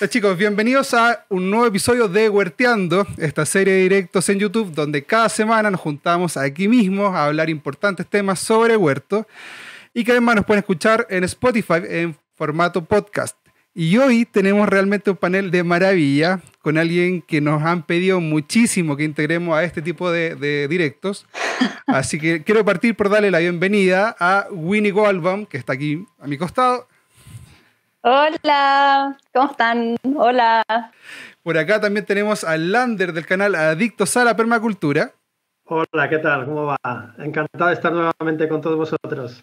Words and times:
Hola 0.00 0.10
chicos, 0.10 0.36
bienvenidos 0.36 0.92
a 0.92 1.24
un 1.28 1.50
nuevo 1.50 1.66
episodio 1.66 2.08
de 2.08 2.28
Huerteando, 2.28 3.06
esta 3.16 3.46
serie 3.46 3.74
de 3.74 3.82
directos 3.82 4.28
en 4.28 4.40
YouTube 4.40 4.74
donde 4.74 5.04
cada 5.04 5.28
semana 5.28 5.70
nos 5.70 5.80
juntamos 5.80 6.36
aquí 6.36 6.66
mismo 6.66 7.06
a 7.06 7.26
hablar 7.26 7.48
importantes 7.48 8.04
temas 8.04 8.40
sobre 8.40 8.76
huerto 8.76 9.28
y 9.94 10.02
que 10.02 10.10
además 10.10 10.34
nos 10.34 10.46
pueden 10.46 10.58
escuchar 10.58 11.06
en 11.10 11.22
Spotify 11.22 11.74
en 11.88 12.16
formato 12.34 12.84
podcast. 12.84 13.36
Y 13.72 13.96
hoy 13.96 14.24
tenemos 14.24 14.68
realmente 14.68 15.10
un 15.10 15.16
panel 15.16 15.52
de 15.52 15.62
maravilla 15.62 16.40
con 16.60 16.76
alguien 16.76 17.22
que 17.22 17.40
nos 17.40 17.62
han 17.62 17.84
pedido 17.84 18.20
muchísimo 18.20 18.96
que 18.96 19.04
integremos 19.04 19.56
a 19.56 19.62
este 19.62 19.80
tipo 19.80 20.10
de, 20.10 20.34
de 20.34 20.66
directos. 20.66 21.24
Así 21.86 22.18
que 22.18 22.42
quiero 22.42 22.64
partir 22.64 22.96
por 22.96 23.10
darle 23.10 23.30
la 23.30 23.38
bienvenida 23.38 24.16
a 24.18 24.48
Winnie 24.50 24.90
Goldbaum, 24.90 25.46
que 25.46 25.56
está 25.56 25.74
aquí 25.74 26.04
a 26.18 26.26
mi 26.26 26.36
costado. 26.36 26.88
Hola, 28.06 29.16
¿cómo 29.32 29.50
están? 29.50 29.96
Hola. 30.14 30.62
Por 31.42 31.56
acá 31.56 31.80
también 31.80 32.04
tenemos 32.04 32.44
a 32.44 32.58
Lander 32.58 33.14
del 33.14 33.24
canal 33.24 33.54
Adictos 33.54 34.14
a 34.18 34.24
la 34.24 34.36
Permacultura. 34.36 35.14
Hola, 35.64 36.10
¿qué 36.10 36.18
tal? 36.18 36.44
¿Cómo 36.44 36.66
va? 36.66 37.14
Encantado 37.16 37.68
de 37.68 37.72
estar 37.72 37.90
nuevamente 37.90 38.46
con 38.46 38.60
todos 38.60 38.76
vosotros. 38.76 39.42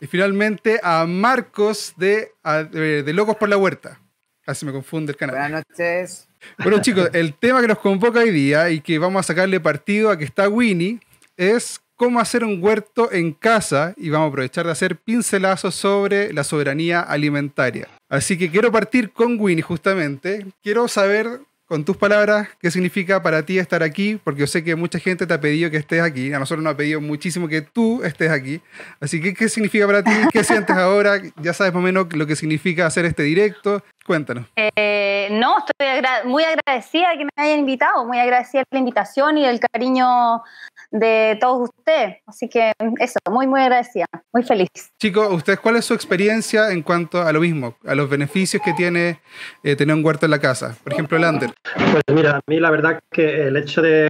Y 0.00 0.08
finalmente 0.08 0.80
a 0.82 1.06
Marcos 1.06 1.94
de, 1.96 2.32
de 2.72 3.12
Locos 3.12 3.36
por 3.36 3.48
la 3.48 3.56
Huerta. 3.56 4.00
Casi 4.40 4.66
me 4.66 4.72
confunde 4.72 5.12
el 5.12 5.16
canal. 5.16 5.36
Buenas 5.36 5.62
noches. 5.68 6.28
Bueno 6.58 6.80
chicos, 6.80 7.08
el 7.12 7.34
tema 7.34 7.60
que 7.60 7.68
nos 7.68 7.78
convoca 7.78 8.18
hoy 8.18 8.32
día 8.32 8.68
y 8.68 8.80
que 8.80 8.98
vamos 8.98 9.20
a 9.20 9.22
sacarle 9.22 9.60
partido 9.60 10.10
a 10.10 10.18
que 10.18 10.24
está 10.24 10.48
Winnie 10.48 10.98
es 11.36 11.80
cómo 11.96 12.20
hacer 12.20 12.44
un 12.44 12.62
huerto 12.62 13.10
en 13.10 13.32
casa 13.32 13.94
y 13.96 14.10
vamos 14.10 14.26
a 14.26 14.28
aprovechar 14.28 14.66
de 14.66 14.72
hacer 14.72 14.96
pincelazos 14.96 15.74
sobre 15.74 16.32
la 16.32 16.44
soberanía 16.44 17.00
alimentaria. 17.00 17.88
Así 18.08 18.38
que 18.38 18.50
quiero 18.50 18.70
partir 18.70 19.12
con 19.12 19.40
Winnie 19.40 19.62
justamente. 19.62 20.46
Quiero 20.62 20.86
saber 20.88 21.40
con 21.66 21.84
tus 21.84 21.96
palabras 21.96 22.48
qué 22.60 22.70
significa 22.70 23.22
para 23.22 23.44
ti 23.44 23.58
estar 23.58 23.82
aquí, 23.82 24.20
porque 24.22 24.40
yo 24.40 24.46
sé 24.46 24.62
que 24.62 24.76
mucha 24.76 25.00
gente 25.00 25.26
te 25.26 25.34
ha 25.34 25.40
pedido 25.40 25.70
que 25.70 25.78
estés 25.78 26.00
aquí. 26.00 26.32
A 26.32 26.38
nosotros 26.38 26.62
nos 26.62 26.74
ha 26.74 26.76
pedido 26.76 27.00
muchísimo 27.00 27.48
que 27.48 27.60
tú 27.60 28.02
estés 28.04 28.30
aquí. 28.30 28.60
Así 29.00 29.20
que, 29.20 29.34
¿qué 29.34 29.48
significa 29.48 29.86
para 29.86 30.02
ti? 30.02 30.12
¿Qué 30.32 30.44
sientes 30.44 30.76
ahora? 30.76 31.20
Ya 31.40 31.52
sabes 31.52 31.72
más 31.72 31.80
o 31.80 31.84
menos 31.84 32.06
lo 32.12 32.26
que 32.26 32.36
significa 32.36 32.86
hacer 32.86 33.04
este 33.04 33.24
directo. 33.24 33.82
Cuéntanos. 34.06 34.46
Eh, 34.54 35.28
no, 35.32 35.56
estoy 35.58 36.30
muy 36.30 36.44
agradecida 36.44 37.08
que 37.18 37.24
me 37.24 37.30
hayan 37.36 37.58
invitado, 37.58 38.04
muy 38.04 38.20
agradecida 38.20 38.62
la 38.70 38.78
invitación 38.78 39.36
y 39.36 39.44
el 39.44 39.58
cariño 39.58 40.44
de 40.90 41.36
todos 41.40 41.70
ustedes. 41.70 42.18
Así 42.26 42.48
que 42.48 42.72
eso, 42.98 43.18
muy, 43.30 43.46
muy 43.46 43.60
agradecida, 43.60 44.06
muy 44.32 44.42
feliz. 44.42 44.68
Chicos, 44.98 45.32
¿ustedes 45.32 45.60
cuál 45.60 45.76
es 45.76 45.84
su 45.84 45.94
experiencia 45.94 46.70
en 46.70 46.82
cuanto 46.82 47.22
a 47.22 47.32
lo 47.32 47.40
mismo, 47.40 47.76
a 47.86 47.94
los 47.94 48.08
beneficios 48.08 48.62
que 48.62 48.72
tiene 48.72 49.20
eh, 49.62 49.76
tener 49.76 49.94
un 49.94 50.04
huerto 50.04 50.26
en 50.26 50.30
la 50.30 50.38
casa? 50.38 50.76
Por 50.82 50.92
ejemplo, 50.92 51.18
Lander. 51.18 51.52
Pues 51.74 52.02
mira, 52.12 52.36
a 52.36 52.40
mí 52.46 52.60
la 52.60 52.70
verdad 52.70 53.00
que 53.10 53.46
el 53.46 53.56
hecho 53.56 53.82
de 53.82 54.08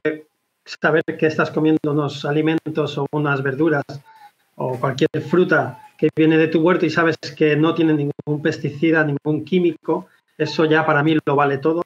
saber 0.65 1.03
que 1.19 1.27
estás 1.27 1.51
comiendo 1.51 1.93
unos 1.93 2.25
alimentos 2.25 2.99
o 2.99 3.07
unas 3.13 3.43
verduras 3.43 3.85
o 4.57 4.79
cualquier 4.79 5.23
fruta 5.29 5.81
que 5.97 6.09
viene 6.15 6.37
de 6.37 6.49
tu 6.49 6.61
huerto 6.61 6.87
y 6.87 6.91
sabes 6.91 7.17
que 7.37 7.57
no 7.57 7.75
tiene 7.75 7.95
ningún 7.95 8.43
pesticida, 8.43 9.05
ningún 9.05 9.45
químico, 9.45 10.09
eso 10.37 10.65
ya 10.65 10.85
para 10.85 11.03
mí 11.03 11.17
lo 11.25 11.37
vale 11.37 11.59
todo. 11.59 11.83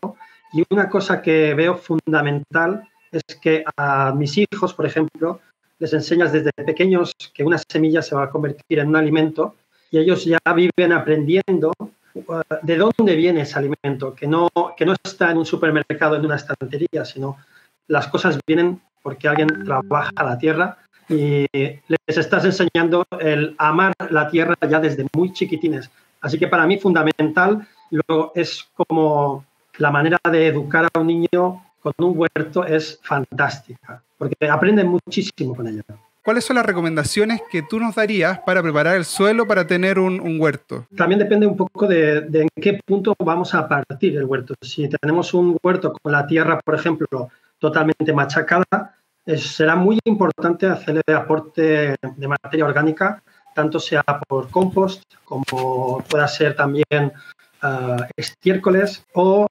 Y 0.53 0.65
una 0.71 0.89
cosa 0.89 1.23
que 1.23 1.55
veo 1.55 1.77
fundamental 1.77 2.89
es 3.13 3.23
que 3.41 3.65
a 3.77 4.13
mis 4.13 4.39
hijos, 4.39 4.75
por 4.75 4.87
ejemplo, 4.87 5.41
les 5.79 5.93
enseñas 5.93 6.33
desde 6.33 6.53
pequeños 6.53 7.13
que 7.35 7.43
una 7.43 7.59
semilla 7.59 8.03
se 8.03 8.15
va 8.15 8.25
a 8.25 8.31
convertir 8.31 8.79
en 8.79 8.89
un 8.89 8.97
alimento 8.97 9.57
y 9.91 9.99
ellos 9.99 10.25
ya 10.25 10.39
viven 10.55 10.93
aprendiendo 10.93 11.73
uh, 11.79 12.43
de 12.63 12.77
dónde 12.77 13.17
viene 13.17 13.43
ese 13.43 13.59
alimento, 13.59 14.15
que 14.15 14.27
no, 14.27 14.49
que 14.77 14.87
no 14.87 14.95
está 15.03 15.31
en 15.31 15.39
un 15.39 15.47
supermercado, 15.47 16.17
en 16.17 16.25
una 16.25 16.37
estantería, 16.37 17.05
sino 17.05 17.39
las 17.89 18.07
cosas 18.09 18.39
vienen 18.47 18.81
porque 19.03 19.27
alguien 19.27 19.49
trabaja 19.65 20.13
la 20.23 20.39
tierra 20.39 20.79
y 21.09 21.47
les 21.53 22.17
estás 22.17 22.45
enseñando 22.45 23.05
el 23.19 23.57
amar 23.59 23.93
la 24.11 24.29
tierra 24.29 24.55
ya 24.69 24.79
desde 24.79 25.07
muy 25.17 25.33
chiquitines. 25.33 25.91
Así 26.21 26.39
que 26.39 26.47
para 26.47 26.67
mí 26.67 26.79
fundamental 26.79 27.67
luego 27.91 28.33
es 28.37 28.69
como 28.77 29.45
la 29.79 29.91
manera 29.91 30.19
de 30.31 30.47
educar 30.47 30.87
a 30.93 31.01
un 31.01 31.07
niño 31.07 31.63
con 31.81 31.93
un 31.99 32.19
huerto 32.19 32.65
es 32.65 33.01
fantástica, 33.03 34.03
porque 34.19 34.49
aprenden 34.49 34.89
muchísimo 34.89 35.55
con 35.55 35.67
ella. 35.67 35.83
¿Cuáles 36.23 36.45
son 36.45 36.57
las 36.57 36.67
recomendaciones 36.67 37.41
que 37.51 37.63
tú 37.63 37.81
nos 37.81 37.95
darías 37.95 38.41
para 38.41 38.63
preparar 38.63 38.97
el 38.97 39.07
suelo 39.07 39.47
para 39.47 39.67
tener 39.67 39.99
un, 39.99 40.21
un 40.21 40.39
huerto? 40.39 40.87
También 40.95 41.19
depende 41.19 41.47
un 41.47 41.57
poco 41.57 41.87
de, 41.87 42.21
de, 42.21 42.43
en 42.43 42.49
qué 42.61 42.79
punto 42.85 43.15
vamos 43.19 43.55
a 43.55 43.67
partir 43.67 44.17
el 44.17 44.25
huerto. 44.25 44.55
Si 44.61 44.87
tenemos 44.89 45.33
un 45.33 45.57
huerto 45.63 45.95
con 45.95 46.13
la 46.13 46.27
tierra, 46.27 46.61
por 46.63 46.75
ejemplo, 46.75 47.31
totalmente 47.59 48.13
machacada, 48.13 48.97
es, 49.25 49.57
será 49.57 49.77
muy 49.77 49.99
importante 50.05 50.67
hacerle 50.67 51.03
aporte 51.15 51.97
de 52.17 52.29
materia 52.29 52.67
orgánica, 52.67 53.23
tanto 53.55 53.81
sea 53.81 54.03
por 54.29 54.51
compost 54.51 55.03
como 55.25 56.05
pueda 56.09 56.29
ser 56.29 56.55
también 56.55 57.13
uh, 57.63 58.03
estiércoles 58.17 59.05
o 59.15 59.47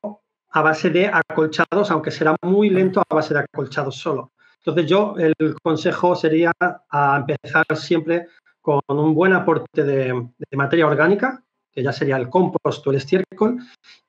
a 0.51 0.61
base 0.61 0.89
de 0.89 1.07
acolchados, 1.07 1.91
aunque 1.91 2.11
será 2.11 2.35
muy 2.41 2.69
lento 2.69 3.01
a 3.01 3.15
base 3.15 3.33
de 3.33 3.41
acolchados 3.41 3.95
solo. 3.95 4.31
Entonces 4.57 4.87
yo 4.87 5.15
el 5.17 5.33
consejo 5.61 6.15
sería 6.15 6.51
a 6.59 7.17
empezar 7.17 7.65
siempre 7.75 8.27
con 8.61 8.81
un 8.87 9.13
buen 9.13 9.33
aporte 9.33 9.83
de, 9.83 10.27
de, 10.37 10.57
materia 10.57 10.85
orgánica, 10.85 11.43
que 11.71 11.81
ya 11.81 11.93
sería 11.93 12.17
el 12.17 12.29
compost 12.29 12.85
o 12.85 12.91
el 12.91 12.97
estiércol, 12.97 13.57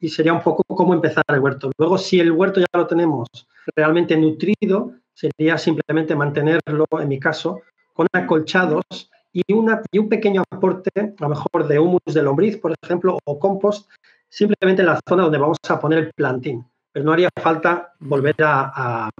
y 0.00 0.08
sería 0.08 0.32
un 0.32 0.42
poco 0.42 0.64
cómo 0.64 0.92
empezar 0.92 1.24
el 1.28 1.38
huerto. 1.38 1.70
Luego, 1.78 1.96
si 1.98 2.18
el 2.20 2.32
huerto 2.32 2.60
ya 2.60 2.66
lo 2.74 2.86
tenemos 2.86 3.28
realmente 3.76 4.16
nutrido, 4.16 4.92
sería 5.14 5.56
simplemente 5.56 6.16
mantenerlo, 6.16 6.86
en 6.98 7.08
mi 7.08 7.20
caso, 7.20 7.60
con 7.92 8.06
acolchados 8.12 8.84
y, 9.32 9.52
una, 9.52 9.82
y 9.92 9.98
un 9.98 10.08
pequeño 10.08 10.42
aporte, 10.50 10.90
a 10.96 11.22
lo 11.22 11.28
mejor 11.28 11.68
de 11.68 11.78
humus 11.78 12.00
de 12.06 12.22
lombriz, 12.22 12.56
por 12.56 12.74
ejemplo, 12.82 13.18
o 13.24 13.38
compost, 13.38 13.88
simplemente 14.30 14.82
en 14.82 14.86
la 14.86 15.00
zona 15.06 15.24
donde 15.24 15.38
vamos 15.38 15.58
a 15.68 15.80
poner 15.80 15.98
el 15.98 16.12
plantín. 16.14 16.64
Pero 16.92 17.04
no 17.04 17.12
haría 17.12 17.28
falta 17.40 17.92
volver 17.98 18.36
a, 18.42 19.10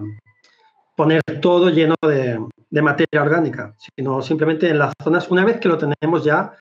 poner 0.95 1.21
todo 1.41 1.69
lleno 1.69 1.95
de, 2.01 2.39
materia 2.81 3.21
orgánica, 3.21 3.73
sino 3.77 4.21
simplemente 4.21 4.69
en 4.69 4.79
las 4.79 4.93
zonas, 5.03 5.29
una 5.29 5.45
vez 5.45 5.59
que 5.59 5.69
lo 5.69 5.77
tenemos 5.77 6.23
ya 6.23 6.53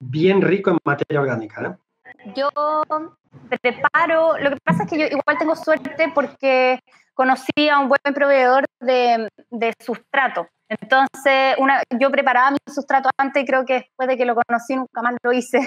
bien 0.00 0.42
rico 0.42 0.70
en 0.70 0.78
materia 0.84 1.20
orgánica. 1.20 1.62
¿eh? 1.62 2.32
Yo 2.36 2.48
preparo, 3.60 4.38
lo 4.38 4.50
que 4.50 4.58
pasa 4.64 4.84
es 4.84 4.90
que 4.90 4.98
yo 4.98 5.06
igual 5.06 5.38
tengo 5.38 5.56
suerte 5.56 6.12
porque 6.14 6.80
conocí 7.14 7.68
a 7.68 7.80
un 7.80 7.88
buen 7.88 8.14
proveedor 8.14 8.64
de, 8.80 9.28
sustrato. 9.80 10.48
Entonces, 10.68 11.56
yo 11.98 12.10
preparaba 12.10 12.50
mi 12.52 12.58
sustrato 12.72 13.10
antes 13.16 13.42
y 13.42 13.46
creo 13.46 13.64
que 13.64 13.74
después 13.74 14.08
de 14.08 14.16
que 14.16 14.24
lo 14.24 14.36
conocí 14.36 14.76
nunca 14.76 15.02
más 15.02 15.14
lo 15.22 15.32
hice. 15.32 15.58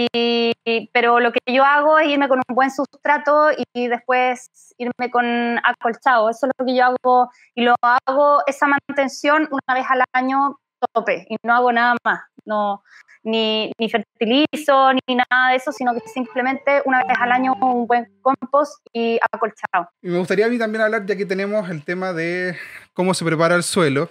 Y, 0.00 0.52
pero 0.92 1.18
lo 1.18 1.32
que 1.32 1.40
yo 1.52 1.64
hago 1.64 1.98
es 1.98 2.08
irme 2.08 2.28
con 2.28 2.38
un 2.38 2.54
buen 2.54 2.70
sustrato 2.70 3.48
y 3.74 3.88
después 3.88 4.48
irme 4.78 5.10
con 5.10 5.58
acolchado. 5.64 6.30
Eso 6.30 6.46
es 6.46 6.52
lo 6.56 6.66
que 6.66 6.76
yo 6.76 6.84
hago 6.84 7.30
y 7.56 7.62
lo 7.62 7.74
hago 7.82 8.42
esa 8.46 8.68
mantención 8.68 9.48
una 9.50 9.74
vez 9.74 9.86
al 9.88 10.04
año 10.12 10.60
tope 10.92 11.26
y 11.28 11.36
no 11.42 11.52
hago 11.52 11.72
nada 11.72 11.96
más. 12.04 12.20
No, 12.44 12.84
ni, 13.24 13.72
ni, 13.76 13.90
fertilizo 13.90 14.92
ni 14.92 15.16
nada 15.16 15.50
de 15.50 15.56
eso, 15.56 15.72
sino 15.72 15.92
que 15.92 16.00
simplemente 16.08 16.80
una 16.84 17.04
vez 17.04 17.16
al 17.20 17.32
año 17.32 17.54
un 17.60 17.86
buen 17.88 18.06
compost 18.22 18.80
y 18.92 19.18
acolchado. 19.32 19.90
Y 20.00 20.08
me 20.08 20.18
gustaría 20.18 20.46
a 20.46 20.48
mí 20.48 20.58
también 20.58 20.82
hablar, 20.82 21.04
ya 21.06 21.16
que 21.16 21.26
tenemos 21.26 21.68
el 21.68 21.84
tema 21.84 22.12
de 22.12 22.56
cómo 22.94 23.14
se 23.14 23.24
prepara 23.24 23.56
el 23.56 23.64
suelo, 23.64 24.08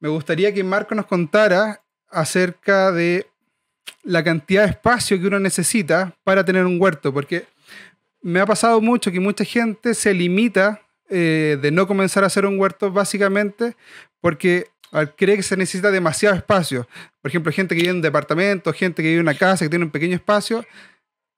me 0.00 0.08
gustaría 0.08 0.52
que 0.52 0.64
Marco 0.64 0.94
nos 0.94 1.06
contara 1.06 1.80
acerca 2.10 2.92
de 2.92 3.31
la 4.02 4.24
cantidad 4.24 4.64
de 4.64 4.70
espacio 4.70 5.20
que 5.20 5.26
uno 5.26 5.38
necesita 5.38 6.14
para 6.24 6.44
tener 6.44 6.66
un 6.66 6.80
huerto, 6.80 7.12
porque 7.12 7.44
me 8.20 8.40
ha 8.40 8.46
pasado 8.46 8.80
mucho 8.80 9.10
que 9.10 9.20
mucha 9.20 9.44
gente 9.44 9.94
se 9.94 10.14
limita 10.14 10.80
eh, 11.08 11.58
de 11.60 11.70
no 11.70 11.86
comenzar 11.86 12.24
a 12.24 12.28
hacer 12.28 12.46
un 12.46 12.58
huerto 12.58 12.90
básicamente 12.90 13.76
porque 14.20 14.68
cree 15.16 15.36
que 15.36 15.42
se 15.42 15.56
necesita 15.56 15.90
demasiado 15.90 16.36
espacio. 16.36 16.86
Por 17.20 17.30
ejemplo, 17.30 17.50
gente 17.52 17.74
que 17.74 17.80
vive 17.80 17.90
en 17.90 17.96
un 17.96 18.02
departamento, 18.02 18.72
gente 18.72 19.02
que 19.02 19.08
vive 19.08 19.20
en 19.20 19.26
una 19.26 19.36
casa, 19.36 19.64
que 19.64 19.70
tiene 19.70 19.84
un 19.84 19.90
pequeño 19.90 20.14
espacio, 20.14 20.64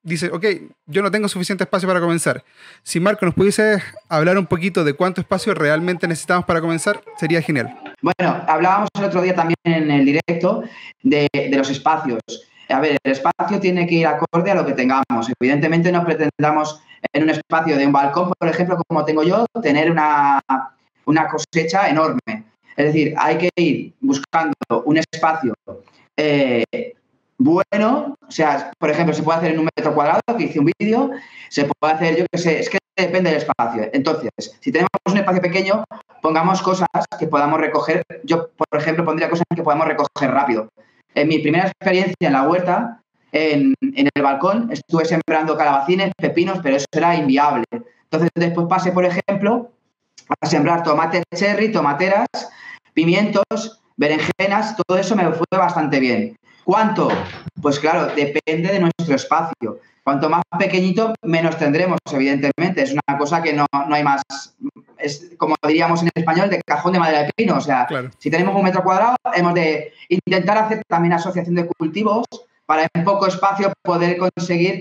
dice, 0.03 0.29
ok, 0.31 0.45
yo 0.85 1.01
no 1.01 1.09
tengo 1.09 1.27
suficiente 1.27 1.63
espacio 1.63 1.87
para 1.87 1.99
comenzar. 1.99 2.43
Si 2.83 2.99
Marco 2.99 3.25
nos 3.25 3.33
pudiese 3.33 3.81
hablar 4.07 4.37
un 4.37 4.45
poquito 4.45 4.83
de 4.83 4.93
cuánto 4.93 5.21
espacio 5.21 5.53
realmente 5.53 6.07
necesitamos 6.07 6.45
para 6.45 6.61
comenzar, 6.61 7.01
sería 7.17 7.41
genial. 7.41 7.94
Bueno, 8.05 8.39
hablábamos 8.47 8.89
el 8.99 9.05
otro 9.05 9.23
día 9.23 9.33
también 9.33 9.57
en 9.63 9.89
el 9.89 10.05
directo 10.05 10.61
de, 11.01 11.27
los 11.51 11.71
espacios. 11.71 12.21
A 12.69 12.79
ver, 12.79 12.97
el 13.03 13.11
espacio 13.11 13.59
tiene 13.59 13.87
que 13.87 13.95
ir 13.95 14.05
acorde 14.05 14.51
a 14.51 14.53
lo 14.53 14.63
que 14.63 14.73
tengamos. 14.73 15.27
Evidentemente 15.39 15.91
no 15.91 16.05
pretendamos 16.05 16.79
en 17.11 17.23
un 17.23 17.31
espacio 17.31 17.75
de 17.75 17.87
un 17.87 17.91
balcón, 17.91 18.31
por 18.37 18.47
ejemplo, 18.47 18.77
como 18.87 19.03
tengo 19.05 19.23
yo, 19.23 19.47
tener 19.59 19.89
una, 19.89 20.39
una 21.05 21.27
cosecha 21.27 21.89
enorme. 21.89 22.43
Es 22.77 22.85
decir, 22.85 23.15
hay 23.17 23.39
que 23.39 23.49
ir 23.55 23.93
buscando 24.01 24.53
un 24.85 24.97
espacio 24.97 25.55
eh, 26.15 26.63
bueno, 27.37 28.15
o 28.25 28.31
sea, 28.31 28.71
por 28.77 28.89
ejemplo, 28.89 29.13
se 29.13 29.23
puede 29.23 29.39
hacer 29.39 29.51
en 29.51 29.59
un 29.59 29.69
metro 29.75 29.93
cuadrado, 29.93 30.21
que 30.37 30.43
hice 30.43 30.59
un 30.59 30.71
vídeo, 30.79 31.11
se 31.49 31.65
puede 31.65 31.93
hacer, 31.93 32.17
yo 32.17 32.25
qué 32.31 32.37
sé, 32.37 32.59
es 32.59 32.69
que 32.69 32.77
depende 32.97 33.29
del 33.29 33.39
espacio. 33.39 33.89
Entonces, 33.93 34.57
si 34.59 34.71
tenemos 34.71 34.89
un 35.05 35.17
espacio 35.17 35.41
pequeño, 35.41 35.83
pongamos 36.21 36.61
cosas 36.61 36.87
que 37.19 37.27
podamos 37.27 37.59
recoger. 37.59 38.03
Yo, 38.23 38.49
por 38.55 38.79
ejemplo, 38.79 39.05
pondría 39.05 39.29
cosas 39.29 39.45
que 39.53 39.63
podamos 39.63 39.87
recoger 39.87 40.31
rápido. 40.31 40.69
En 41.13 41.27
mi 41.27 41.39
primera 41.39 41.67
experiencia 41.67 42.15
en 42.27 42.33
la 42.33 42.43
huerta, 42.43 43.01
en, 43.31 43.73
el 43.81 44.23
balcón, 44.23 44.69
estuve 44.71 45.05
sembrando 45.05 45.57
calabacines, 45.57 46.11
pepinos, 46.17 46.59
pero 46.63 46.77
eso 46.77 46.85
era 46.91 47.15
inviable. 47.15 47.65
Entonces, 47.71 48.29
después 48.35 48.67
pasé, 48.69 48.91
por 48.91 49.05
ejemplo, 49.05 49.71
a 50.41 50.45
sembrar 50.45 50.83
tomates 50.83 51.23
cherry, 51.35 51.71
tomateras, 51.71 52.27
pimientos, 52.93 53.81
berenjenas, 53.97 54.75
todo 54.87 54.97
eso 54.97 55.15
me 55.15 55.31
fue 55.31 55.45
bastante 55.51 55.99
bien. 55.99 56.37
¿Cuánto? 56.63 57.09
Pues 57.61 57.79
claro, 57.79 58.07
depende 58.15 58.71
de 58.71 58.79
nuestro 58.79 59.15
espacio. 59.15 59.79
Cuanto 60.05 60.29
más 60.29 60.43
pequeñito, 60.59 61.15
menos 61.23 61.57
tendremos, 61.57 61.97
evidentemente. 62.11 62.83
Es 62.83 62.93
una 62.93 63.17
cosa 63.17 63.41
que 63.41 63.53
no, 63.53 63.65
hay 63.71 64.03
más, 64.03 64.21
es 64.99 65.31
como 65.35 65.55
diríamos 65.67 66.03
en 66.03 66.11
español, 66.13 66.47
de 66.47 66.61
cajón 66.61 66.93
de 66.93 66.99
madera 66.99 67.23
de 67.23 67.33
pino. 67.35 67.57
O 67.57 67.59
sea, 67.59 67.87
si 68.19 68.29
tenemos 68.29 68.55
un 68.55 68.63
metro 68.63 68.83
cuadrado, 68.83 69.15
hemos 69.33 69.55
de 69.55 69.93
intentar 70.09 70.59
hacer 70.59 70.83
también 70.87 71.13
asociación 71.13 71.55
de 71.55 71.65
cultivos 71.65 72.23
para 72.67 72.87
en 72.93 73.03
poco 73.03 73.25
espacio 73.25 73.73
poder 73.81 74.17
conseguir 74.19 74.79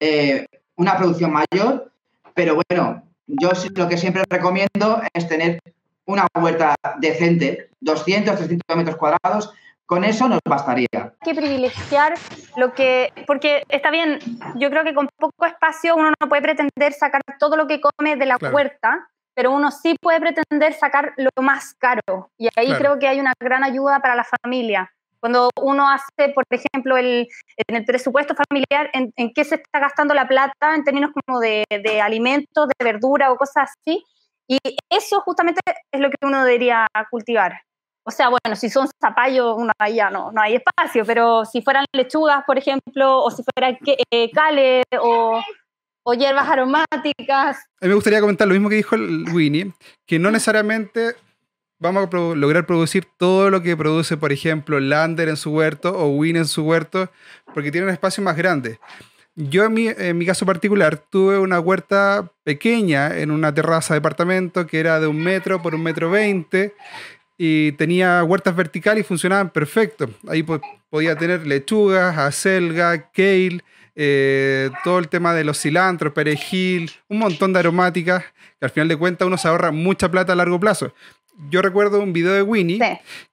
eh, 0.00 0.46
una 0.74 0.96
producción 0.96 1.32
mayor. 1.32 1.92
Pero 2.34 2.56
bueno, 2.56 3.04
yo 3.28 3.50
lo 3.76 3.88
que 3.88 3.96
siempre 3.96 4.24
recomiendo 4.28 5.00
es 5.14 5.28
tener 5.28 5.60
una 6.06 6.26
huerta 6.34 6.74
decente, 6.98 7.70
200, 7.82 8.34
300 8.34 8.76
metros 8.76 8.96
cuadrados, 8.96 9.52
con 9.86 10.04
eso 10.04 10.28
nos 10.28 10.40
bastaría. 10.44 10.88
Hay 10.92 11.10
que 11.24 11.34
privilegiar 11.34 12.14
lo 12.56 12.74
que, 12.74 13.12
porque 13.26 13.62
está 13.68 13.90
bien, 13.90 14.18
yo 14.56 14.68
creo 14.70 14.84
que 14.84 14.94
con 14.94 15.08
poco 15.16 15.46
espacio 15.46 15.94
uno 15.96 16.12
no 16.20 16.28
puede 16.28 16.42
pretender 16.42 16.92
sacar 16.92 17.22
todo 17.38 17.56
lo 17.56 17.66
que 17.66 17.80
come 17.80 18.16
de 18.16 18.26
la 18.26 18.36
huerta, 18.36 19.08
pero 19.34 19.52
uno 19.52 19.70
sí 19.70 19.96
puede 20.00 20.20
pretender 20.20 20.72
sacar 20.72 21.12
lo 21.16 21.30
más 21.42 21.74
caro. 21.74 22.30
Y 22.36 22.48
ahí 22.56 22.72
creo 22.74 22.98
que 22.98 23.06
hay 23.06 23.20
una 23.20 23.32
gran 23.38 23.64
ayuda 23.64 24.00
para 24.00 24.16
la 24.16 24.24
familia. 24.42 24.90
Cuando 25.20 25.50
uno 25.60 25.88
hace, 25.88 26.32
por 26.34 26.44
ejemplo, 26.50 26.96
el, 26.96 27.26
en 27.68 27.76
el 27.76 27.84
presupuesto 27.84 28.34
familiar, 28.34 28.90
en, 28.92 29.32
qué 29.34 29.44
se 29.44 29.56
está 29.56 29.80
gastando 29.80 30.14
la 30.14 30.28
plata 30.28 30.74
en 30.74 30.84
términos 30.84 31.10
como 31.12 31.40
de, 31.40 31.64
de 31.68 32.00
alimentos, 32.00 32.68
de 32.68 32.84
verdura 32.84 33.32
o 33.32 33.36
cosas 33.36 33.70
así. 33.70 34.04
Y 34.48 34.58
eso 34.90 35.20
justamente 35.22 35.60
es 35.92 36.00
lo 36.00 36.10
que 36.10 36.16
uno 36.22 36.44
debería 36.44 36.86
cultivar. 37.10 37.65
O 38.08 38.12
sea, 38.12 38.28
bueno, 38.28 38.54
si 38.54 38.70
son 38.70 38.88
zapallos, 39.00 39.56
ahí 39.80 39.96
ya 39.96 40.10
no, 40.10 40.30
no 40.30 40.40
hay 40.40 40.54
espacio, 40.54 41.04
pero 41.04 41.44
si 41.44 41.60
fueran 41.60 41.84
lechugas, 41.92 42.44
por 42.46 42.56
ejemplo, 42.56 43.24
o 43.24 43.32
si 43.32 43.42
fuera 43.42 43.76
eh, 44.12 44.30
cale 44.30 44.84
o, 45.00 45.40
o, 46.04 46.14
hierbas 46.14 46.48
aromáticas. 46.48 47.56
A 47.80 47.84
mí 47.84 47.88
me 47.88 47.94
gustaría 47.94 48.20
comentar 48.20 48.46
lo 48.46 48.54
mismo 48.54 48.68
que 48.68 48.76
dijo 48.76 48.94
el 48.94 49.24
Winnie, 49.32 49.72
que 50.06 50.20
no 50.20 50.30
necesariamente 50.30 51.16
vamos 51.80 52.08
a 52.08 52.16
lograr 52.36 52.64
producir 52.64 53.08
todo 53.18 53.50
lo 53.50 53.60
que 53.60 53.76
produce, 53.76 54.16
por 54.16 54.30
ejemplo, 54.30 54.78
Lander 54.78 55.28
en 55.28 55.36
su 55.36 55.50
huerto 55.50 55.90
o 55.90 56.06
Winnie 56.10 56.42
en 56.42 56.46
su 56.46 56.62
huerto, 56.62 57.10
porque 57.52 57.72
tiene 57.72 57.88
un 57.88 57.92
espacio 57.92 58.22
más 58.22 58.36
grande. 58.36 58.78
Yo 59.34 59.64
en 59.64 59.74
mi, 59.74 59.88
en 59.88 60.16
mi, 60.16 60.24
caso 60.24 60.46
particular 60.46 60.96
tuve 60.96 61.38
una 61.38 61.60
huerta 61.60 62.30
pequeña 62.44 63.18
en 63.18 63.30
una 63.32 63.52
terraza 63.52 63.92
de 63.92 63.98
departamento 63.98 64.66
que 64.66 64.78
era 64.80 64.98
de 65.00 65.08
un 65.08 65.22
metro 65.22 65.60
por 65.60 65.74
un 65.74 65.82
metro 65.82 66.08
veinte 66.08 66.72
y 67.38 67.72
tenía 67.72 68.22
huertas 68.24 68.56
verticales 68.56 69.04
y 69.04 69.06
funcionaban 69.06 69.50
perfecto. 69.50 70.08
Ahí 70.28 70.44
podía 70.88 71.16
tener 71.16 71.46
lechugas, 71.46 72.16
acelga, 72.16 73.10
kale, 73.10 73.62
eh, 73.94 74.70
todo 74.84 74.98
el 74.98 75.08
tema 75.08 75.34
de 75.34 75.44
los 75.44 75.60
cilantros, 75.60 76.12
perejil, 76.12 76.90
un 77.08 77.18
montón 77.18 77.52
de 77.52 77.60
aromáticas, 77.60 78.24
que 78.58 78.66
al 78.66 78.70
final 78.70 78.88
de 78.88 78.96
cuentas 78.96 79.26
uno 79.26 79.38
se 79.38 79.48
ahorra 79.48 79.70
mucha 79.70 80.10
plata 80.10 80.32
a 80.32 80.36
largo 80.36 80.60
plazo. 80.60 80.94
Yo 81.50 81.60
recuerdo 81.60 82.00
un 82.00 82.12
video 82.12 82.32
de 82.32 82.42
Winnie 82.42 82.80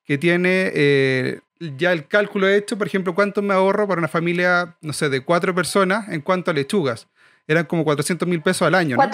que 0.06 0.18
tiene 0.18 0.72
eh, 0.74 1.40
ya 1.78 1.94
el 1.94 2.08
cálculo 2.08 2.50
hecho, 2.50 2.78
por 2.78 2.88
ejemplo, 2.88 3.16
cuánto 3.16 3.42
me 3.42 3.54
ahorro 3.54 3.88
para 3.88 4.00
una 4.00 4.10
familia, 4.10 4.76
no 4.82 4.92
sé, 4.92 5.10
de 5.10 5.22
cuatro 5.22 5.56
personas 5.56 6.10
en 6.10 6.22
cuanto 6.22 6.52
a 6.52 6.54
lechugas. 6.54 7.08
Eran 7.48 7.66
como 7.66 7.84
400 7.84 8.28
mil 8.28 8.42
pesos 8.42 8.66
al 8.66 8.76
año, 8.76 8.98
¿no? 8.98 9.12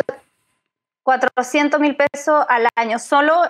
400 1.09 1.79
mil 1.79 1.95
pesos 1.95 2.45
al 2.47 2.67
año, 2.75 2.99
solo, 2.99 3.41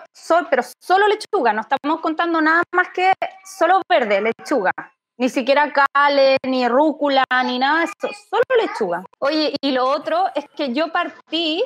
pero 0.50 0.64
solo 0.80 1.10
lechuga, 1.10 1.52
no 1.52 1.60
estamos 1.60 2.00
contando 2.00 2.40
nada 2.40 2.64
más 2.72 2.88
que 2.94 3.12
solo 3.44 3.82
verde, 3.90 4.22
lechuga. 4.22 4.72
Ni 5.18 5.28
siquiera 5.28 5.70
cale, 5.74 6.38
ni 6.48 6.70
rúcula, 6.70 7.26
ni 7.44 7.60
nada 7.60 7.80
de 7.80 7.84
eso, 7.84 8.16
solo 8.30 8.44
lechuga. 8.62 9.04
Oye, 9.20 9.54
y 9.60 9.74
lo 9.74 9.84
otro 9.90 10.28
es 10.36 10.46
que 10.56 10.72
yo 10.74 10.90
partí, 10.94 11.62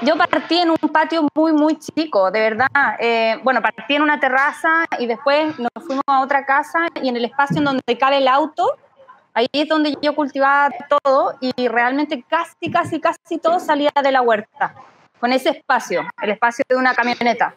yo 0.00 0.16
partí 0.16 0.58
en 0.58 0.70
un 0.70 0.88
patio 0.92 1.28
muy, 1.36 1.52
muy 1.52 1.78
chico, 1.78 2.32
de 2.32 2.40
verdad. 2.40 2.96
Eh, 2.98 3.38
bueno, 3.44 3.62
partí 3.62 3.94
en 3.94 4.02
una 4.02 4.18
terraza 4.18 4.86
y 4.98 5.06
después 5.06 5.56
nos 5.56 5.70
fuimos 5.86 6.02
a 6.08 6.22
otra 6.22 6.44
casa 6.44 6.88
y 7.00 7.08
en 7.08 7.16
el 7.16 7.26
espacio 7.26 7.58
en 7.58 7.64
donde 7.66 7.96
cabe 7.96 8.18
el 8.18 8.26
auto, 8.26 8.76
ahí 9.34 9.46
es 9.52 9.68
donde 9.68 9.96
yo 10.02 10.16
cultivaba 10.16 10.70
todo 10.88 11.36
y 11.40 11.68
realmente 11.68 12.24
casi, 12.28 12.72
casi, 12.72 13.00
casi 13.00 13.38
todo 13.40 13.60
salía 13.60 13.92
de 14.02 14.10
la 14.10 14.22
huerta 14.22 14.74
con 15.22 15.32
ese 15.32 15.50
espacio, 15.50 16.04
el 16.20 16.30
espacio 16.30 16.64
de 16.68 16.74
una 16.74 16.94
camioneta. 16.94 17.54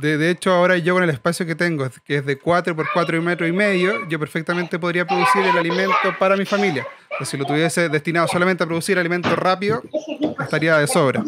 de, 0.00 0.30
hecho, 0.30 0.54
ahora 0.54 0.78
yo 0.78 0.94
con 0.94 1.02
el 1.02 1.10
espacio 1.10 1.44
que 1.44 1.54
tengo, 1.54 1.86
que 2.02 2.16
es 2.16 2.24
de 2.24 2.38
4 2.38 2.74
por 2.74 2.86
4 2.94 3.20
metros 3.20 3.46
y 3.46 3.52
medio, 3.52 4.08
yo 4.08 4.18
perfectamente 4.18 4.78
podría 4.78 5.06
producir 5.06 5.44
el 5.44 5.58
alimento 5.58 6.16
para 6.18 6.34
mi 6.34 6.46
familia. 6.46 6.86
si 7.26 7.36
lo 7.36 7.44
tuviese 7.44 7.90
destinado 7.90 8.26
solamente 8.26 8.64
a 8.64 8.66
producir 8.66 8.98
alimento 8.98 9.36
rápido, 9.36 9.82
estaría 10.40 10.78
de 10.78 10.86
sobra. 10.86 11.22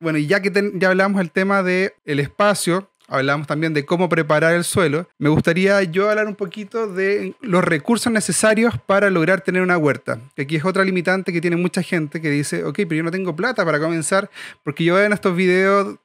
Bueno, 0.00 0.18
y 0.18 0.26
ya 0.26 0.42
que 0.42 0.50
ya 0.74 0.88
hablamos 0.88 1.20
el 1.20 1.30
tema 1.30 1.62
del 1.62 1.92
el 2.04 2.18
espacio, 2.18 2.90
hablamos 3.08 3.46
también 3.46 3.74
de 3.74 3.84
cómo 3.84 4.08
preparar 4.08 4.54
el 4.54 4.64
suelo, 4.64 5.08
me 5.18 5.28
gustaría 5.28 5.82
yo 5.82 6.10
hablar 6.10 6.26
un 6.26 6.34
poquito 6.34 6.86
de 6.86 7.34
los 7.40 7.64
recursos 7.64 8.12
necesarios 8.12 8.74
para 8.86 9.10
lograr 9.10 9.40
tener 9.40 9.62
una 9.62 9.78
huerta. 9.78 10.20
Que 10.34 10.42
aquí 10.42 10.56
es 10.56 10.64
otra 10.64 10.84
limitante 10.84 11.32
que 11.32 11.40
tiene 11.40 11.56
mucha 11.56 11.82
gente 11.82 12.20
que 12.20 12.30
dice, 12.30 12.64
ok, 12.64 12.76
pero 12.76 12.94
yo 12.94 13.02
no 13.02 13.10
tengo 13.10 13.36
plata 13.36 13.64
para 13.64 13.78
comenzar, 13.78 14.30
porque 14.62 14.84
yo 14.84 14.94
veo 14.94 15.04
en 15.04 15.12
estos 15.12 15.36
videos 15.36 15.96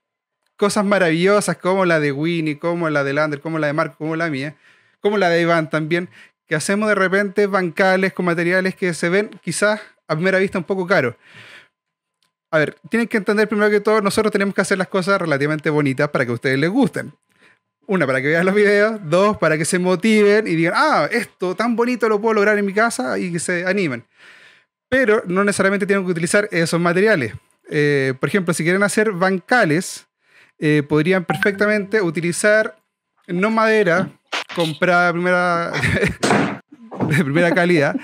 cosas 0.58 0.84
maravillosas 0.84 1.58
como 1.58 1.86
la 1.86 2.00
de 2.00 2.12
Winnie, 2.12 2.60
como 2.60 2.90
la 2.90 3.04
de 3.04 3.14
Lander, 3.14 3.40
como 3.40 3.60
la 3.60 3.68
de 3.68 3.74
Marco, 3.74 3.96
como 3.98 4.16
la 4.16 4.30
mía, 4.30 4.56
como 5.00 5.18
la 5.18 5.30
de 5.30 5.42
Iván 5.42 5.70
también, 5.70 6.10
que 6.48 6.56
hacemos 6.56 6.90
de 6.90 6.96
repente 6.96 7.48
bancales 7.48 8.12
con 8.12 8.26
materiales 8.26 8.76
que 8.76 8.94
se 8.94 9.08
ven 9.08 9.30
quizás 9.42 9.80
a 10.08 10.16
primera 10.16 10.40
vista 10.40 10.58
un 10.58 10.66
poco 10.66 10.86
caros 10.86 11.16
a 12.52 12.58
ver, 12.58 12.76
tienen 12.90 13.08
que 13.08 13.18
entender 13.18 13.48
primero 13.48 13.70
que 13.70 13.80
todo, 13.80 14.02
nosotros 14.02 14.32
tenemos 14.32 14.56
que 14.56 14.62
hacer 14.62 14.78
las 14.78 14.88
cosas 14.88 15.22
relativamente 15.22 15.70
bonitas 15.70 16.10
para 16.10 16.26
que 16.26 16.32
a 16.32 16.36
ustedes 16.36 16.58
les 16.58 16.70
gusten. 16.70 17.14
Una, 17.86 18.06
para 18.06 18.22
que 18.22 18.28
vean 18.28 18.46
los 18.46 18.54
videos. 18.54 19.00
Dos, 19.04 19.38
para 19.38 19.58
que 19.58 19.66
se 19.66 19.80
motiven 19.80 20.48
y 20.48 20.56
digan, 20.56 20.74
ah, 20.76 21.08
esto 21.12 21.56
tan 21.56 21.76
bonito 21.76 22.08
lo 22.08 22.22
puedo 22.22 22.36
lograr 22.36 22.58
en 22.58 22.66
mi 22.66 22.74
casa 22.74 23.18
y 23.18 23.32
que 23.32 23.40
se 23.40 23.66
animen. 23.66 24.06
Pero 24.90 25.24
no 25.26 25.44
necesariamente 25.44 25.86
tienen 25.86 26.06
que 26.06 26.12
utilizar 26.12 26.48
esos 26.52 26.80
materiales. 26.80 27.34
Eh, 27.70 28.14
por 28.20 28.30
ejemplo, 28.30 28.54
si 28.54 28.64
quieren 28.64 28.84
hacer 28.84 29.12
bancales, 29.12 30.08
eh, 30.60 30.84
podrían 30.88 31.26
perfectamente 31.26 32.02
utilizar 32.02 32.76
no 33.28 33.50
madera 33.50 34.10
comprada 34.56 35.12
primera, 35.12 35.72
de 37.10 37.24
primera 37.24 37.52
calidad, 37.52 37.96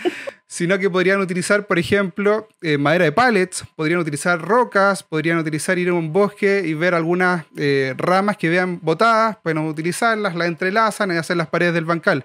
sino 0.56 0.80
que 0.80 0.90
podrían 0.90 1.20
utilizar, 1.20 1.68
por 1.68 1.78
ejemplo, 1.78 2.48
eh, 2.62 2.78
madera 2.78 3.04
de 3.04 3.12
pallets, 3.12 3.66
podrían 3.76 4.00
utilizar 4.00 4.42
rocas, 4.42 5.04
podrían 5.04 5.38
utilizar 5.38 5.78
ir 5.78 5.90
a 5.90 5.94
un 5.94 6.14
bosque 6.14 6.64
y 6.66 6.74
ver 6.74 6.94
algunas 6.96 7.44
eh, 7.58 7.94
ramas 7.98 8.38
que 8.38 8.48
vean 8.48 8.80
botadas, 8.82 9.36
pueden 9.44 9.58
utilizarlas, 9.58 10.34
las 10.34 10.48
entrelazan 10.48 11.12
y 11.12 11.18
hacer 11.18 11.36
las 11.36 11.50
paredes 11.50 11.74
del 11.74 11.84
bancal. 11.84 12.24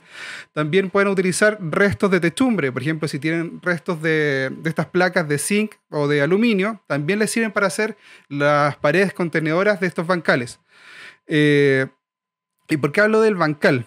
También 0.52 0.90
pueden 0.90 1.08
utilizar 1.08 1.58
restos 1.60 2.08
de 2.12 2.20
techumbre, 2.20 2.70
por 2.70 2.82
ejemplo, 2.82 3.08
si 3.08 3.18
tienen 3.18 3.60
restos 3.62 4.00
de, 4.00 4.52
estas 4.64 4.86
placas 4.86 5.26
de 5.26 5.36
zinc 5.36 5.72
o 5.90 6.06
de 6.06 6.22
aluminio, 6.22 6.80
también 6.86 7.18
les 7.18 7.32
sirven 7.32 7.50
para 7.50 7.66
hacer 7.66 7.96
las 8.28 8.76
paredes 8.76 9.12
contenedoras 9.12 9.80
de 9.80 9.88
estos 9.88 10.06
bancales. 10.06 10.60
Eh, 11.26 11.88
¿Y 12.68 12.76
por 12.76 12.92
qué 12.92 13.00
hablo 13.00 13.22
del 13.22 13.34
bancal? 13.34 13.86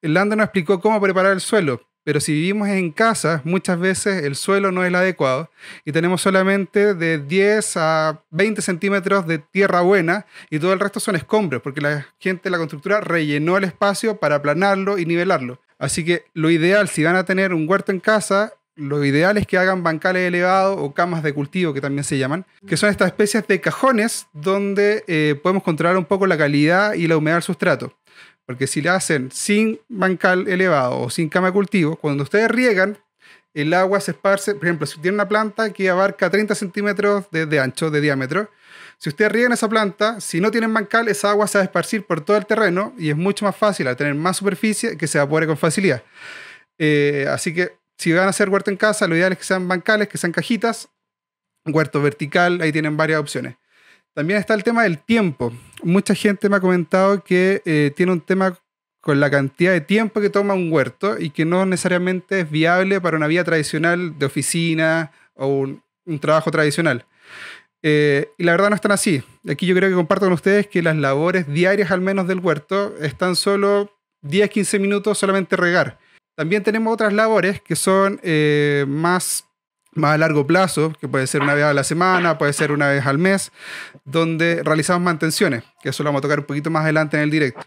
El 0.00 0.14
Landa 0.14 0.34
nos 0.34 0.44
explicó 0.44 0.80
cómo 0.80 0.98
preparar 0.98 1.32
el 1.32 1.42
suelo 1.42 1.91
pero 2.04 2.20
si 2.20 2.32
vivimos 2.32 2.68
en 2.68 2.90
casa, 2.90 3.40
muchas 3.44 3.78
veces 3.78 4.24
el 4.24 4.34
suelo 4.34 4.72
no 4.72 4.82
es 4.82 4.88
el 4.88 4.94
adecuado 4.94 5.50
y 5.84 5.92
tenemos 5.92 6.22
solamente 6.22 6.94
de 6.94 7.18
10 7.18 7.76
a 7.76 8.22
20 8.30 8.62
centímetros 8.62 9.26
de 9.26 9.38
tierra 9.38 9.80
buena 9.82 10.26
y 10.50 10.58
todo 10.58 10.72
el 10.72 10.80
resto 10.80 11.00
son 11.00 11.16
escombros, 11.16 11.62
porque 11.62 11.80
la 11.80 12.06
gente 12.18 12.50
la 12.50 12.58
constructora 12.58 13.00
rellenó 13.00 13.56
el 13.56 13.64
espacio 13.64 14.16
para 14.16 14.36
aplanarlo 14.36 14.98
y 14.98 15.06
nivelarlo. 15.06 15.60
Así 15.78 16.04
que 16.04 16.24
lo 16.34 16.50
ideal, 16.50 16.88
si 16.88 17.02
van 17.02 17.16
a 17.16 17.24
tener 17.24 17.52
un 17.52 17.68
huerto 17.68 17.92
en 17.92 18.00
casa, 18.00 18.52
lo 18.74 19.04
ideal 19.04 19.36
es 19.36 19.46
que 19.46 19.58
hagan 19.58 19.82
bancales 19.82 20.26
elevados 20.28 20.78
o 20.80 20.94
camas 20.94 21.22
de 21.22 21.34
cultivo, 21.34 21.74
que 21.74 21.80
también 21.80 22.04
se 22.04 22.18
llaman, 22.18 22.46
que 22.66 22.76
son 22.76 22.88
estas 22.88 23.08
especies 23.08 23.46
de 23.46 23.60
cajones 23.60 24.26
donde 24.32 25.04
eh, 25.06 25.38
podemos 25.42 25.62
controlar 25.62 25.96
un 25.96 26.04
poco 26.04 26.26
la 26.26 26.38
calidad 26.38 26.94
y 26.94 27.06
la 27.06 27.16
humedad 27.16 27.36
del 27.36 27.42
sustrato. 27.42 27.92
Porque 28.46 28.66
si 28.66 28.82
le 28.82 28.90
hacen 28.90 29.30
sin 29.30 29.80
bancal 29.88 30.48
elevado 30.48 31.00
o 31.00 31.10
sin 31.10 31.28
cama 31.28 31.48
de 31.48 31.52
cultivo, 31.52 31.96
cuando 31.96 32.24
ustedes 32.24 32.50
riegan, 32.50 32.98
el 33.54 33.74
agua 33.74 34.00
se 34.00 34.12
esparce. 34.12 34.54
Por 34.54 34.64
ejemplo, 34.64 34.86
si 34.86 35.00
tiene 35.00 35.14
una 35.14 35.28
planta 35.28 35.72
que 35.72 35.88
abarca 35.88 36.30
30 36.30 36.54
centímetros 36.54 37.26
de, 37.30 37.60
ancho, 37.60 37.90
de 37.90 38.00
diámetro, 38.00 38.50
si 38.98 39.08
ustedes 39.08 39.32
riegan 39.32 39.52
esa 39.52 39.68
planta, 39.68 40.20
si 40.20 40.40
no 40.40 40.50
tienen 40.50 40.72
bancal, 40.72 41.08
esa 41.08 41.30
agua 41.30 41.46
se 41.46 41.58
va 41.58 41.62
a 41.62 41.64
esparcir 41.64 42.04
por 42.04 42.24
todo 42.24 42.36
el 42.36 42.46
terreno 42.46 42.94
y 42.98 43.10
es 43.10 43.16
mucho 43.16 43.44
más 43.44 43.56
fácil 43.56 43.88
al 43.88 43.96
tener 43.96 44.14
más 44.14 44.36
superficie 44.36 44.96
que 44.96 45.06
se 45.06 45.18
evapore 45.18 45.46
con 45.46 45.56
facilidad. 45.56 46.02
Eh, 46.78 47.26
así 47.28 47.52
que 47.52 47.76
si 47.98 48.12
van 48.12 48.26
a 48.26 48.30
hacer 48.30 48.48
huerto 48.48 48.70
en 48.70 48.76
casa, 48.76 49.06
lo 49.06 49.16
ideal 49.16 49.32
es 49.32 49.38
que 49.38 49.44
sean 49.44 49.68
bancales, 49.68 50.08
que 50.08 50.18
sean 50.18 50.32
cajitas. 50.32 50.88
Huerto 51.64 52.02
vertical, 52.02 52.60
ahí 52.60 52.72
tienen 52.72 52.96
varias 52.96 53.20
opciones. 53.20 53.56
También 54.14 54.38
está 54.38 54.54
el 54.54 54.62
tema 54.62 54.82
del 54.82 54.98
tiempo. 54.98 55.52
Mucha 55.82 56.14
gente 56.14 56.48
me 56.48 56.56
ha 56.56 56.60
comentado 56.60 57.24
que 57.24 57.62
eh, 57.64 57.92
tiene 57.96 58.12
un 58.12 58.20
tema 58.20 58.58
con 59.00 59.18
la 59.20 59.30
cantidad 59.30 59.72
de 59.72 59.80
tiempo 59.80 60.20
que 60.20 60.30
toma 60.30 60.54
un 60.54 60.70
huerto 60.70 61.18
y 61.18 61.30
que 61.30 61.44
no 61.44 61.66
necesariamente 61.66 62.40
es 62.40 62.50
viable 62.50 63.00
para 63.00 63.16
una 63.16 63.26
vida 63.26 63.42
tradicional 63.42 64.18
de 64.18 64.26
oficina 64.26 65.10
o 65.34 65.46
un, 65.48 65.82
trabajo 66.20 66.50
tradicional. 66.50 67.06
Eh, 67.82 68.28
y 68.38 68.44
la 68.44 68.52
verdad 68.52 68.68
no 68.68 68.76
están 68.76 68.92
así. 68.92 69.22
Aquí 69.48 69.66
yo 69.66 69.74
creo 69.74 69.88
que 69.88 69.96
comparto 69.96 70.26
con 70.26 70.34
ustedes 70.34 70.68
que 70.68 70.82
las 70.82 70.96
labores 70.96 71.48
diarias 71.48 71.90
al 71.90 72.00
menos 72.00 72.28
del 72.28 72.38
huerto 72.38 72.94
están 73.00 73.34
solo 73.34 73.90
10-15 74.22 74.78
minutos 74.78 75.18
solamente 75.18 75.56
regar. 75.56 75.98
También 76.36 76.62
tenemos 76.62 76.92
otras 76.92 77.12
labores 77.12 77.60
que 77.60 77.76
son 77.76 78.20
eh, 78.22 78.84
más 78.86 79.46
más 79.94 80.14
a 80.14 80.18
largo 80.18 80.46
plazo, 80.46 80.92
que 81.00 81.08
puede 81.08 81.26
ser 81.26 81.42
una 81.42 81.54
vez 81.54 81.64
a 81.64 81.74
la 81.74 81.84
semana, 81.84 82.38
puede 82.38 82.52
ser 82.52 82.72
una 82.72 82.88
vez 82.88 83.06
al 83.06 83.18
mes, 83.18 83.52
donde 84.04 84.62
realizamos 84.62 85.02
mantenciones, 85.02 85.64
que 85.82 85.90
eso 85.90 86.02
lo 86.02 86.08
vamos 86.08 86.20
a 86.20 86.22
tocar 86.22 86.40
un 86.40 86.46
poquito 86.46 86.70
más 86.70 86.84
adelante 86.84 87.16
en 87.16 87.24
el 87.24 87.30
directo. 87.30 87.62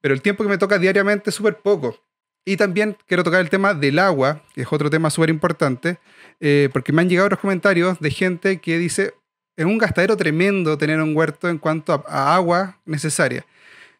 Pero 0.00 0.14
el 0.14 0.22
tiempo 0.22 0.44
que 0.44 0.50
me 0.50 0.58
toca 0.58 0.78
diariamente 0.78 1.30
es 1.30 1.36
súper 1.36 1.58
poco. 1.58 1.98
Y 2.44 2.56
también 2.56 2.96
quiero 3.06 3.24
tocar 3.24 3.40
el 3.40 3.50
tema 3.50 3.74
del 3.74 3.98
agua, 3.98 4.42
que 4.54 4.62
es 4.62 4.68
otro 4.70 4.88
tema 4.88 5.10
súper 5.10 5.28
importante, 5.28 5.98
eh, 6.40 6.70
porque 6.72 6.92
me 6.92 7.02
han 7.02 7.08
llegado 7.08 7.26
otros 7.26 7.40
comentarios 7.40 7.98
de 8.00 8.10
gente 8.10 8.58
que 8.60 8.78
dice, 8.78 9.14
es 9.56 9.66
un 9.66 9.76
gastadero 9.76 10.16
tremendo 10.16 10.78
tener 10.78 11.00
un 11.02 11.14
huerto 11.14 11.48
en 11.48 11.58
cuanto 11.58 11.92
a, 11.92 12.04
a 12.06 12.34
agua 12.36 12.78
necesaria. 12.86 13.44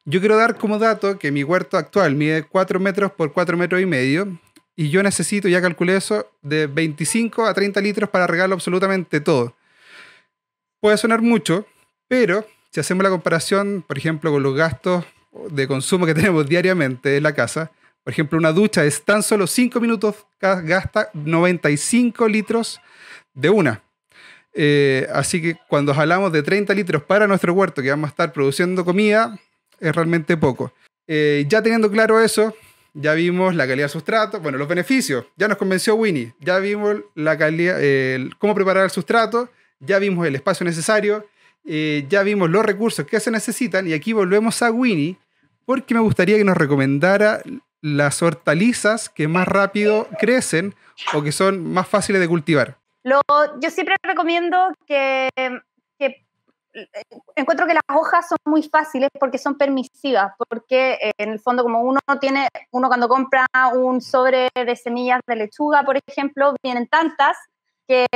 Yo 0.06 0.20
quiero 0.20 0.38
dar 0.38 0.56
como 0.56 0.78
dato 0.78 1.18
que 1.18 1.30
mi 1.30 1.44
huerto 1.44 1.76
actual 1.76 2.14
mide 2.14 2.44
4 2.44 2.80
metros 2.80 3.12
por 3.12 3.34
4 3.34 3.58
metros 3.58 3.82
y 3.82 3.84
medio 3.84 4.38
y 4.78 4.90
yo 4.90 5.02
necesito, 5.02 5.49
ya 5.49 5.61
calculé 5.61 5.97
eso, 5.97 6.30
de 6.40 6.68
25 6.68 7.47
a 7.47 7.52
30 7.52 7.80
litros 7.80 8.11
para 8.11 8.28
regarlo 8.28 8.54
absolutamente 8.54 9.20
todo. 9.20 9.56
Puede 10.80 10.97
sonar 10.97 11.20
mucho, 11.20 11.66
pero 12.06 12.47
si 12.70 12.78
hacemos 12.78 13.02
la 13.02 13.11
comparación, 13.11 13.85
por 13.85 13.99
ejemplo, 13.99 14.30
con 14.30 14.40
los 14.40 14.54
gastos 14.54 15.04
de 15.50 15.66
consumo 15.66 16.06
que 16.06 16.14
tenemos 16.14 16.49
diariamente 16.49 17.16
en 17.16 17.25
la 17.25 17.35
casa, 17.35 17.73
por 18.04 18.12
ejemplo, 18.12 18.38
una 18.38 18.52
ducha 18.52 18.85
es 18.85 19.04
tan 19.04 19.25
solo 19.25 19.49
5 19.49 19.80
minutos, 19.80 20.14
gasta 20.38 21.11
95 21.12 22.28
litros 22.28 22.80
de 23.35 23.50
una. 23.50 23.82
Eh, 24.54 25.08
así 25.12 25.42
que 25.42 25.56
cuando 25.66 25.92
hablamos 25.92 26.30
de 26.30 26.44
30 26.44 26.73
litros 26.75 27.02
para 27.02 27.26
nuestro 27.26 27.52
huerto, 27.52 27.82
que 27.82 27.90
vamos 27.90 28.06
a 28.06 28.11
estar 28.11 28.32
produciendo 28.32 28.85
comida, 28.85 29.37
es 29.80 29.92
realmente 29.92 30.37
poco. 30.37 30.73
Eh, 31.08 31.47
ya 31.49 31.62
teniendo 31.62 31.90
claro 31.90 32.20
eso, 32.20 32.54
ya 32.95 33.14
vimos 33.14 33.54
la 33.54 33.66
calidad 33.66 33.85
del 33.85 33.90
sustrato, 33.90 34.40
bueno, 34.40 34.59
los 34.59 34.68
beneficios, 34.68 35.26
ya 35.37 35.49
nos 35.49 35.59
convenció 35.59 35.95
Winnie, 35.95 36.35
ya 36.40 36.59
vimos 36.59 36.97
la 37.14 37.37
calidad, 37.38 37.78
cómo 38.38 38.54
preparar 38.54 38.85
el 38.85 38.90
sustrato, 38.90 39.49
ya 39.80 39.99
vimos 39.99 40.26
el 40.26 40.35
espacio 40.35 40.64
necesario, 40.64 41.26
eh, 41.64 42.07
ya 42.09 42.23
vimos 42.23 42.50
los 42.50 42.64
recursos 42.64 43.07
que 43.07 43.21
se 43.21 43.30
necesitan. 43.30 43.87
Y 43.87 43.92
aquí 43.92 44.12
volvemos 44.12 44.62
a 44.62 44.71
Winnie 44.71 45.16
porque 45.64 45.95
me 45.95 46.00
gustaría 46.00 46.37
que 46.37 46.45
nos 46.45 46.57
recomendara 46.57 47.42
las 47.80 48.23
hortalizas 48.23 49.09
que 49.09 49.28
más 49.28 49.47
rápido 49.47 50.09
crecen 50.18 50.75
o 51.12 51.23
que 51.23 51.30
son 51.30 51.71
más 51.73 51.87
fáciles 51.87 52.21
de 52.21 52.28
cultivar. 52.28 52.78
Yo 53.04 53.71
siempre 53.71 53.95
recomiendo 54.02 54.73
que 54.87 55.28
encuentro 57.35 57.66
que 57.66 57.75
las 57.75 57.82
hojas 57.88 58.28
son 58.28 58.38
muy 58.44 58.62
fáciles 58.62 59.08
porque 59.18 59.38
son 59.38 59.56
permisivas, 59.56 60.32
porque 60.49 60.99
eh, 61.00 61.12
en 61.18 61.30
el 61.30 61.40
fondo 61.40 61.62
como 61.62 61.82
uno 61.82 62.00
tiene, 62.20 62.49
uno 62.73 62.88
cuando 62.88 63.08
compra 63.08 63.47
un 63.75 64.00
sobre 64.00 64.49
de 64.54 64.76
semillas 64.76 65.20
de 65.26 65.37
lechuga, 65.37 65.82
por 65.82 65.99
ejemplo, 66.06 66.54
vienen 66.62 66.87
tantas 66.88 67.37
que, 67.87 68.06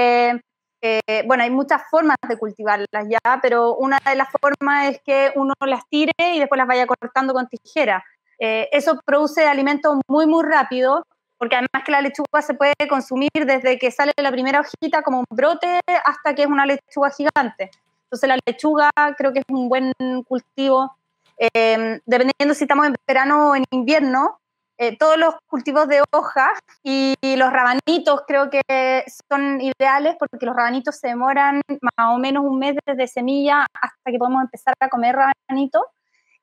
eh, 0.83 1.23
bueno, 1.27 1.45
hay 1.45 1.51
muchas 1.51 1.83
formas 1.91 2.17
de 2.29 2.39
cultivarlas 2.39 3.09
ya, 3.09 3.39
pero 3.41 3.77
una 3.77 3.99
de 4.05 4.17
las 4.17 4.29
formas 4.31 4.91
es 4.91 5.01
que 5.03 5.33
uno 5.35 5.55
las 5.61 5.89
tire 5.89 6.13
y 6.19 6.39
después 6.39 6.59
las 6.59 6.69
vaya 6.69 6.87
cortando 6.87 7.33
con 7.33 7.49
tijera. 7.49 8.05
Eh, 8.39 8.69
eso 8.73 9.01
produce 9.05 9.47
alimentos 9.47 9.97
muy, 10.09 10.27
muy 10.27 10.45
rápido, 10.45 11.07
porque 11.39 11.57
además 11.57 11.85
que 11.85 11.93
la 11.93 12.01
lechuga 12.01 12.43
se 12.43 12.55
puede 12.55 12.75
consumir 12.89 13.31
desde 13.35 13.79
que 13.79 13.91
sale 13.91 14.13
la 14.17 14.31
primera 14.31 14.61
hojita 14.61 15.03
como 15.03 15.21
un 15.21 15.27
brote 15.31 15.81
hasta 16.05 16.35
que 16.35 16.43
es 16.43 16.49
una 16.49 16.67
lechuga 16.67 17.11
gigante. 17.11 17.71
Entonces 18.13 18.29
la 18.29 18.39
lechuga 18.45 18.91
creo 19.17 19.33
que 19.33 19.39
es 19.39 19.45
un 19.49 19.71
buen 19.71 19.91
cultivo. 20.29 20.95
Eh, 21.39 21.99
dependiendo 22.05 22.55
si 22.55 22.65
estamos 22.65 22.87
en 22.87 22.95
verano 23.09 23.49
o 23.49 23.57
en 23.57 23.65
invierno, 23.71 24.39
eh, 24.77 24.99
todos 24.99 25.17
los 25.17 25.35
cultivos 25.47 25.89
de 25.89 26.03
hoja 26.13 26.53
y, 26.83 27.15
los 27.37 27.51
rabanitos 27.51 28.25
creo 28.29 28.51
que 28.51 29.05
son 29.31 29.59
ideales 29.63 30.17
porque 30.19 30.45
los 30.45 30.55
rabanitos 30.55 30.97
se 30.99 31.09
demoran 31.09 31.63
más 31.81 32.15
o 32.15 32.19
menos 32.19 32.45
un 32.45 32.59
mes 32.59 32.77
desde 32.85 33.09
semilla 33.09 33.67
hasta 33.73 34.11
que 34.11 34.19
podemos 34.19 34.43
empezar 34.43 34.75
a 34.79 34.91
comer 34.91 35.17
rabanitos. 35.17 35.83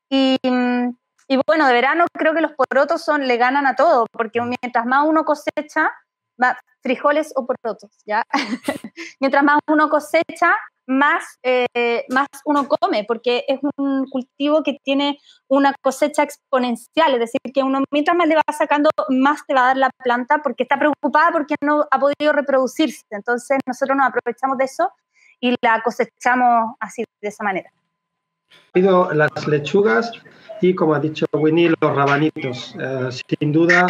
Y, 0.09 0.37
y 0.41 1.39
bueno, 1.45 1.67
de 1.67 1.73
verano 1.73 2.05
creo 2.11 2.33
que 2.33 2.41
los 2.41 2.53
porotos 2.53 3.03
son, 3.03 3.27
le 3.27 3.37
ganan 3.37 3.67
a 3.67 3.75
todo, 3.75 4.07
porque 4.11 4.41
mientras 4.41 4.87
más 4.87 5.05
uno 5.05 5.23
cosecha, 5.23 5.91
frijoles 6.81 7.31
o 7.35 7.45
porotos, 7.45 7.91
¿ya? 8.05 8.23
mientras 9.19 9.43
más 9.43 9.59
uno 9.67 9.89
cosecha, 9.89 10.55
más, 10.89 11.37
eh, 11.43 12.03
más 12.09 12.27
uno 12.45 12.67
come, 12.67 13.05
porque 13.07 13.45
es 13.47 13.59
un 13.77 14.07
cultivo 14.09 14.63
que 14.63 14.77
tiene 14.83 15.19
una 15.47 15.73
cosecha 15.81 16.23
exponencial, 16.23 17.13
es 17.13 17.19
decir, 17.19 17.39
que 17.53 17.61
uno 17.61 17.83
mientras 17.91 18.17
más 18.17 18.27
le 18.27 18.35
va 18.35 18.43
sacando, 18.57 18.89
más 19.09 19.45
te 19.45 19.53
va 19.53 19.61
a 19.61 19.67
dar 19.67 19.77
la 19.77 19.91
planta 20.03 20.41
porque 20.43 20.63
está 20.63 20.79
preocupada 20.79 21.31
porque 21.31 21.55
no 21.61 21.85
ha 21.91 21.99
podido 21.99 22.33
reproducirse. 22.33 23.03
Entonces 23.11 23.59
nosotros 23.67 23.95
nos 23.95 24.07
aprovechamos 24.07 24.57
de 24.57 24.65
eso 24.65 24.91
y 25.39 25.55
la 25.61 25.79
cosechamos 25.83 26.75
así, 26.79 27.03
de 27.21 27.27
esa 27.27 27.43
manera. 27.43 27.71
Las 28.73 29.47
lechugas 29.47 30.11
y, 30.59 30.73
como 30.73 30.95
ha 30.95 30.99
dicho 30.99 31.27
Winnie, 31.33 31.71
los 31.79 31.95
rabanitos. 31.95 32.75
Eh, 32.79 33.09
sin 33.11 33.51
duda, 33.51 33.85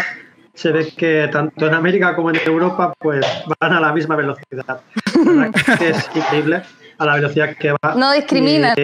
se 0.53 0.71
ve 0.73 0.91
que 0.97 1.29
tanto 1.31 1.65
en 1.65 1.75
América 1.75 2.13
como 2.13 2.29
en 2.29 2.41
Europa 2.45 2.93
pues 2.99 3.25
van 3.61 3.71
a 3.71 3.79
la 3.79 3.93
misma 3.93 4.17
velocidad. 4.17 4.81
es 5.79 6.09
increíble 6.15 6.61
a 6.99 7.05
la 7.05 7.15
velocidad 7.15 7.55
que 7.57 7.71
va. 7.71 7.95
No 7.95 8.11
discrimina. 8.11 8.75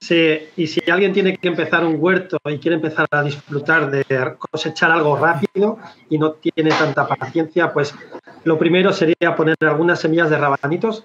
sí, 0.00 0.38
y 0.56 0.66
si 0.66 0.90
alguien 0.90 1.12
tiene 1.12 1.36
que 1.36 1.48
empezar 1.48 1.84
un 1.84 1.96
huerto 1.98 2.38
y 2.46 2.58
quiere 2.58 2.76
empezar 2.76 3.06
a 3.10 3.22
disfrutar 3.22 3.90
de 3.90 4.04
cosechar 4.38 4.90
algo 4.90 5.16
rápido 5.16 5.78
y 6.08 6.18
no 6.18 6.32
tiene 6.32 6.70
tanta 6.70 7.06
paciencia, 7.06 7.72
pues 7.72 7.94
lo 8.44 8.58
primero 8.58 8.92
sería 8.92 9.36
poner 9.36 9.54
algunas 9.60 10.00
semillas 10.00 10.30
de 10.30 10.38
rabanitos. 10.38 11.04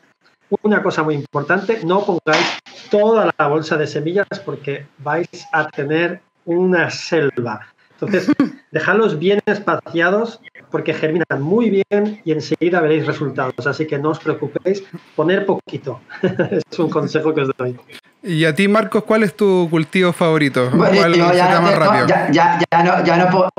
Una 0.61 0.81
cosa 0.81 1.03
muy 1.03 1.15
importante, 1.15 1.81
no 1.83 2.05
pongáis 2.05 2.59
toda 2.89 3.31
la 3.37 3.47
bolsa 3.47 3.77
de 3.77 3.87
semillas 3.87 4.27
porque 4.45 4.85
vais 4.99 5.27
a 5.51 5.67
tener 5.67 6.21
una 6.45 6.89
selva. 6.89 7.74
Entonces, 7.99 8.31
dejadlos 8.71 9.17
bien 9.17 9.39
espaciados 9.45 10.41
porque 10.69 10.93
germinan 10.93 11.41
muy 11.41 11.69
bien 11.69 12.21
y 12.25 12.31
enseguida 12.31 12.81
veréis 12.81 13.05
resultados. 13.05 13.65
Así 13.65 13.87
que 13.87 13.97
no 13.97 14.09
os 14.09 14.19
preocupéis, 14.19 14.83
poner 15.15 15.45
poquito. 15.45 16.01
es 16.21 16.79
un 16.79 16.89
consejo 16.89 17.33
que 17.33 17.41
os 17.41 17.51
doy. 17.57 17.77
Y 18.21 18.43
a 18.45 18.53
ti, 18.53 18.67
Marcos, 18.67 19.03
¿cuál 19.03 19.23
es 19.23 19.35
tu 19.35 19.67
cultivo 19.69 20.11
favorito? 20.11 20.69
¿Cuál 20.75 21.13
ya, 21.13 21.61
más 21.61 21.75
rápido? 21.75 22.07
Ya, 22.07 22.83
no, 22.83 23.03
ya, 23.05 23.17
no 23.17 23.51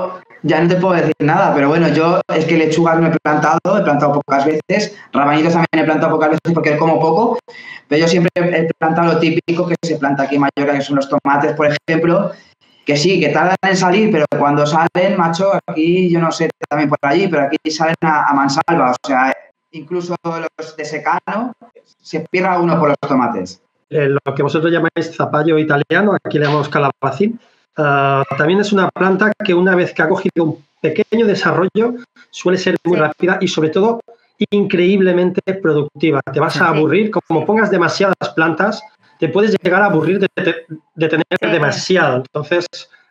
ya 0.43 0.61
no 0.61 0.67
te 0.67 0.75
puedo 0.75 0.93
decir 0.93 1.15
nada, 1.19 1.53
pero 1.53 1.69
bueno, 1.69 1.87
yo 1.89 2.21
es 2.33 2.45
que 2.45 2.57
lechugas 2.57 2.99
no 2.99 3.07
he 3.07 3.17
plantado, 3.19 3.77
he 3.77 3.83
plantado 3.83 4.13
pocas 4.13 4.45
veces, 4.45 4.95
rabanitos 5.11 5.53
también 5.53 5.67
he 5.73 5.83
plantado 5.83 6.13
pocas 6.13 6.29
veces 6.29 6.53
porque 6.53 6.77
como 6.77 6.99
poco, 6.99 7.39
pero 7.87 8.01
yo 8.01 8.07
siempre 8.07 8.31
he 8.35 8.69
plantado 8.77 9.13
lo 9.13 9.19
típico 9.19 9.67
que 9.67 9.75
se 9.83 9.97
planta 9.97 10.23
aquí 10.23 10.35
en 10.35 10.41
Mallorca, 10.41 10.77
que 10.77 10.81
son 10.81 10.97
los 10.97 11.09
tomates, 11.09 11.53
por 11.53 11.67
ejemplo, 11.67 12.31
que 12.87 12.95
sí, 12.95 13.19
que 13.19 13.29
tardan 13.29 13.57
en 13.63 13.75
salir, 13.75 14.09
pero 14.09 14.25
cuando 14.39 14.65
salen, 14.65 15.17
macho, 15.17 15.51
aquí 15.67 16.09
yo 16.09 16.21
no 16.21 16.31
sé 16.31 16.49
también 16.69 16.87
por 16.87 16.97
allí, 17.01 17.27
pero 17.27 17.43
aquí 17.43 17.69
salen 17.69 17.95
a, 17.99 18.33
mansalva, 18.33 18.91
o 18.91 18.95
sea, 19.05 19.35
incluso 19.71 20.15
los 20.23 20.77
de 20.77 20.85
secano, 20.85 21.53
se 22.01 22.21
pierda 22.31 22.57
uno 22.57 22.79
por 22.79 22.87
los 22.87 22.97
tomates. 23.01 23.61
Eh, 23.89 24.07
lo 24.07 24.33
que 24.33 24.41
vosotros 24.41 24.71
llamáis 24.71 25.13
zapallo 25.13 25.57
italiano, 25.59 26.15
aquí 26.15 26.39
le 26.39 26.45
llamamos 26.45 26.69
calabacín, 26.69 27.37
ah, 27.75 28.23
también 28.37 28.61
es 28.61 28.71
una 28.71 28.87
planta 28.89 29.33
que 29.45 29.53
una 29.53 29.75
vez 29.75 29.93
que 29.93 30.03
ha 30.03 30.07
cogido 30.07 30.45
un 30.45 30.65
pequeño 30.81 31.27
desarrollo 31.27 31.95
suele 32.29 32.57
ser 32.57 32.77
muy 32.85 32.97
rápida 32.97 33.37
y 33.41 33.49
sobre 33.49 33.69
todo 33.69 33.99
increíblemente 34.49 35.41
productiva. 35.55 36.21
Te 36.31 36.39
vas 36.39 36.61
a 36.61 36.69
aburrir, 36.69 37.11
como 37.11 37.45
pongas 37.45 37.69
demasiadas 37.69 38.15
plantas, 38.33 38.81
te 39.19 39.29
puedes 39.29 39.55
llegar 39.61 39.81
a 39.81 39.85
aburrir 39.85 40.19
de, 40.19 41.07
tener 41.07 41.25
demasiado. 41.39 42.17
Entonces, 42.17 42.65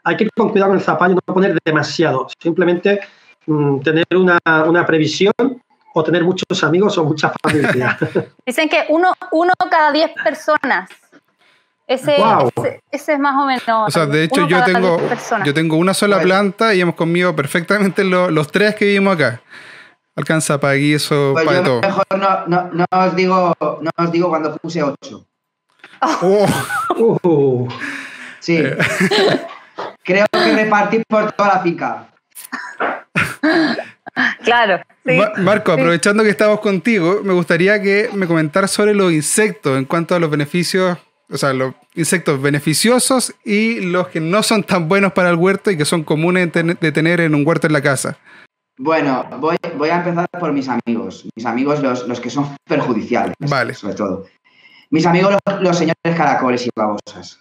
hay 0.04 0.16
que 0.16 0.24
ir 0.24 0.30
con 0.36 0.50
cuidado 0.50 0.70
con 0.70 0.78
el 0.78 0.84
zapallo, 0.84 1.14
no 1.14 1.34
poner 1.34 1.58
demasiado, 1.64 2.28
simplemente 2.40 3.00
mm, 3.46 3.80
tener 3.80 4.06
una, 4.14 4.38
una, 4.66 4.86
previsión 4.86 5.32
o 5.94 6.04
tener 6.04 6.22
muchos 6.22 6.62
amigos 6.62 6.96
o 6.98 7.04
mucha 7.04 7.32
familia. 7.42 7.98
Dicen 8.46 8.68
que 8.68 8.84
uno, 8.88 9.12
uno 9.32 9.52
cada 9.70 9.92
diez 9.92 10.10
personas. 10.22 10.90
Ese, 11.88 12.16
ese, 12.90 13.12
es 13.12 13.18
más 13.18 13.36
o 13.36 13.46
menos. 13.46 13.88
O 13.88 13.90
sea, 13.90 14.06
de 14.06 14.24
hecho, 14.24 14.48
yo 14.48 14.64
tengo, 14.64 15.00
yo 15.44 15.54
tengo 15.54 15.76
una 15.76 15.94
sola 15.94 16.20
planta 16.20 16.74
y 16.74 16.80
hemos 16.80 16.96
comido 16.96 17.34
perfectamente 17.36 18.02
los 18.02 18.50
tres 18.50 18.74
que 18.74 18.86
vivimos 18.86 19.14
acá. 19.14 19.40
Alcanza 20.16 20.58
para 20.58 20.74
guiso, 20.74 21.32
pues 21.34 21.44
para 21.44 21.62
todo. 21.62 21.80
Mejor 21.82 22.04
no, 22.16 22.46
no, 22.46 22.70
no, 22.72 22.86
os 22.90 23.14
digo, 23.14 23.54
no 23.60 23.90
os 23.98 24.10
digo 24.10 24.28
cuando 24.30 24.56
puse 24.56 24.82
ocho. 24.82 25.26
Oh. 26.00 26.46
Uh. 26.98 27.68
sí. 28.40 28.56
Eh. 28.56 28.76
Creo 30.02 30.24
que 30.32 30.52
repartí 30.54 31.02
por 31.06 31.32
toda 31.32 31.54
la 31.56 31.60
finca. 31.60 32.08
Claro. 34.44 34.80
Marco, 35.38 35.72
aprovechando 35.72 36.22
que 36.22 36.30
estamos 36.30 36.60
contigo, 36.60 37.20
me 37.22 37.34
gustaría 37.34 37.82
que 37.82 38.08
me 38.14 38.26
comentaras 38.26 38.70
sobre 38.70 38.94
los 38.94 39.12
insectos 39.12 39.76
en 39.76 39.84
cuanto 39.84 40.14
a 40.14 40.18
los 40.18 40.30
beneficios, 40.30 40.96
o 41.28 41.36
sea, 41.36 41.52
los 41.52 41.74
insectos 41.94 42.40
beneficiosos 42.40 43.34
y 43.44 43.80
los 43.80 44.08
que 44.08 44.20
no 44.20 44.42
son 44.42 44.62
tan 44.62 44.88
buenos 44.88 45.12
para 45.12 45.28
el 45.28 45.36
huerto 45.36 45.70
y 45.70 45.76
que 45.76 45.84
son 45.84 46.02
comunes 46.02 46.50
de 46.52 46.92
tener 46.92 47.20
en 47.20 47.34
un 47.34 47.46
huerto 47.46 47.66
en 47.66 47.74
la 47.74 47.82
casa. 47.82 48.16
Bueno, 48.78 49.26
voy, 49.40 49.56
voy 49.76 49.88
a 49.88 49.96
empezar 49.96 50.28
por 50.38 50.52
mis 50.52 50.68
amigos. 50.68 51.26
Mis 51.34 51.46
amigos, 51.46 51.82
los, 51.82 52.06
los 52.06 52.20
que 52.20 52.28
son 52.28 52.56
perjudiciales, 52.64 53.34
vale. 53.38 53.74
sobre 53.74 53.94
todo. 53.94 54.26
Mis 54.90 55.06
amigos, 55.06 55.36
los, 55.60 55.76
señores 55.78 56.16
caracoles 56.16 56.66
y 56.66 56.70
babosas. 56.74 57.40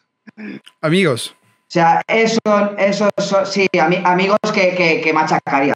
Amigos. 0.81 1.35
O 1.41 1.71
sea, 1.75 2.01
esos, 2.07 2.39
esos 2.77 3.49
sí, 3.49 3.67
amigos 4.03 4.37
que, 4.53 4.75
que, 4.75 5.01
que 5.01 5.13
machacarían. 5.13 5.75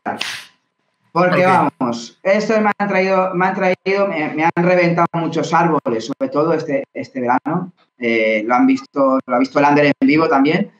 Porque 1.11 1.43
vamos, 1.43 2.19
esto 2.21 2.61
me 2.61 2.71
han 2.77 2.87
traído, 2.87 3.33
me 3.33 3.47
han 3.47 3.55
traído, 3.55 4.07
me, 4.07 4.43
han 4.43 4.63
reventado 4.63 5.07
muchos 5.13 5.53
árboles, 5.53 6.05
sobre 6.05 6.29
todo 6.29 6.53
este, 6.53 6.83
este 6.93 7.19
verano. 7.19 7.73
Eh, 7.97 8.43
lo 8.45 8.55
han 8.55 8.67
visto, 8.67 9.19
lo 9.25 9.35
ha 9.35 9.39
visto 9.39 9.59
Lander 9.59 9.87
en 9.87 10.07
vivo 10.07 10.29
también. 10.29 10.71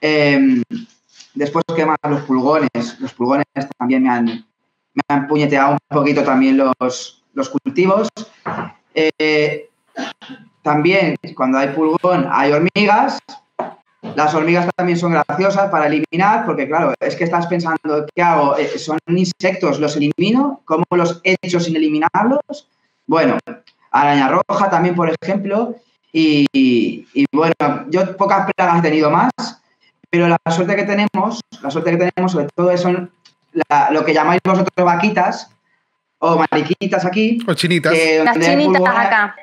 Em, 0.00 0.62
después, 1.34 1.64
¿qué 1.74 1.84
más? 1.84 1.98
Los 2.08 2.22
pulgones. 2.22 2.98
Los 3.00 3.12
pulgones 3.12 3.46
también 3.78 4.02
me 4.02 4.08
han, 4.08 4.24
me 4.24 5.02
han 5.08 5.28
puñeteado 5.28 5.72
un 5.72 5.78
poquito 5.88 6.22
también 6.24 6.56
los, 6.56 7.22
los 7.34 7.48
cultivos. 7.50 8.08
Eh, 8.94 9.68
también, 10.62 11.16
cuando 11.36 11.58
hay 11.58 11.68
pulgón, 11.68 12.28
hay 12.30 12.52
hormigas, 12.52 13.18
las 14.14 14.34
hormigas 14.34 14.68
también 14.76 14.98
son 14.98 15.12
graciosas 15.12 15.70
para 15.70 15.86
eliminar, 15.86 16.46
porque 16.46 16.66
claro, 16.66 16.94
es 17.00 17.16
que 17.16 17.24
estás 17.24 17.46
pensando, 17.46 18.06
¿qué 18.14 18.22
hago? 18.22 18.56
Eh, 18.56 18.78
¿Son 18.78 18.98
insectos? 19.08 19.80
¿Los 19.80 19.96
elimino? 19.96 20.60
¿Cómo 20.64 20.84
los 20.90 21.20
he 21.24 21.36
hecho 21.42 21.60
sin 21.60 21.76
eliminarlos? 21.76 22.68
Bueno, 23.06 23.38
araña 23.90 24.28
roja 24.28 24.70
también, 24.70 24.94
por 24.94 25.12
ejemplo. 25.22 25.76
Y, 26.12 27.06
bueno, 27.30 27.54
yo 27.88 28.16
pocas 28.16 28.50
plagas 28.56 28.78
he 28.78 28.82
tenido 28.82 29.10
más, 29.10 29.30
pero 30.08 30.28
la 30.28 30.38
suerte 30.50 30.76
que 30.76 30.84
tenemos, 30.84 31.40
la 31.60 31.70
suerte 31.70 31.90
que 31.90 32.10
tenemos 32.10 32.32
sobre 32.32 32.48
todo 32.54 32.76
son 32.78 33.10
lo 33.90 34.04
que 34.04 34.14
llamáis 34.14 34.40
vosotros 34.42 34.84
vaquitas 34.84 35.50
o 36.18 36.42
mariquitas 36.50 37.04
aquí. 37.04 37.38
O 37.46 37.52
chinitas. 37.52 37.92
Las 38.24 38.38
chinitas 38.38 38.82
acá. 38.82 39.36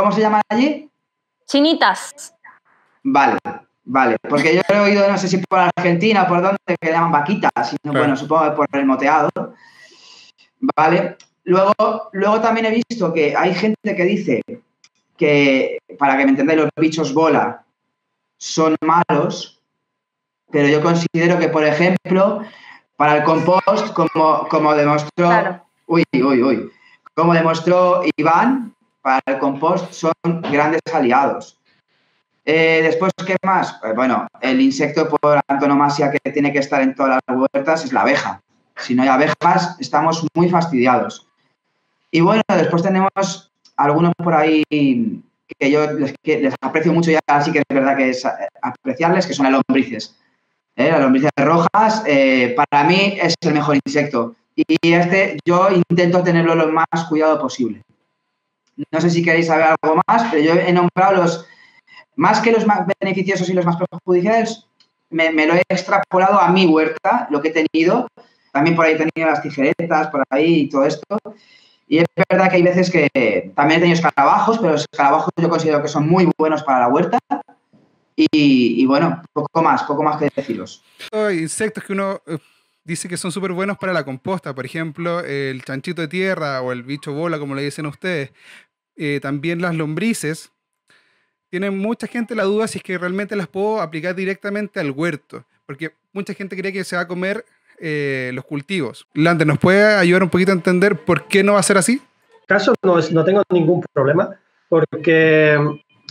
¿Cómo 0.00 0.12
se 0.12 0.22
llaman 0.22 0.40
allí? 0.48 0.90
Chinitas. 1.46 2.34
Vale, 3.02 3.36
Vale, 3.84 4.16
porque 4.26 4.54
yo 4.54 4.62
he 4.66 4.78
oído, 4.78 5.06
no 5.10 5.18
sé 5.18 5.28
si 5.28 5.36
por 5.38 5.58
Argentina 5.58 6.22
o 6.22 6.28
por 6.28 6.40
dónde, 6.40 6.58
que 6.66 6.86
le 6.86 6.92
llaman 6.92 7.12
vaquitas, 7.12 7.50
sino, 7.68 7.98
bueno, 7.98 8.16
supongo 8.16 8.44
que 8.44 8.50
por 8.52 8.66
el 8.72 8.86
moteado. 8.86 9.28
Vale. 10.74 11.18
Luego, 11.44 11.74
luego 12.12 12.40
también 12.40 12.66
he 12.66 12.82
visto 12.88 13.12
que 13.12 13.36
hay 13.36 13.54
gente 13.54 13.94
que 13.94 14.04
dice 14.04 14.40
que, 15.18 15.78
para 15.98 16.16
que 16.16 16.24
me 16.24 16.30
entendáis, 16.30 16.60
los 16.60 16.70
bichos 16.76 17.12
bola 17.12 17.62
son 18.38 18.76
malos, 18.80 19.60
pero 20.50 20.66
yo 20.66 20.80
considero 20.80 21.38
que, 21.38 21.48
por 21.48 21.64
ejemplo, 21.64 22.40
para 22.96 23.18
el 23.18 23.24
compost, 23.24 23.92
como, 23.92 24.48
como 24.48 24.74
demostró. 24.74 25.62
Uy, 25.86 26.04
uy, 26.14 26.42
uy. 26.42 26.70
Como 27.14 27.34
demostró 27.34 28.02
Iván, 28.16 28.74
para 29.02 29.20
el 29.26 29.38
compost 29.38 29.92
son 29.92 30.12
grandes 30.50 30.80
aliados. 30.92 31.58
Eh, 32.44 32.80
después, 32.82 33.12
¿qué 33.26 33.36
más? 33.44 33.74
Pues 33.80 33.94
bueno, 33.94 34.26
el 34.40 34.60
insecto 34.60 35.08
por 35.08 35.40
antonomasia 35.46 36.10
que 36.10 36.32
tiene 36.32 36.52
que 36.52 36.58
estar 36.58 36.80
en 36.80 36.94
todas 36.94 37.20
las 37.26 37.36
huertas 37.36 37.84
es 37.84 37.92
la 37.92 38.02
abeja. 38.02 38.40
Si 38.76 38.94
no 38.94 39.02
hay 39.02 39.08
abejas, 39.08 39.76
estamos 39.78 40.26
muy 40.34 40.48
fastidiados. 40.48 41.26
Y 42.10 42.20
bueno, 42.20 42.42
después 42.48 42.82
tenemos 42.82 43.52
algunos 43.76 44.12
por 44.16 44.34
ahí 44.34 44.64
que 44.68 45.70
yo 45.70 45.86
les, 45.92 46.54
aprecio 46.60 46.92
mucho 46.92 47.10
ya, 47.10 47.20
así 47.26 47.52
que 47.52 47.58
es 47.58 47.64
verdad 47.68 47.96
que 47.96 48.10
es 48.10 48.26
apreciarles, 48.62 49.26
que 49.26 49.34
son 49.34 49.44
las 49.44 49.52
lombrices. 49.52 50.16
¿Eh? 50.76 50.90
Las 50.90 51.00
lombrices 51.00 51.30
rojas, 51.36 52.02
eh, 52.06 52.56
para 52.56 52.84
mí 52.84 53.18
es 53.20 53.34
el 53.40 53.54
mejor 53.54 53.78
insecto. 53.84 54.34
Y 54.56 54.92
este 54.92 55.38
yo 55.44 55.68
intento 55.70 56.22
tenerlo 56.22 56.54
lo 56.54 56.68
más 56.72 57.04
cuidado 57.08 57.40
posible. 57.40 57.82
No 58.90 59.00
sé 59.00 59.10
si 59.10 59.22
queréis 59.22 59.46
saber 59.46 59.66
algo 59.82 60.00
más, 60.06 60.28
pero 60.30 60.42
yo 60.42 60.52
he 60.54 60.72
nombrado 60.72 61.22
los, 61.22 61.46
más 62.16 62.40
que 62.40 62.52
los 62.52 62.66
más 62.66 62.86
beneficiosos 63.00 63.48
y 63.48 63.54
los 63.54 63.64
más 63.64 63.76
perjudiciales, 63.76 64.66
me, 65.10 65.46
lo 65.46 65.54
he 65.54 65.62
extrapolado 65.68 66.40
a 66.40 66.50
mi 66.50 66.66
huerta, 66.66 67.26
lo 67.30 67.40
que 67.40 67.48
he 67.48 67.66
tenido. 67.66 68.08
También 68.52 68.76
por 68.76 68.86
ahí 68.86 68.94
he 68.94 68.96
tenido 68.96 69.30
las 69.30 69.42
tijeretas, 69.42 70.08
por 70.08 70.24
ahí 70.30 70.60
y 70.60 70.68
todo 70.68 70.84
esto. 70.84 71.18
Y 71.88 71.98
es 71.98 72.06
verdad 72.28 72.48
que 72.48 72.56
hay 72.56 72.62
veces 72.62 72.90
que 72.90 73.52
también 73.54 73.78
he 73.78 73.82
tenido 73.82 73.96
escarabajos, 73.96 74.58
pero 74.58 74.72
los 74.72 74.82
escarabajos 74.82 75.30
yo 75.36 75.48
considero 75.48 75.82
que 75.82 75.88
son 75.88 76.08
muy 76.08 76.30
buenos 76.38 76.62
para 76.62 76.80
la 76.80 76.88
huerta. 76.88 77.18
Y, 78.32 78.84
bueno, 78.84 79.22
poco 79.32 79.62
más, 79.62 79.82
poco 79.84 80.02
más 80.02 80.18
que 80.18 80.28
deciros. 80.34 80.84
Insectos 81.32 81.82
que 81.84 81.94
uno 81.94 82.20
eh, 82.26 82.36
dice 82.84 83.08
que 83.08 83.16
son 83.16 83.32
súper 83.32 83.52
buenos 83.52 83.78
para 83.78 83.94
la 83.94 84.04
composta, 84.04 84.54
por 84.54 84.66
ejemplo, 84.66 85.20
el 85.20 85.64
chanchito 85.64 86.02
de 86.02 86.08
tierra 86.08 86.60
o 86.60 86.70
el 86.70 86.82
bicho 86.82 87.14
bola, 87.14 87.38
como 87.38 87.54
le 87.54 87.62
dicen 87.62 87.86
ustedes. 87.86 88.30
Eh, 89.02 89.18
también 89.18 89.62
las 89.62 89.74
lombrices, 89.74 90.52
tiene 91.48 91.70
mucha 91.70 92.06
gente 92.06 92.34
la 92.34 92.42
duda 92.42 92.68
si 92.68 92.76
es 92.76 92.84
que 92.84 92.98
realmente 92.98 93.34
las 93.34 93.48
puedo 93.48 93.80
aplicar 93.80 94.14
directamente 94.14 94.78
al 94.78 94.90
huerto, 94.90 95.42
porque 95.64 95.94
mucha 96.12 96.34
gente 96.34 96.54
cree 96.54 96.70
que 96.70 96.84
se 96.84 96.96
va 96.96 97.02
a 97.02 97.08
comer 97.08 97.46
eh, 97.78 98.30
los 98.34 98.44
cultivos. 98.44 99.06
Lander, 99.14 99.46
¿nos 99.46 99.58
puede 99.58 99.94
ayudar 99.94 100.22
un 100.22 100.28
poquito 100.28 100.52
a 100.52 100.54
entender 100.54 100.98
por 100.98 101.28
qué 101.28 101.42
no 101.42 101.54
va 101.54 101.60
a 101.60 101.62
ser 101.62 101.78
así? 101.78 102.02
Caso 102.46 102.74
no, 102.82 102.98
no 103.00 103.24
tengo 103.24 103.42
ningún 103.48 103.82
problema, 103.90 104.38
porque 104.68 105.58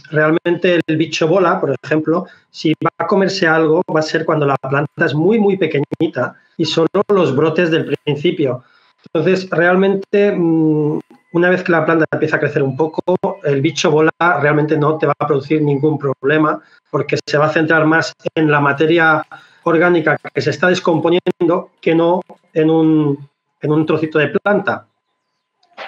realmente 0.10 0.80
el 0.88 0.98
bicho 0.98 1.28
bola, 1.28 1.62
por 1.62 1.76
ejemplo, 1.84 2.26
si 2.50 2.74
va 2.84 2.90
a 2.98 3.06
comerse 3.06 3.46
algo, 3.46 3.84
va 3.96 4.00
a 4.00 4.02
ser 4.02 4.26
cuando 4.26 4.48
la 4.48 4.56
planta 4.58 5.06
es 5.06 5.14
muy, 5.14 5.38
muy 5.38 5.58
pequeñita 5.58 6.38
y 6.58 6.66
solo 6.66 6.90
los 7.10 7.36
brotes 7.36 7.70
del 7.70 7.96
principio. 8.04 8.64
Entonces, 9.06 9.48
realmente 9.52 10.32
mm, 10.36 11.00
una 11.32 11.50
vez 11.50 11.64
que 11.64 11.72
la 11.72 11.86
planta 11.86 12.06
empieza 12.12 12.38
a 12.38 12.40
crecer 12.40 12.64
un 12.64 12.76
poco, 12.76 13.02
el 13.44 13.62
bicho 13.62 13.92
bola 13.92 14.12
realmente 14.20 14.78
no 14.78 14.98
te 14.98 15.06
va 15.06 15.14
a 15.18 15.28
producir 15.28 15.62
ningún 15.62 15.98
problema 15.98 16.62
porque 16.90 17.18
se 17.26 17.38
va 17.38 17.46
a 17.46 17.54
centrar 17.54 17.86
más 17.86 18.14
en 18.36 18.50
la 18.50 18.60
materia 18.60 19.26
orgánica 19.64 20.18
que 20.34 20.42
se 20.42 20.50
está 20.50 20.68
descomponiendo 20.68 21.72
que 21.82 21.94
no 21.94 22.22
en 22.54 22.70
un, 22.70 23.30
en 23.62 23.72
un 23.72 23.86
trocito 23.86 24.18
de 24.18 24.30
planta. 24.30 24.88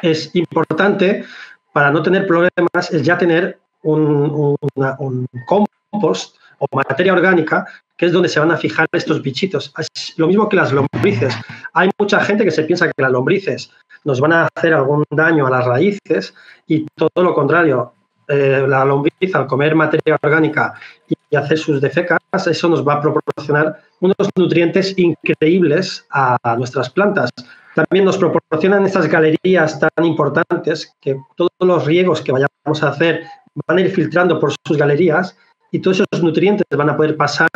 Es 0.01 0.35
importante, 0.35 1.25
para 1.73 1.91
no 1.91 2.03
tener 2.03 2.27
problemas, 2.27 2.91
es 2.91 3.03
ya 3.03 3.17
tener 3.17 3.59
un, 3.83 4.55
un 4.99 5.27
compost 5.47 6.37
o 6.59 6.67
materia 6.75 7.13
orgánica 7.13 7.65
que 7.97 8.07
es 8.07 8.11
donde 8.11 8.29
se 8.29 8.39
van 8.39 8.51
a 8.51 8.57
fijar 8.57 8.87
estos 8.93 9.21
bichitos. 9.21 9.73
Es 9.77 10.17
lo 10.17 10.27
mismo 10.27 10.49
que 10.49 10.55
las 10.55 10.71
lombrices. 10.71 11.35
Hay 11.73 11.89
mucha 11.99 12.19
gente 12.21 12.43
que 12.43 12.51
se 12.51 12.63
piensa 12.63 12.87
que 12.87 13.01
las 13.01 13.11
lombrices 13.11 13.71
nos 14.03 14.19
van 14.19 14.33
a 14.33 14.49
hacer 14.55 14.73
algún 14.73 15.03
daño 15.09 15.47
a 15.47 15.49
las 15.49 15.65
raíces 15.65 16.33
y 16.67 16.85
todo 16.95 17.23
lo 17.23 17.33
contrario. 17.33 17.93
Eh, 18.27 18.65
la 18.65 18.85
lombriz 18.85 19.35
al 19.35 19.45
comer 19.45 19.75
materia 19.75 20.17
orgánica 20.21 20.73
y 21.09 21.35
hacer 21.35 21.57
sus 21.57 21.81
defecas, 21.81 22.19
eso 22.47 22.69
nos 22.69 22.87
va 22.87 22.93
a 22.93 23.01
proporcionar 23.01 23.81
unos 23.99 24.15
nutrientes 24.37 24.97
increíbles 24.97 26.05
a 26.11 26.37
nuestras 26.57 26.89
plantas. 26.89 27.29
También 27.75 28.05
nos 28.05 28.17
proporcionan 28.17 28.85
estas 28.85 29.07
galerías 29.07 29.79
tan 29.79 30.05
importantes 30.05 30.93
que 30.99 31.17
todos 31.35 31.51
los 31.59 31.85
riegos 31.85 32.21
que 32.21 32.33
vayamos 32.33 32.83
a 32.83 32.89
hacer 32.89 33.23
van 33.67 33.77
a 33.77 33.81
ir 33.81 33.91
filtrando 33.91 34.39
por 34.39 34.51
sus 34.65 34.77
galerías 34.77 35.37
y 35.71 35.79
todos 35.79 36.01
esos 36.01 36.23
nutrientes 36.23 36.65
van 36.75 36.89
a 36.89 36.97
poder 36.97 37.15
pasar 37.15 37.49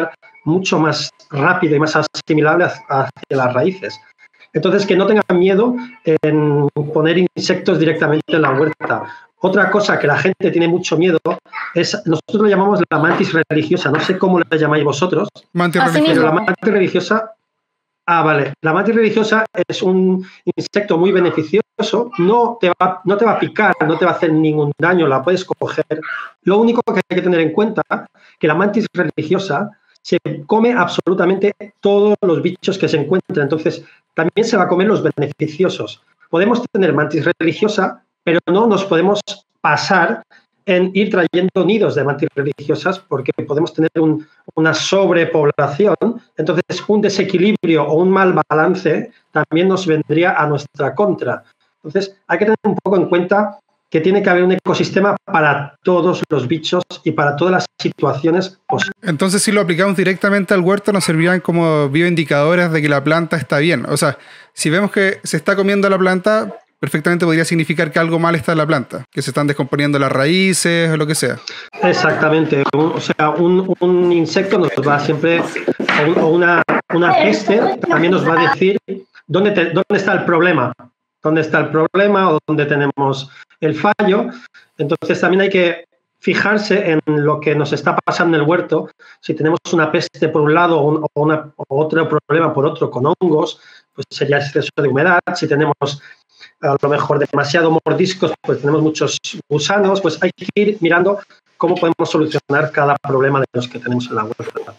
mucho 0.46 0.80
más 0.80 1.10
rápido 1.32 1.76
y 1.76 1.80
más 1.80 1.98
asimilable 1.98 2.66
hacia 2.66 3.12
las 3.30 3.54
raíces. 3.54 4.00
Entonces, 4.56 4.86
que 4.86 4.96
no 4.96 5.06
tengan 5.06 5.38
miedo 5.38 5.76
en 6.06 6.68
poner 6.94 7.18
insectos 7.18 7.78
directamente 7.78 8.36
en 8.36 8.41
la 8.41 8.52
huerta. 8.52 9.04
Otra 9.41 9.70
cosa 9.70 10.00
que 10.00 10.08
la 10.08 10.18
gente 10.18 10.50
tiene 10.50 10.68
mucho 10.70 10.98
miedo 10.98 11.20
es, 11.74 12.02
nosotros 12.06 12.44
lo 12.44 12.48
llamamos 12.48 12.80
la 12.89 12.98
mantis 12.98 13.34
religiosa, 13.50 13.91
no 13.91 14.00
sé 14.00 14.18
cómo 14.18 14.39
la 14.39 14.58
llamáis 14.58 14.86
vosotros. 14.86 15.28
Mantis 15.52 15.84
religiosa. 15.84 16.13
Pero 16.13 16.24
la 16.24 16.32
mantis 16.32 16.74
religiosa, 16.74 17.32
ah, 18.06 18.24
vale, 18.24 18.54
la 18.62 18.74
mantis 18.74 18.96
religiosa 18.96 19.46
es 19.68 19.84
un 19.84 20.26
insecto 20.56 20.98
muy 20.98 21.12
beneficioso, 21.12 22.12
no 22.18 22.58
te, 22.60 22.70
va, 22.70 23.02
no 23.04 23.18
te 23.18 23.26
va 23.26 23.34
a 23.34 23.39
picar, 23.39 23.76
no 23.86 23.98
te 23.98 24.06
va 24.06 24.12
a 24.12 24.15
hacer 24.15 24.32
ningún 24.32 24.72
daño, 24.80 25.06
la 25.06 25.22
puedes 25.22 25.44
coger. 25.44 26.00
Lo 26.44 26.60
único 26.60 26.82
que 26.82 27.02
hay 27.10 27.15
que 27.18 27.22
tener 27.22 27.41
en 27.41 27.52
cuenta 27.52 27.84
que 28.39 28.48
la 28.48 28.56
mantis 28.56 28.88
religiosa 28.94 29.70
se 30.02 30.18
come 30.46 30.72
absolutamente 30.72 31.54
todos 31.82 32.15
los 32.22 32.41
bichos 32.41 32.78
que 32.78 32.88
se 32.88 32.98
encuentran, 32.98 33.44
entonces 33.44 33.84
también 34.15 34.47
se 34.47 34.58
va 34.58 34.63
a 34.63 34.67
comer 34.67 34.88
los 34.88 35.04
beneficiosos. 35.04 36.01
Podemos 36.30 36.63
tener 36.71 36.93
mantis 36.93 37.28
religiosa, 37.39 38.04
pero 38.23 38.39
no 38.47 38.65
nos 38.65 38.84
podemos 38.86 39.21
pasar 39.62 40.23
en 40.65 40.89
ir 40.95 41.12
trayendo 41.12 41.63
nidos 41.63 41.93
de 41.93 42.04
mantis 42.04 42.30
religiosas 42.34 42.97
porque 42.99 43.32
podemos 43.45 43.71
tener 43.73 43.91
un, 43.99 44.25
una 44.56 44.73
sobrepoblación, 44.73 45.95
entonces 46.38 46.84
un 46.88 47.01
desequilibrio 47.01 47.84
o 47.84 48.01
un 48.01 48.10
mal 48.10 48.34
balance 48.49 49.12
también 49.32 49.67
nos 49.67 49.86
vendría 49.86 50.34
a 50.34 50.47
nuestra 50.47 50.95
contra. 50.95 51.43
Entonces 51.84 52.17
hay 52.28 52.39
que 52.39 52.45
tener 52.45 52.58
un 52.63 52.75
poco 52.75 52.97
en 52.97 53.06
cuenta 53.10 53.60
que 53.89 54.02
tiene 54.02 54.21
que 54.21 54.30
haber 54.30 54.43
un 54.43 54.52
ecosistema 54.52 55.15
para 55.26 55.76
todos 55.84 56.21
los 56.30 56.48
bichos 56.48 56.84
y 57.04 57.12
para 57.12 57.36
todas 57.36 57.52
las 57.54 57.65
situaciones 57.80 58.60
posibles. 58.67 58.93
Entonces, 59.04 59.41
si 59.41 59.52
lo 59.52 59.62
aplicamos 59.62 59.95
directamente 59.95 60.54
al 60.54 60.62
huerto, 60.62 60.91
nos 60.91 61.04
servirían 61.06 61.39
como 61.39 61.88
bioindicadores 61.89 62.71
de 62.71 62.82
que 62.82 62.89
la 62.89 63.04
planta 63.04 63.38
está 63.38 63.60
bien. 63.60 63.86
O 63.88 63.95
sea, 63.98 64.17
si 64.54 64.69
vemos 64.69 64.91
que 64.91 65.19
se 65.24 65.38
está 65.38 65.56
comiendo 65.56 65.89
la 65.89 65.98
planta, 65.98 66.54
perfectamente 66.80 67.26
podría 67.26 67.45
significar 67.45 67.91
que 67.91 68.00
algo 68.00 68.19
mal 68.19 68.36
está 68.36 68.52
en 68.52 68.58
la 68.58 68.67
planta, 68.67 69.06
que 69.12 69.21
se 69.21 69.30
están 69.32 69.48
descomponiendo 69.48 69.98
las 69.98 70.12
raíces 70.12 70.89
o 70.91 70.98
lo 70.98 71.08
que 71.08 71.15
sea. 71.15 71.38
Exactamente. 71.82 72.63
O 72.74 73.00
sea, 73.00 73.30
un, 73.30 73.74
un 73.80 74.12
insecto 74.12 74.58
nos 74.58 74.69
va 74.86 75.00
siempre, 75.00 75.39
o, 75.41 76.08
un- 76.12 76.17
o 76.19 76.28
una, 76.28 76.63
una 76.93 77.13
peste 77.13 77.60
también 77.88 78.12
nos 78.12 78.28
va 78.28 78.39
a 78.39 78.52
decir 78.52 78.78
dónde, 79.28 79.52
te- 79.52 79.65
dónde 79.71 79.86
está 79.95 80.13
el 80.13 80.26
problema, 80.26 80.74
dónde 81.26 81.42
está 81.42 81.60
el 81.60 81.70
problema 81.70 82.32
o 82.32 82.40
dónde 82.48 82.66
tenemos 82.66 83.30
el 83.60 83.76
fallo. 83.76 84.30
Entonces 84.78 85.20
también 85.20 85.42
hay 85.42 85.50
que 85.50 85.86
fijarse 86.20 86.92
en 86.92 87.02
lo 87.08 87.40
que 87.40 87.54
nos 87.56 87.72
está 87.74 87.96
pasando 87.98 88.38
en 88.38 88.44
el 88.44 88.50
huerto. 88.50 88.90
Si 89.22 89.34
tenemos 89.34 89.60
una 89.74 89.92
peste 89.92 90.30
por 90.30 90.42
un 90.42 90.54
lado 90.54 90.80
o, 90.80 90.88
un- 90.90 91.04
o 91.04 91.22
una- 91.22 91.52
o 91.58 91.66
otro 91.84 92.08
problema 92.08 92.54
por 92.54 92.66
otro 92.66 92.90
con 92.90 93.06
hongos, 93.06 93.60
pues 93.94 94.06
sería 94.10 94.38
exceso 94.38 94.70
de 94.78 94.88
humedad. 94.88 95.20
Si 95.36 95.48
tenemos 95.48 95.76
a 96.62 96.76
lo 96.82 96.90
mejor 96.90 97.20
demasiado 97.20 97.70
mordiscos, 97.86 98.34
pues 98.42 98.60
tenemos 98.60 98.82
muchos 98.82 99.18
gusanos, 99.50 100.02
pues 100.02 100.22
hay 100.22 100.32
que 100.36 100.48
ir 100.56 100.78
mirando 100.82 101.20
cómo 101.58 101.76
podemos 101.76 102.10
solucionar 102.10 102.72
cada 102.72 102.96
problema 102.98 103.40
de 103.40 103.46
los 103.54 103.68
que 103.68 103.80
tenemos 103.80 104.08
en 104.08 104.16
la 104.16 104.24
huerta. 104.26 104.74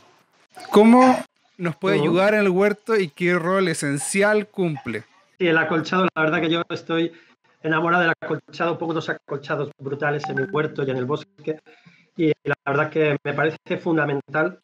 ¿Cómo 0.70 1.22
nos 1.58 1.76
puede 1.76 1.96
ayudar 2.00 2.34
en 2.34 2.40
el 2.40 2.48
huerto 2.50 2.96
y 2.96 3.08
qué 3.08 3.34
rol 3.38 3.68
esencial 3.68 4.46
cumple? 4.48 5.04
Y 5.38 5.48
el 5.48 5.58
acolchado, 5.58 6.06
la 6.14 6.22
verdad 6.22 6.40
que 6.40 6.50
yo 6.50 6.62
estoy 6.70 7.12
enamorado 7.62 8.04
del 8.04 8.12
acolchado, 8.18 8.78
pongo 8.78 8.92
unos 8.92 9.08
acolchados 9.08 9.70
brutales 9.78 10.22
en 10.28 10.36
mi 10.36 10.42
huerto 10.44 10.82
y 10.82 10.90
en 10.90 10.96
el 10.96 11.04
bosque, 11.04 11.60
y 12.16 12.32
la 12.44 12.54
verdad 12.64 12.90
que 12.90 13.18
me 13.22 13.34
parece 13.34 13.76
fundamental, 13.78 14.58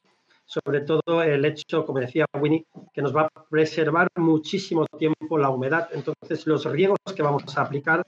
sobre 0.47 0.81
todo 0.81 1.23
el 1.23 1.45
hecho, 1.45 1.85
como 1.85 2.01
decía 2.01 2.25
Winnie, 2.35 2.67
que 2.95 3.03
nos 3.03 3.15
va 3.15 3.23
a 3.23 3.45
preservar 3.51 4.09
muchísimo 4.17 4.87
tiempo 4.99 5.37
la 5.37 5.51
humedad. 5.51 5.89
Entonces, 5.93 6.47
los 6.47 6.65
riegos 6.65 6.99
que 7.15 7.23
vamos 7.23 7.57
a 7.57 7.63
aplicar 7.63 8.03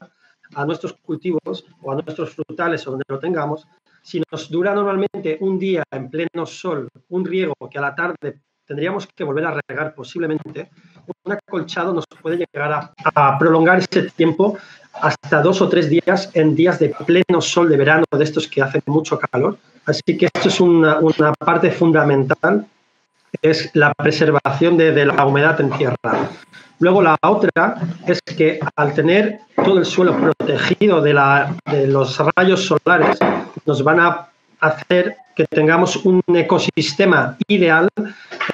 a 0.55 0.65
nuestros 0.65 0.95
cultivos 0.95 1.67
o 1.83 1.93
a 1.93 1.97
nuestros 1.97 2.35
frutales 2.35 2.87
o 2.87 2.93
donde 2.93 3.05
lo 3.09 3.19
tengamos, 3.19 3.67
si 4.03 4.23
nos 4.31 4.51
dura 4.51 4.75
normalmente 4.75 5.39
un 5.41 5.59
día 5.59 5.83
en 5.91 6.11
pleno 6.11 6.47
sol, 6.47 6.89
un 7.09 7.25
riego 7.25 7.55
que 7.71 7.79
a 7.79 7.83
la 7.83 7.95
tarde 7.95 8.41
tendríamos 8.67 9.07
que 9.07 9.25
volver 9.25 9.45
a 9.47 9.61
regar 9.69 9.95
posiblemente, 9.95 10.71
un 11.25 11.33
acolchado 11.33 11.93
nos 11.93 12.05
puede 12.21 12.39
llegar 12.39 12.93
a, 13.15 13.39
prolongar 13.39 13.79
ese 13.79 14.11
tiempo 14.11 14.57
hasta 15.01 15.43
dos 15.43 15.61
o 15.61 15.69
tres 15.69 15.89
días 15.89 16.31
en 16.35 16.55
días 16.55 16.79
de 16.79 16.95
pleno 17.07 17.41
sol 17.41 17.69
de 17.69 17.77
verano, 17.77 18.05
de 18.11 18.25
estos 18.25 18.47
que 18.47 18.63
hacen 18.63 18.83
mucho 18.87 19.19
calor. 19.19 19.59
Así 19.87 20.17
que 20.17 20.27
esto 20.27 20.49
es 20.49 20.61
una, 20.61 20.99
una 20.99 21.33
parte 21.33 21.71
fundamental, 21.71 22.67
es 23.43 23.71
la 23.75 23.93
preservación 23.95 24.77
de, 24.77 24.93
de 24.93 25.07
la 25.07 25.27
humedad 25.27 25.61
en 25.61 25.71
tierra. 25.71 26.31
Luego 26.79 27.03
la 27.03 27.17
otra 27.23 27.77
es 28.07 28.21
que 28.37 28.61
al 28.77 28.95
tener 28.95 29.41
todo 29.57 29.79
el 29.79 29.85
suelo 29.85 30.17
protegido 30.17 31.01
de, 31.01 31.15
la, 31.15 31.55
de 31.71 31.87
los 31.87 32.19
rayos 32.37 32.67
solares, 32.67 33.19
nos 33.65 33.83
van 33.83 34.01
a 34.01 34.29
hacer 34.61 35.17
que 35.35 35.47
tengamos 35.47 35.97
un 36.05 36.23
ecosistema 36.29 37.37
ideal 37.49 37.89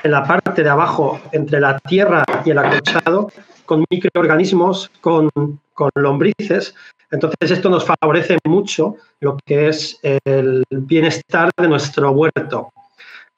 en 0.02 0.10
la 0.10 0.24
parte 0.24 0.62
de 0.62 0.68
abajo 0.70 1.20
entre 1.32 1.60
la 1.60 1.78
tierra 1.80 2.24
y 2.44 2.50
el 2.50 2.58
acolchado, 2.58 3.30
con 3.66 3.84
microorganismos, 3.90 4.90
con, 5.00 5.30
con 5.74 5.90
lombrices. 5.94 6.74
Entonces 7.10 7.50
esto 7.50 7.68
nos 7.68 7.84
favorece 7.84 8.38
mucho 8.44 8.96
lo 9.20 9.36
que 9.44 9.68
es 9.68 9.98
el 10.02 10.64
bienestar 10.70 11.50
de 11.56 11.68
nuestro 11.68 12.10
huerto. 12.12 12.72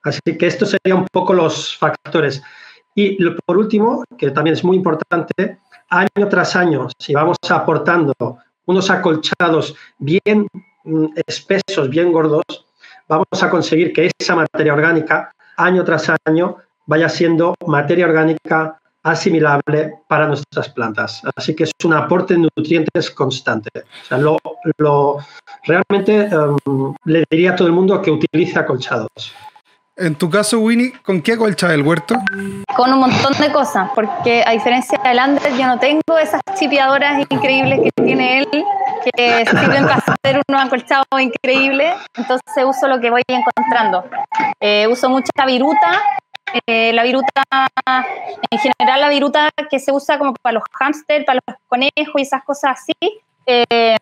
Así 0.04 0.20
que 0.38 0.46
estos 0.46 0.70
serían 0.70 1.00
un 1.00 1.08
poco 1.12 1.32
los 1.32 1.76
factores. 1.76 2.42
Y 2.94 3.16
por 3.46 3.56
último, 3.56 4.04
que 4.18 4.30
también 4.30 4.54
es 4.54 4.64
muy 4.64 4.76
importante, 4.76 5.58
año 5.88 6.28
tras 6.28 6.56
año, 6.56 6.88
si 6.98 7.14
vamos 7.14 7.36
aportando 7.48 8.14
unos 8.66 8.90
acolchados 8.90 9.74
bien 9.98 10.46
mm, 10.84 11.06
espesos, 11.26 11.88
bien 11.88 12.12
gordos, 12.12 12.44
vamos 13.08 13.42
a 13.42 13.50
conseguir 13.50 13.92
que 13.92 14.10
esa 14.18 14.36
materia 14.36 14.72
orgánica, 14.72 15.32
año 15.64 15.84
tras 15.84 16.10
año, 16.26 16.56
vaya 16.86 17.08
siendo 17.08 17.54
materia 17.66 18.06
orgánica 18.06 18.78
asimilable 19.04 19.94
para 20.08 20.26
nuestras 20.28 20.68
plantas. 20.68 21.22
Así 21.36 21.54
que 21.56 21.64
es 21.64 21.70
un 21.84 21.92
aporte 21.94 22.34
de 22.34 22.40
nutrientes 22.56 23.10
constante. 23.10 23.68
O 23.74 24.06
sea, 24.06 24.18
lo, 24.18 24.36
lo- 24.78 25.18
realmente 25.64 26.26
em, 26.26 26.94
le 27.04 27.24
diría 27.30 27.52
a 27.52 27.56
todo 27.56 27.66
el 27.68 27.74
mundo 27.74 28.00
que 28.00 28.10
utilice 28.10 28.58
acolchados. 28.58 29.08
En 29.96 30.14
tu 30.14 30.30
caso, 30.30 30.58
Winnie, 30.60 30.92
¿con 31.04 31.20
qué 31.20 31.32
acolchas 31.32 31.72
el 31.72 31.82
huerto? 31.82 32.14
con 32.76 32.90
un 32.92 33.00
montón 33.00 33.34
de 33.38 33.52
cosas, 33.52 33.90
porque 33.94 34.42
a 34.46 34.52
diferencia 34.52 34.98
del 35.04 35.18
Ander, 35.18 35.52
yo 35.58 35.66
no 35.66 35.78
tengo 35.78 36.18
esas 36.20 36.40
chipeadoras 36.58 37.26
increíbles 37.28 37.80
que 37.82 38.02
tiene 38.02 38.38
él, 38.40 38.48
que 39.04 39.44
sirven 39.46 39.84
para 39.84 39.96
hacer 39.96 40.40
unos 40.48 40.62
acolchados 40.62 41.06
increíbles, 41.20 41.94
entonces 42.16 42.64
uso 42.64 42.88
lo 42.88 43.00
que 43.00 43.10
voy 43.10 43.22
encontrando. 43.28 44.04
Eh, 44.60 44.86
uso 44.86 45.08
mucha 45.08 45.46
viruta, 45.46 46.02
eh, 46.66 46.92
la 46.92 47.02
viruta, 47.02 47.42
en 48.50 48.58
general 48.58 49.00
la 49.00 49.08
viruta 49.08 49.50
que 49.70 49.78
se 49.78 49.92
usa 49.92 50.18
como 50.18 50.34
para 50.34 50.54
los 50.54 50.64
hámster, 50.72 51.24
para 51.24 51.40
los 51.46 51.56
conejos 51.68 52.14
y 52.16 52.22
esas 52.22 52.44
cosas 52.44 52.78
así, 52.80 53.20
eh, 53.46 53.96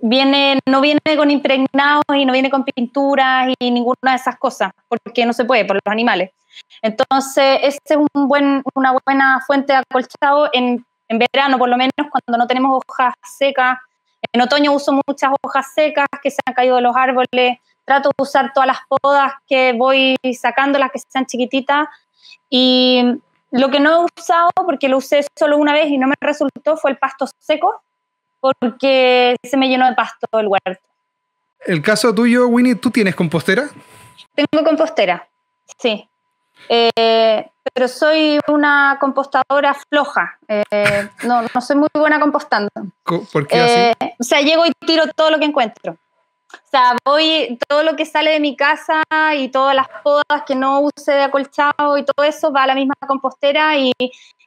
viene, 0.00 0.58
no 0.66 0.80
viene 0.80 1.00
con 1.16 1.30
impregnados 1.30 2.04
y 2.14 2.24
no 2.24 2.32
viene 2.32 2.50
con 2.50 2.64
pinturas 2.64 3.52
y 3.58 3.70
ninguna 3.70 4.12
de 4.12 4.16
esas 4.16 4.36
cosas, 4.36 4.72
porque 4.88 5.26
no 5.26 5.32
se 5.32 5.44
puede 5.44 5.64
por 5.64 5.76
los 5.76 5.92
animales. 5.92 6.30
Entonces, 6.82 7.60
este 7.62 7.94
es 7.94 8.00
un 8.14 8.28
buen, 8.28 8.62
una 8.74 8.94
buena 9.04 9.40
fuente 9.46 9.72
de 9.72 9.78
acolchado 9.78 10.50
en, 10.52 10.84
en 11.08 11.18
verano, 11.18 11.58
por 11.58 11.68
lo 11.68 11.76
menos 11.76 11.92
cuando 11.96 12.38
no 12.38 12.46
tenemos 12.46 12.80
hojas 12.86 13.14
secas. 13.22 13.78
En 14.32 14.40
otoño 14.40 14.72
uso 14.72 14.92
muchas 15.06 15.32
hojas 15.42 15.72
secas 15.74 16.06
que 16.22 16.30
se 16.30 16.38
han 16.44 16.54
caído 16.54 16.76
de 16.76 16.82
los 16.82 16.96
árboles. 16.96 17.58
Trato 17.84 18.10
de 18.10 18.22
usar 18.22 18.52
todas 18.52 18.66
las 18.66 18.78
podas 18.88 19.32
que 19.46 19.72
voy 19.72 20.16
sacando, 20.38 20.78
las 20.78 20.90
que 20.90 20.98
sean 20.98 21.26
chiquititas. 21.26 21.88
Y 22.50 23.20
lo 23.50 23.70
que 23.70 23.80
no 23.80 23.90
he 23.90 24.06
usado, 24.20 24.50
porque 24.54 24.88
lo 24.88 24.98
usé 24.98 25.24
solo 25.36 25.56
una 25.56 25.72
vez 25.72 25.88
y 25.88 25.98
no 25.98 26.06
me 26.06 26.14
resultó, 26.20 26.76
fue 26.76 26.90
el 26.90 26.98
pasto 26.98 27.26
seco, 27.38 27.82
porque 28.40 29.36
se 29.42 29.56
me 29.56 29.68
llenó 29.68 29.86
de 29.86 29.94
pasto 29.94 30.26
el 30.38 30.48
huerto. 30.48 30.82
El 31.64 31.82
caso 31.82 32.14
tuyo, 32.14 32.46
Winnie, 32.46 32.74
¿tú 32.74 32.90
tienes 32.90 33.14
compostera? 33.14 33.68
Tengo 34.34 34.64
compostera, 34.64 35.26
sí. 35.78 36.08
Eh, 36.68 37.50
pero 37.72 37.88
soy 37.88 38.38
una 38.48 38.96
compostadora 39.00 39.74
floja. 39.90 40.38
Eh, 40.48 41.08
no, 41.24 41.42
no 41.42 41.60
soy 41.60 41.76
muy 41.76 41.88
buena 41.94 42.20
compostando. 42.20 42.70
Co- 43.02 43.24
¿Por 43.32 43.46
qué 43.46 43.60
así? 43.60 44.04
Eh, 44.04 44.14
o 44.18 44.24
sea, 44.24 44.40
llego 44.40 44.64
y 44.66 44.72
tiro 44.86 45.04
todo 45.14 45.30
lo 45.30 45.38
que 45.38 45.44
encuentro. 45.46 45.92
O 46.50 46.70
sea, 46.70 46.96
voy, 47.04 47.58
todo 47.68 47.82
lo 47.82 47.94
que 47.94 48.06
sale 48.06 48.30
de 48.30 48.40
mi 48.40 48.56
casa 48.56 49.02
y 49.36 49.48
todas 49.48 49.74
las 49.74 49.86
podas 50.02 50.42
que 50.46 50.54
no 50.54 50.80
use 50.80 51.12
de 51.12 51.22
acolchado 51.22 51.98
y 51.98 52.04
todo 52.04 52.24
eso 52.24 52.50
va 52.52 52.62
a 52.62 52.66
la 52.68 52.74
misma 52.74 52.94
compostera 53.06 53.76
y, 53.76 53.92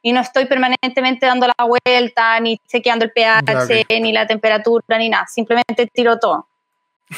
y 0.02 0.12
no 0.12 0.20
estoy 0.20 0.46
permanentemente 0.46 1.26
dando 1.26 1.46
la 1.46 1.64
vuelta, 1.64 2.40
ni 2.40 2.58
chequeando 2.68 3.04
el 3.04 3.12
pH, 3.12 3.86
ni 4.00 4.12
la 4.12 4.26
temperatura, 4.26 4.98
ni 4.98 5.08
nada. 5.10 5.26
Simplemente 5.28 5.86
tiro 5.92 6.18
todo. 6.18 6.48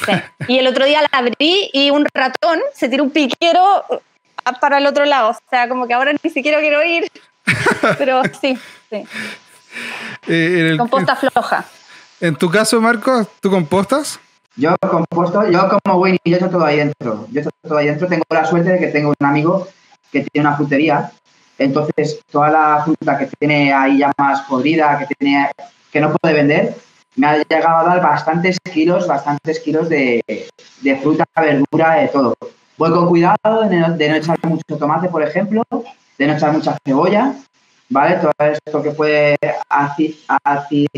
Sí. 0.05 0.11
Y 0.49 0.59
el 0.59 0.67
otro 0.67 0.85
día 0.85 1.01
la 1.01 1.09
abrí 1.11 1.69
y 1.73 1.89
un 1.89 2.05
ratón 2.13 2.59
se 2.73 2.87
tiró 2.89 3.03
un 3.05 3.11
piquero 3.11 3.83
para 4.59 4.77
el 4.77 4.87
otro 4.87 5.05
lado. 5.05 5.31
O 5.31 5.37
sea, 5.49 5.67
como 5.67 5.87
que 5.87 5.93
ahora 5.93 6.13
ni 6.23 6.29
siquiera 6.29 6.59
quiero 6.59 6.83
ir 6.83 7.11
Pero 7.97 8.21
sí, 8.41 8.57
sí. 8.89 9.03
Eh, 10.27 10.75
Composta 10.77 11.15
floja. 11.15 11.65
En 12.21 12.35
tu 12.35 12.49
caso, 12.49 12.79
Marco, 12.81 13.27
¿tú 13.41 13.49
compostas? 13.49 14.19
Yo 14.55 14.73
composto, 14.89 15.49
yo 15.51 15.67
como 15.83 15.99
Winnie, 15.99 16.19
yo 16.23 16.37
echo 16.37 16.49
todo 16.49 16.65
ahí 16.65 16.77
dentro. 16.77 17.27
Yo 17.29 17.41
echo 17.41 17.49
todo 17.61 17.77
ahí 17.77 17.87
dentro. 17.87 18.07
Tengo 18.07 18.23
la 18.29 18.45
suerte 18.45 18.71
de 18.71 18.79
que 18.79 18.87
tengo 18.87 19.09
un 19.09 19.27
amigo 19.27 19.67
que 20.11 20.25
tiene 20.31 20.47
una 20.47 20.55
frutería. 20.55 21.11
Entonces, 21.57 22.19
toda 22.31 22.49
la 22.49 22.81
fruta 22.83 23.17
que 23.17 23.29
tiene 23.37 23.73
ahí 23.73 23.99
ya 23.99 24.11
más 24.17 24.41
podrida, 24.41 24.97
que, 24.97 25.13
tiene, 25.15 25.49
que 25.91 25.99
no 25.99 26.13
puede 26.15 26.33
vender, 26.33 26.75
me 27.15 27.27
ha 27.27 27.37
llegado 27.37 27.77
a 27.77 27.83
dar 27.83 28.01
bastantes 28.01 28.57
kilos, 28.73 29.07
bastantes 29.07 29.59
kilos 29.59 29.89
de, 29.89 30.23
de 30.81 30.95
fruta, 30.97 31.25
verdura, 31.35 31.95
de 31.95 32.07
todo. 32.07 32.35
Voy 32.77 32.91
con 32.91 33.07
cuidado 33.07 33.69
de 33.69 33.77
no, 33.77 33.95
de 33.95 34.09
no 34.09 34.15
echar 34.15 34.37
mucho 34.43 34.77
tomate, 34.77 35.07
por 35.07 35.23
ejemplo, 35.23 35.63
de 36.17 36.27
no 36.27 36.33
echar 36.33 36.51
mucha 36.51 36.77
cebolla, 36.83 37.33
¿vale? 37.89 38.15
Todo 38.17 38.33
esto 38.39 38.83
que 38.83 38.91
puede 38.91 39.37
ácido, 39.69 40.17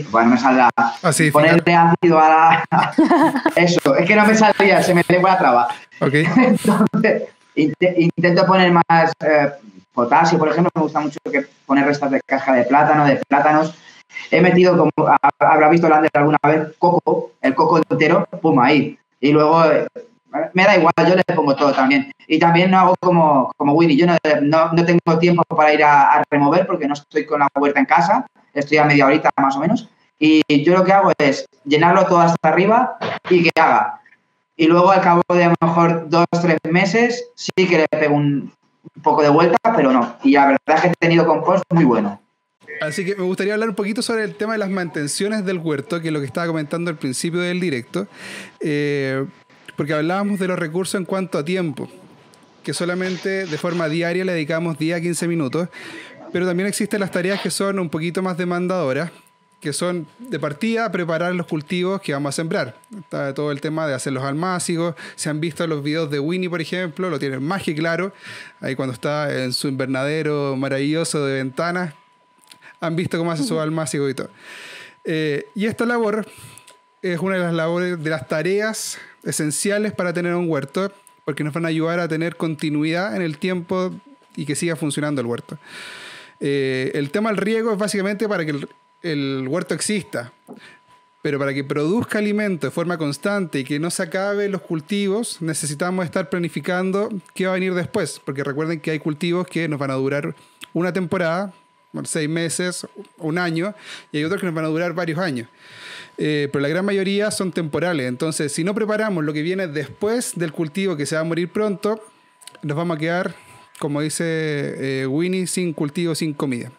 bueno, 0.10 0.32
me 0.32 0.38
saldrá. 0.38 0.70
Así, 1.02 1.30
ponerle 1.32 1.74
ácido 1.74 2.20
a 2.20 2.30
la... 2.30 3.44
Eso, 3.56 3.96
es 3.96 4.08
que 4.08 4.16
no 4.16 4.26
me 4.26 4.36
saldría, 4.36 4.82
se 4.82 4.94
me 4.94 5.04
lengua 5.08 5.32
la 5.32 5.38
traba. 5.38 5.68
Ok. 6.02 6.14
Entonces, 6.38 7.24
intento 7.56 8.46
poner 8.46 8.72
más 8.72 9.14
eh, 9.20 9.52
potasio, 9.94 10.38
por 10.40 10.50
ejemplo, 10.50 10.72
me 10.74 10.82
gusta 10.82 11.00
mucho 11.00 11.20
que 11.32 11.48
poner 11.66 11.86
restas 11.86 12.12
de 12.12 12.22
caja 12.26 12.54
de 12.54 12.64
plátano, 12.64 13.06
de 13.06 13.18
plátanos. 13.28 13.74
He 14.32 14.42
metido, 14.42 14.78
como 14.78 14.92
habrá 15.40 15.70
visto 15.70 15.88
Lander 15.88 16.10
alguna 16.14 16.40
vez, 16.44 16.70
coco, 16.80 17.32
el 17.42 17.54
coco 17.54 17.82
entero, 17.90 18.28
pum, 18.42 18.60
ahí. 18.60 18.98
Y 19.20 19.32
luego 19.32 19.66
eh, 19.66 19.88
me 20.54 20.64
da 20.64 20.78
igual, 20.78 20.94
yo 20.98 21.16
le 21.16 21.24
pongo 21.24 21.56
todo 21.56 21.74
también. 21.74 22.12
Y 22.28 22.40
también 22.40 22.72
no 22.72 22.80
hago 22.80 22.96
como, 23.00 23.52
como 23.58 23.74
Winnie, 23.74 23.98
yo 23.98 24.06
no, 24.06 24.18
no, 24.42 24.86
tengo 24.86 25.20
tiempo 25.20 25.44
para 25.44 25.74
ir 25.74 25.84
a, 25.84 26.24
remover 26.30 26.66
porque 26.68 26.88
no 26.88 26.94
estoy 26.94 27.26
con 27.26 27.40
la 27.40 27.48
puerta 27.50 27.80
en 27.80 27.86
casa, 27.86 28.26
estoy 28.54 28.78
a 28.78 28.86
media 28.86 29.06
horita 29.06 29.30
más 29.38 29.56
o 29.56 29.60
menos. 29.60 29.90
Y 30.20 30.42
yo 30.64 30.74
lo 30.74 30.84
que 30.84 30.94
hago 30.94 31.12
es 31.18 31.46
llenarlo 31.64 32.06
todo 32.06 32.20
hasta 32.20 32.50
arriba 32.50 32.98
y 33.30 33.44
que 33.44 33.52
haga. 33.60 34.02
Y 34.56 34.66
luego 34.66 34.92
al 34.92 35.02
cabo 35.02 35.22
de 35.30 35.44
a 35.44 35.50
lo 35.50 35.56
mejor 35.62 36.10
dos, 36.10 36.26
tres 36.42 36.58
meses, 36.64 37.30
sí 37.36 37.52
que 37.56 37.78
le 37.78 37.88
pego 37.88 38.16
un, 38.16 38.52
poco 39.04 39.22
de 39.22 39.30
vuelta, 39.30 39.58
pero 39.76 39.92
no. 39.92 40.16
Y 40.24 40.32
la 40.32 40.48
verdad 40.48 40.76
es 40.76 40.82
que 40.82 40.88
he 40.88 40.94
tenido 40.96 41.28
compost 41.28 41.64
muy 41.72 41.84
bueno. 41.84 42.20
Así 42.82 43.06
que 43.06 43.16
me 43.16 43.24
gustaría 43.24 43.54
hablar 43.54 43.70
un 43.70 43.76
poquito 43.76 44.02
sobre 44.02 44.24
el 44.24 44.36
tema 44.36 44.54
de 44.54 44.60
las 44.60 44.70
mantenciones 44.70 45.46
del 45.46 45.60
huerto, 45.60 46.02
que 46.02 46.08
es 46.08 46.14
lo 46.14 46.20
que 46.20 46.26
estaba 46.26 46.48
comentando 46.48 46.90
al 46.90 46.98
principio 46.98 47.40
del 47.40 47.60
directo. 47.60 48.08
Eh, 48.60 49.26
porque 49.78 49.94
hablábamos 49.94 50.40
de 50.40 50.48
los 50.50 50.60
recursos 50.60 50.96
en 50.96 51.06
cuanto 51.06 51.38
a 51.38 51.46
tiempo, 51.46 51.88
que 52.64 52.74
solamente 52.74 53.46
de 53.46 53.58
forma 53.58 53.88
diaria 53.88 54.26
le 54.26 54.34
dedicamos 54.34 54.78
10 54.78 54.98
a 54.98 55.02
15 55.02 55.28
minutos, 55.30 55.70
pero 56.34 56.46
también 56.46 56.68
existen 56.68 57.00
las 57.00 57.12
tareas 57.12 57.40
que 57.40 57.52
son 57.52 57.80
un 57.80 57.90
poquito 57.90 58.22
más 58.22 58.38
demandadoras, 58.38 59.12
que 59.62 59.74
son 59.74 60.08
de 60.20 60.40
partida 60.40 60.92
preparar 60.92 61.34
los 61.36 61.48
cultivos 61.48 62.02
que 62.02 62.12
vamos 62.12 62.30
a 62.30 62.36
sembrar. 62.36 62.76
Está 62.96 63.34
todo 63.34 63.52
el 63.52 63.62
tema 63.62 63.88
de 63.88 63.94
hacer 63.94 64.14
los 64.14 64.24
almácigos. 64.24 64.96
Se 65.16 65.30
han 65.30 65.40
visto 65.40 65.66
los 65.66 65.82
videos 65.84 66.12
de 66.12 66.20
Winnie, 66.20 66.50
por 66.50 66.62
ejemplo, 66.62 67.10
lo 67.10 67.18
tienen 67.18 67.42
más 67.42 67.64
que 67.64 67.74
claro. 67.74 68.14
Ahí 68.60 68.76
cuando 68.76 68.94
está 68.94 69.44
en 69.44 69.54
su 69.54 69.68
invernadero 69.68 70.56
maravilloso 70.56 71.26
de 71.26 71.36
ventanas, 71.36 71.94
han 72.82 72.96
visto 72.96 73.18
cómo 73.18 73.32
hace 73.32 73.44
su 73.44 73.60
almácigo 73.60 74.08
y 74.10 74.14
todo. 74.14 74.30
Eh, 75.06 75.48
y 75.56 75.66
esta 75.66 75.86
labor 75.86 76.28
es 77.02 77.20
una 77.20 77.36
de 77.36 77.42
las 77.42 77.54
labores, 77.54 78.04
de 78.04 78.10
las 78.10 78.28
tareas 78.28 78.98
esenciales 79.24 79.94
para 79.94 80.14
tener 80.14 80.34
un 80.36 80.50
huerto, 80.50 80.92
porque 81.26 81.44
nos 81.44 81.54
van 81.54 81.66
a 81.66 81.70
ayudar 81.70 82.00
a 82.00 82.08
tener 82.08 82.36
continuidad 82.36 83.16
en 83.16 83.22
el 83.22 83.38
tiempo 83.38 83.94
y 84.36 84.46
que 84.46 84.56
siga 84.56 84.76
funcionando 84.76 85.22
el 85.22 85.28
huerto. 85.28 85.58
Eh, 86.40 86.92
el 86.94 87.10
tema 87.12 87.30
del 87.30 87.38
riego 87.38 87.74
es 87.74 87.78
básicamente 87.78 88.28
para 88.30 88.46
que 88.46 88.52
el, 88.52 88.70
el, 89.02 89.48
huerto 89.48 89.74
exista, 89.74 90.32
pero 91.22 91.40
para 91.40 91.54
que 91.54 91.64
produzca 91.64 92.20
alimento 92.20 92.68
de 92.68 92.72
forma 92.72 92.98
constante 92.98 93.60
y 93.60 93.64
que 93.64 93.80
no 93.80 93.90
se 93.90 94.04
acabe 94.04 94.48
los 94.48 94.62
cultivos, 94.62 95.42
necesitamos 95.42 96.06
estar 96.06 96.30
planificando 96.30 97.10
qué 97.34 97.46
va 97.46 97.54
a 97.54 97.56
venir 97.56 97.74
después, 97.74 98.22
porque 98.24 98.44
recuerden 98.44 98.80
que 98.80 98.92
hay 98.92 99.00
cultivos 99.00 99.48
que 99.48 99.68
nos 99.68 99.80
van 99.80 99.92
a 99.92 99.96
durar 99.96 100.36
una 100.74 100.94
temporada, 100.94 101.54
seis 102.04 102.30
meses, 102.30 102.86
un 103.18 103.38
año, 103.38 103.74
y 104.12 104.18
hay 104.18 104.24
otros 104.24 104.40
que 104.40 104.46
nos 104.46 104.56
van 104.56 104.66
a 104.66 104.70
durar 104.70 104.94
varios 104.94 105.20
años. 105.20 105.50
Eh, 106.18 106.50
pero 106.52 106.62
la 106.62 106.70
gran 106.70 106.86
mayoría 106.86 107.30
son 107.32 107.52
temporales. 107.52 108.08
Entonces, 108.08 108.52
si 108.52 108.64
no 108.64 108.74
preparamos 108.74 109.24
lo 109.24 109.34
que 109.34 109.42
viene 109.42 109.68
después 109.68 110.34
del 110.36 110.52
cultivo 110.52 110.98
que 110.98 111.06
se 111.06 111.16
va 111.16 111.22
a 111.22 111.26
morir 111.26 111.52
pronto, 111.52 112.02
nos 112.64 112.76
vamos 112.76 112.98
a 112.98 113.00
quedar, 113.00 113.36
como 113.80 114.02
dice 114.02 114.24
eh, 115.02 115.08
Winnie, 115.08 115.48
sin 115.48 115.74
cultivo, 115.74 116.16
sin 116.16 116.34
comida. 116.34 116.72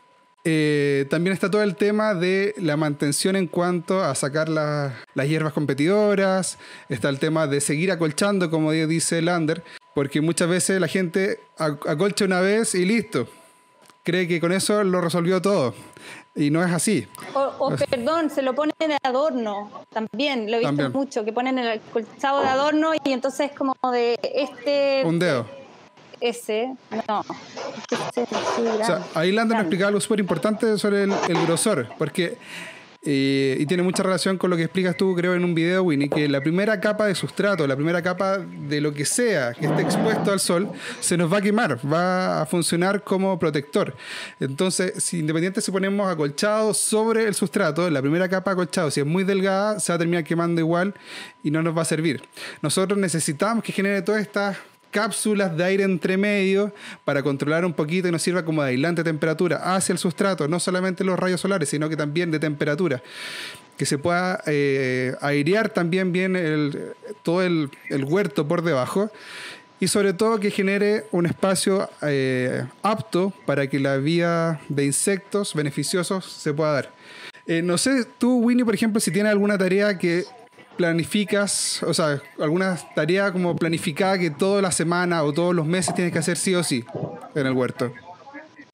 Eh, 0.44 1.06
también 1.10 1.34
está 1.34 1.50
todo 1.50 1.62
el 1.62 1.76
tema 1.76 2.14
de 2.14 2.54
la 2.58 2.76
mantención 2.76 3.36
en 3.36 3.48
cuanto 3.48 4.02
a 4.02 4.14
sacar 4.14 4.48
las 4.48 5.28
hierbas 5.28 5.52
competidoras, 5.52 6.58
está 6.88 7.08
el 7.10 7.18
tema 7.18 7.46
de 7.46 7.60
seguir 7.60 7.90
acolchando, 7.90 8.48
como 8.48 8.72
dice 8.72 9.20
Lander, 9.20 9.62
porque 9.94 10.20
muchas 10.20 10.48
veces 10.48 10.80
la 10.80 10.88
gente 10.88 11.40
acolcha 11.58 12.24
una 12.24 12.40
vez 12.40 12.74
y 12.74 12.84
listo, 12.86 13.28
cree 14.04 14.26
que 14.26 14.40
con 14.40 14.52
eso 14.52 14.82
lo 14.84 15.02
resolvió 15.02 15.42
todo. 15.42 15.74
Y 16.38 16.50
no 16.50 16.64
es 16.64 16.72
así. 16.72 17.04
O, 17.34 17.74
perdón, 17.90 18.30
se 18.30 18.42
lo 18.42 18.54
ponen 18.54 18.72
de 18.78 18.96
adorno 19.02 19.70
también, 19.92 20.48
lo 20.48 20.56
he 20.56 20.60
visto 20.60 20.90
mucho, 20.90 21.24
que 21.24 21.32
ponen 21.32 21.58
el 21.58 21.80
colchado 21.92 22.40
de 22.42 22.48
adorno 22.48 22.92
y 23.04 23.12
entonces 23.12 23.50
es 23.50 23.56
como 23.56 23.74
de 23.92 24.16
este... 24.22 25.02
Un 25.04 25.18
dedo. 25.18 25.46
Ese, 26.20 26.74
no. 27.08 27.20
o 27.20 28.84
sea, 28.84 29.04
ahí 29.14 29.30
Lando 29.30 29.54
nos 29.54 29.62
explicaba 29.62 29.88
algo 29.88 30.00
súper 30.00 30.18
importante 30.20 30.76
sobre 30.76 31.04
el, 31.04 31.12
el 31.28 31.46
grosor, 31.46 31.88
porque 31.96 32.38
y 33.10 33.64
tiene 33.64 33.82
mucha 33.82 34.02
relación 34.02 34.36
con 34.36 34.50
lo 34.50 34.56
que 34.56 34.64
explicas 34.64 34.94
tú, 34.94 35.14
creo, 35.14 35.34
en 35.34 35.42
un 35.42 35.54
video, 35.54 35.82
Winnie, 35.82 36.10
que 36.10 36.28
la 36.28 36.42
primera 36.42 36.78
capa 36.78 37.06
de 37.06 37.14
sustrato, 37.14 37.66
la 37.66 37.74
primera 37.74 38.02
capa 38.02 38.38
de 38.38 38.82
lo 38.82 38.92
que 38.92 39.06
sea 39.06 39.54
que 39.54 39.64
esté 39.64 39.80
expuesto 39.80 40.30
al 40.30 40.40
sol, 40.40 40.70
se 41.00 41.16
nos 41.16 41.32
va 41.32 41.38
a 41.38 41.40
quemar, 41.40 41.78
va 41.90 42.42
a 42.42 42.46
funcionar 42.46 43.02
como 43.02 43.38
protector. 43.38 43.96
Entonces, 44.40 45.02
si 45.02 45.20
independiente 45.20 45.62
si 45.62 45.70
ponemos 45.70 46.06
acolchado 46.06 46.74
sobre 46.74 47.24
el 47.24 47.34
sustrato, 47.34 47.88
la 47.88 48.02
primera 48.02 48.28
capa 48.28 48.50
acolchado, 48.50 48.90
si 48.90 49.00
es 49.00 49.06
muy 49.06 49.24
delgada, 49.24 49.80
se 49.80 49.90
va 49.90 49.96
a 49.96 49.98
terminar 49.98 50.24
quemando 50.24 50.60
igual 50.60 50.92
y 51.42 51.50
no 51.50 51.62
nos 51.62 51.76
va 51.76 51.82
a 51.82 51.86
servir. 51.86 52.22
Nosotros 52.60 52.98
necesitamos 52.98 53.64
que 53.64 53.72
genere 53.72 54.02
todas 54.02 54.20
estas 54.20 54.58
cápsulas 54.90 55.56
de 55.56 55.64
aire 55.64 55.84
entre 55.84 56.16
medio 56.16 56.72
para 57.04 57.22
controlar 57.22 57.64
un 57.64 57.72
poquito 57.72 58.08
y 58.08 58.12
nos 58.12 58.22
sirva 58.22 58.44
como 58.44 58.62
de 58.62 58.70
aislante 58.70 59.02
de 59.02 59.10
temperatura 59.10 59.74
hacia 59.74 59.92
el 59.92 59.98
sustrato, 59.98 60.48
no 60.48 60.60
solamente 60.60 61.04
los 61.04 61.18
rayos 61.18 61.40
solares, 61.40 61.68
sino 61.68 61.88
que 61.88 61.96
también 61.96 62.30
de 62.30 62.38
temperatura. 62.38 63.02
Que 63.76 63.86
se 63.86 63.98
pueda 63.98 64.42
eh, 64.46 65.14
airear 65.20 65.68
también 65.68 66.10
bien 66.12 66.34
el, 66.34 66.94
todo 67.22 67.42
el, 67.42 67.70
huerto 68.04 68.48
por 68.48 68.62
debajo 68.62 69.10
y 69.78 69.86
sobre 69.86 70.12
todo 70.12 70.40
que 70.40 70.50
genere 70.50 71.04
un 71.12 71.26
espacio 71.26 71.88
eh, 72.02 72.64
apto 72.82 73.32
para 73.46 73.68
que 73.68 73.78
la 73.78 73.98
vida 73.98 74.60
de 74.68 74.84
insectos 74.84 75.54
beneficiosos 75.54 76.24
se 76.24 76.52
pueda 76.52 76.72
dar. 76.72 76.90
Eh, 77.46 77.62
no 77.62 77.78
sé, 77.78 78.04
tú, 78.18 78.40
Winnie, 78.40 78.64
por 78.64 78.74
ejemplo, 78.74 79.00
si 79.00 79.10
tienes 79.10 79.30
alguna 79.30 79.56
tarea 79.56 79.96
que 79.96 80.24
planificas, 80.78 81.82
o 81.82 81.92
sea, 81.92 82.22
alguna 82.40 82.78
tarea 82.94 83.32
como 83.32 83.54
planificada 83.56 84.16
que 84.16 84.30
toda 84.30 84.62
la 84.62 84.70
semana 84.70 85.24
o 85.24 85.32
todos 85.32 85.54
los 85.54 85.66
meses 85.66 85.92
tienes 85.94 86.12
que 86.12 86.20
hacer 86.20 86.36
sí 86.36 86.54
o 86.54 86.62
sí 86.62 86.84
en 87.34 87.46
el 87.46 87.52
huerto? 87.52 87.92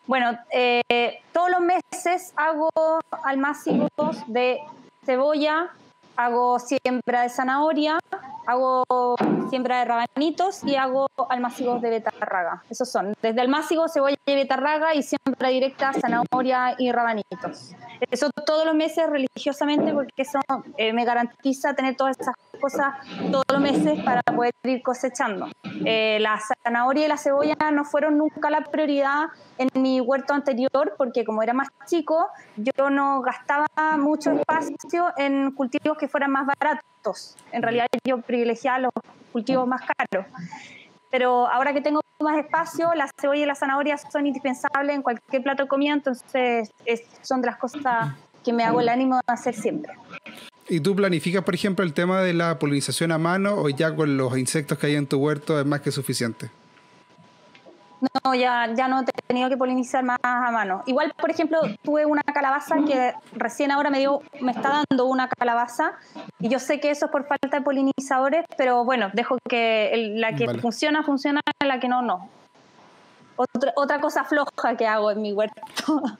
Bueno, 0.06 0.38
eh, 0.52 0.82
todos 1.32 1.50
los 1.50 1.60
meses 1.60 2.34
hago 2.36 2.70
almácigos 3.24 4.18
de 4.26 4.58
cebolla, 5.06 5.70
hago 6.14 6.58
siembra 6.58 7.22
de 7.22 7.30
zanahoria, 7.30 7.98
hago 8.46 8.84
siembra 9.48 9.78
de 9.80 9.84
rabanitos 9.84 10.62
y 10.64 10.76
hago 10.76 11.06
almácigos 11.28 11.80
de 11.82 11.90
betarraga. 11.90 12.62
Esos 12.70 12.90
son, 12.90 13.14
desde 13.22 13.40
almácigo, 13.40 13.88
cebolla 13.88 14.16
y 14.26 14.34
betarraga 14.34 14.94
y 14.94 15.02
siembra 15.02 15.48
directa, 15.48 15.92
zanahoria 15.92 16.74
y 16.78 16.92
rabanitos. 16.92 17.74
Eso 18.10 18.30
todos 18.46 18.66
los 18.66 18.74
meses 18.74 19.08
religiosamente 19.08 19.92
porque 19.92 20.22
eso 20.22 20.40
eh, 20.76 20.92
me 20.92 21.04
garantiza 21.04 21.74
tener 21.74 21.96
todas 21.96 22.18
esas 22.18 22.34
cosas 22.60 22.94
todos 23.30 23.44
los 23.52 23.60
meses 23.60 24.02
para 24.04 24.22
poder 24.22 24.52
ir 24.64 24.82
cosechando. 24.82 25.48
Eh, 25.84 26.18
la 26.20 26.38
zanahoria 26.64 27.06
y 27.06 27.08
la 27.08 27.16
cebolla 27.16 27.56
no 27.72 27.84
fueron 27.84 28.18
nunca 28.18 28.50
la 28.50 28.62
prioridad 28.62 29.26
en 29.58 29.68
mi 29.80 30.00
huerto 30.00 30.34
anterior 30.34 30.94
porque 30.96 31.24
como 31.24 31.42
era 31.42 31.52
más 31.52 31.68
chico 31.86 32.28
yo 32.56 32.90
no 32.90 33.20
gastaba 33.22 33.66
mucho 33.98 34.30
espacio 34.30 35.12
en 35.16 35.52
cultivos 35.52 35.98
que 35.98 36.08
fueran 36.08 36.30
más 36.30 36.46
baratos. 36.46 36.93
En 37.52 37.62
realidad 37.62 37.86
yo 38.06 38.20
privilegiaba 38.20 38.78
los 38.78 38.92
cultivos 39.32 39.66
más 39.66 39.82
caros. 39.82 40.26
Pero 41.10 41.48
ahora 41.48 41.72
que 41.72 41.80
tengo 41.80 42.00
más 42.20 42.38
espacio, 42.38 42.92
la 42.94 43.08
cebolla 43.20 43.42
y 43.42 43.46
la 43.46 43.54
zanahoria 43.54 43.96
son 43.98 44.26
indispensables 44.26 44.96
en 44.96 45.02
cualquier 45.02 45.42
plato 45.42 45.64
de 45.64 45.68
comida, 45.68 45.92
entonces 45.92 46.70
son 47.22 47.40
de 47.40 47.46
las 47.46 47.56
cosas 47.56 48.14
que 48.44 48.52
me 48.52 48.64
hago 48.64 48.80
el 48.80 48.88
ánimo 48.88 49.16
de 49.16 49.22
hacer 49.26 49.54
siempre. 49.54 49.92
¿Y 50.68 50.80
tú 50.80 50.96
planificas, 50.96 51.44
por 51.44 51.54
ejemplo, 51.54 51.84
el 51.84 51.92
tema 51.92 52.20
de 52.20 52.32
la 52.32 52.58
polinización 52.58 53.12
a 53.12 53.18
mano 53.18 53.54
o 53.54 53.68
ya 53.68 53.94
con 53.94 54.16
los 54.16 54.36
insectos 54.38 54.78
que 54.78 54.86
hay 54.86 54.96
en 54.96 55.06
tu 55.06 55.18
huerto 55.18 55.60
es 55.60 55.66
más 55.66 55.82
que 55.82 55.90
suficiente? 55.90 56.50
No, 58.24 58.34
ya, 58.34 58.72
ya 58.74 58.88
no 58.88 59.00
he 59.00 59.22
tenido 59.26 59.48
que 59.48 59.56
polinizar 59.56 60.04
más 60.04 60.18
a 60.22 60.50
mano. 60.50 60.82
Igual, 60.86 61.12
por 61.18 61.30
ejemplo, 61.30 61.60
tuve 61.82 62.06
una 62.06 62.22
calabaza 62.22 62.76
que 62.86 63.12
recién 63.32 63.70
ahora 63.70 63.90
me 63.90 63.98
dio, 63.98 64.22
me 64.40 64.52
está 64.52 64.84
dando 64.88 65.06
una 65.06 65.28
calabaza 65.28 65.92
y 66.40 66.48
yo 66.48 66.58
sé 66.58 66.80
que 66.80 66.90
eso 66.90 67.06
es 67.06 67.12
por 67.12 67.26
falta 67.26 67.58
de 67.58 67.62
polinizadores, 67.62 68.44
pero 68.56 68.84
bueno, 68.84 69.10
dejo 69.12 69.38
que 69.48 70.12
la 70.16 70.34
que 70.34 70.48
funciona, 70.58 71.02
funciona, 71.02 71.40
la 71.64 71.80
que 71.80 71.88
no, 71.88 72.02
no. 72.02 72.28
Otra, 73.36 73.72
otra 73.76 74.00
cosa 74.00 74.24
floja 74.24 74.76
que 74.76 74.86
hago 74.86 75.10
en 75.10 75.22
mi 75.22 75.32
huerto. 75.32 75.60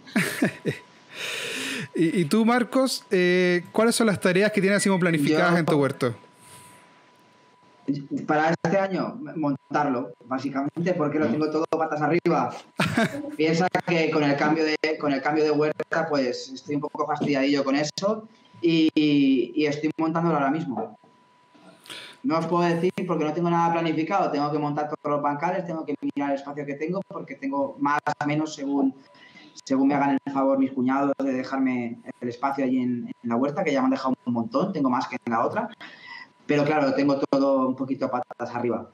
y, 1.94 2.24
tú, 2.24 2.44
Marcos, 2.44 3.04
eh, 3.10 3.64
¿cuáles 3.70 3.94
son 3.94 4.08
las 4.08 4.20
tareas 4.20 4.50
que 4.50 4.60
tienes 4.60 4.78
así 4.78 4.88
como 4.88 5.00
planificadas 5.00 5.58
en 5.58 5.66
tu 5.66 5.76
huerto? 5.76 6.14
Para 8.26 8.50
este 8.50 8.78
año, 8.78 9.18
montarlo, 9.36 10.14
básicamente, 10.24 10.94
porque 10.94 11.18
lo 11.18 11.28
tengo 11.28 11.50
todo 11.50 11.64
patas 11.70 12.00
arriba. 12.00 12.54
Piensa 13.36 13.68
que 13.86 14.10
con 14.10 14.24
el 14.24 14.36
cambio 14.36 14.64
de, 14.64 14.76
con 14.98 15.12
el 15.12 15.20
cambio 15.20 15.44
de 15.44 15.50
huerta, 15.50 16.06
pues 16.08 16.50
estoy 16.50 16.76
un 16.76 16.80
poco 16.80 17.06
fastidiadillo 17.06 17.64
con 17.64 17.76
eso 17.76 18.26
y, 18.62 18.90
y 19.54 19.66
estoy 19.66 19.90
montándolo 19.98 20.36
ahora 20.36 20.50
mismo. 20.50 20.98
No 22.24 22.38
os 22.38 22.46
puedo 22.46 22.62
decir 22.62 22.90
porque 23.06 23.24
no 23.24 23.34
tengo 23.34 23.50
nada 23.50 23.70
planificado, 23.70 24.30
tengo 24.30 24.50
que 24.50 24.58
montar 24.58 24.88
todos 24.88 25.16
los 25.16 25.22
bancales, 25.22 25.66
tengo 25.66 25.84
que 25.84 25.94
mirar 26.00 26.30
el 26.30 26.36
espacio 26.36 26.64
que 26.64 26.74
tengo 26.74 27.02
porque 27.06 27.34
tengo 27.34 27.76
más 27.78 28.00
o 28.18 28.26
menos 28.26 28.54
según, 28.54 28.94
según 29.62 29.88
me 29.88 29.94
hagan 29.94 30.18
el 30.24 30.32
favor 30.32 30.58
mis 30.58 30.72
cuñados 30.72 31.12
de 31.22 31.32
dejarme 31.34 31.98
el 32.22 32.28
espacio 32.30 32.64
allí 32.64 32.78
en, 32.78 33.12
la 33.24 33.36
huerta, 33.36 33.62
que 33.62 33.72
ya 33.72 33.80
me 33.80 33.86
han 33.86 33.90
dejado 33.90 34.14
un 34.24 34.32
montón, 34.32 34.72
tengo 34.72 34.88
más 34.88 35.06
que 35.06 35.16
en 35.22 35.32
la 35.32 35.44
otra. 35.44 35.68
Pero 36.46 36.64
claro, 36.64 36.94
tengo 36.94 37.20
todo 37.30 37.68
un 37.68 37.76
poquito 37.76 38.11
patas 38.11 38.54
arriba. 38.54 38.90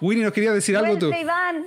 Winnie, 0.00 0.24
¿nos 0.24 0.32
quería 0.32 0.52
decir 0.52 0.76
algo 0.76 0.98
tú? 0.98 1.12
Iván. 1.12 1.66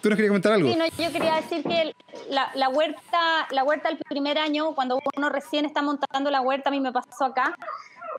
¿Tú 0.00 0.08
nos 0.08 0.16
querías 0.16 0.30
comentar 0.30 0.52
algo? 0.52 0.68
Sí, 0.68 0.76
no, 0.76 0.86
yo 0.86 1.12
quería 1.12 1.36
decir 1.36 1.62
que 1.62 1.94
la, 2.30 2.50
la, 2.54 2.70
huerta, 2.70 3.46
la 3.50 3.64
huerta 3.64 3.90
el 3.90 3.98
primer 3.98 4.38
año, 4.38 4.74
cuando 4.74 4.98
uno 5.16 5.28
recién 5.28 5.66
está 5.66 5.82
montando 5.82 6.30
la 6.30 6.40
huerta, 6.40 6.70
a 6.70 6.72
mí 6.72 6.80
me 6.80 6.90
pasó 6.90 7.26
acá, 7.26 7.54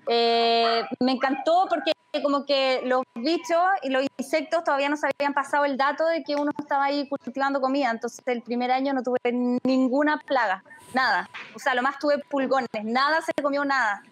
eh, 0.07 0.83
me 0.99 1.13
encantó 1.13 1.65
porque 1.69 1.91
como 2.21 2.45
que 2.45 2.81
los 2.83 3.03
bichos 3.15 3.63
y 3.83 3.89
los 3.89 4.05
insectos 4.17 4.63
todavía 4.63 4.89
no 4.89 4.97
se 4.97 5.07
habían 5.07 5.33
pasado 5.33 5.65
el 5.65 5.77
dato 5.77 6.05
de 6.05 6.23
que 6.23 6.35
uno 6.35 6.51
estaba 6.57 6.85
ahí 6.85 7.07
cultivando 7.07 7.61
comida, 7.61 7.89
entonces 7.89 8.21
el 8.25 8.41
primer 8.43 8.71
año 8.71 8.93
no 8.93 9.01
tuve 9.01 9.17
ninguna 9.63 10.19
plaga, 10.19 10.63
nada. 10.93 11.29
O 11.55 11.59
sea, 11.59 11.73
lo 11.73 11.81
más 11.81 11.97
tuve 11.97 12.19
pulgones, 12.29 12.69
nada 12.83 13.21
se 13.21 13.31
comió 13.41 13.63
nada, 13.65 14.03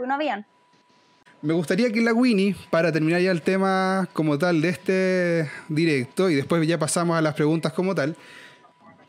no 0.00 0.14
habían. 0.14 0.46
Me 1.42 1.54
gustaría 1.54 1.90
que 1.90 2.00
la 2.00 2.14
Winnie, 2.14 2.54
para 2.70 2.92
terminar 2.92 3.20
ya 3.20 3.32
el 3.32 3.42
tema 3.42 4.08
como 4.12 4.38
tal 4.38 4.60
de 4.60 4.68
este 4.68 5.50
directo, 5.68 6.30
y 6.30 6.36
después 6.36 6.64
ya 6.68 6.78
pasamos 6.78 7.18
a 7.18 7.20
las 7.20 7.34
preguntas 7.34 7.72
como 7.72 7.96
tal, 7.96 8.16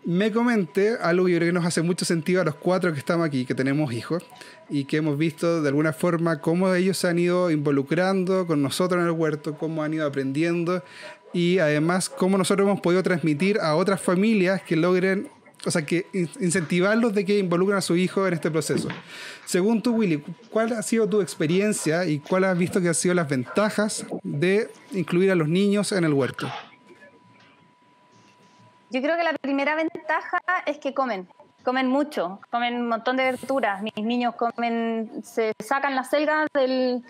me 0.03 0.31
comente 0.31 0.97
algo 0.99 1.27
que 1.27 1.33
yo 1.33 1.37
creo 1.37 1.49
que 1.49 1.53
nos 1.53 1.65
hace 1.65 1.83
mucho 1.83 2.05
sentido 2.05 2.41
a 2.41 2.43
los 2.43 2.55
cuatro 2.55 2.91
que 2.91 2.97
estamos 2.97 3.23
aquí, 3.23 3.45
que 3.45 3.53
tenemos 3.53 3.93
hijos, 3.93 4.23
y 4.67 4.85
que 4.85 4.97
hemos 4.97 5.15
visto 5.15 5.61
de 5.61 5.69
alguna 5.69 5.93
forma 5.93 6.41
cómo 6.41 6.73
ellos 6.73 6.97
se 6.97 7.07
han 7.07 7.19
ido 7.19 7.51
involucrando 7.51 8.47
con 8.47 8.63
nosotros 8.63 8.99
en 8.99 9.05
el 9.05 9.13
huerto, 9.13 9.55
cómo 9.55 9.83
han 9.83 9.93
ido 9.93 10.07
aprendiendo, 10.07 10.83
y 11.33 11.59
además 11.59 12.09
cómo 12.09 12.39
nosotros 12.39 12.65
hemos 12.65 12.81
podido 12.81 13.03
transmitir 13.03 13.59
a 13.59 13.75
otras 13.75 14.01
familias 14.01 14.63
que 14.63 14.75
logren, 14.75 15.27
o 15.65 15.71
sea, 15.71 15.85
que 15.85 16.07
incentivarlos 16.39 17.13
de 17.13 17.25
que 17.25 17.37
involucren 17.37 17.77
a 17.77 17.81
su 17.81 17.95
hijo 17.95 18.27
en 18.27 18.33
este 18.33 18.51
proceso. 18.51 18.89
Según 19.45 19.81
tú, 19.81 19.95
Willy, 19.95 20.23
¿cuál 20.49 20.73
ha 20.73 20.81
sido 20.81 21.07
tu 21.07 21.21
experiencia 21.21 22.05
y 22.05 22.19
cuál 22.19 22.43
has 22.43 22.57
visto 22.57 22.81
que 22.81 22.89
han 22.89 22.95
sido 22.95 23.15
las 23.15 23.29
ventajas 23.29 24.05
de 24.23 24.69
incluir 24.91 25.31
a 25.31 25.35
los 25.35 25.47
niños 25.47 25.91
en 25.91 26.03
el 26.03 26.13
huerto? 26.13 26.47
Yo 28.89 29.01
creo 29.01 29.15
que 29.17 29.23
la 29.23 29.33
primera 29.33 29.75
ventaja 29.75 30.39
es 30.65 30.77
que 30.77 30.93
comen, 30.93 31.27
comen 31.63 31.87
mucho, 31.87 32.39
comen 32.51 32.75
un 32.75 32.87
montón 32.89 33.17
de 33.17 33.23
verduras. 33.23 33.81
Mis 33.81 33.95
niños 33.97 34.35
comen, 34.35 35.23
se 35.23 35.53
sacan 35.59 35.95
la 35.95 36.03
selga 36.03 36.45
del 36.53 37.03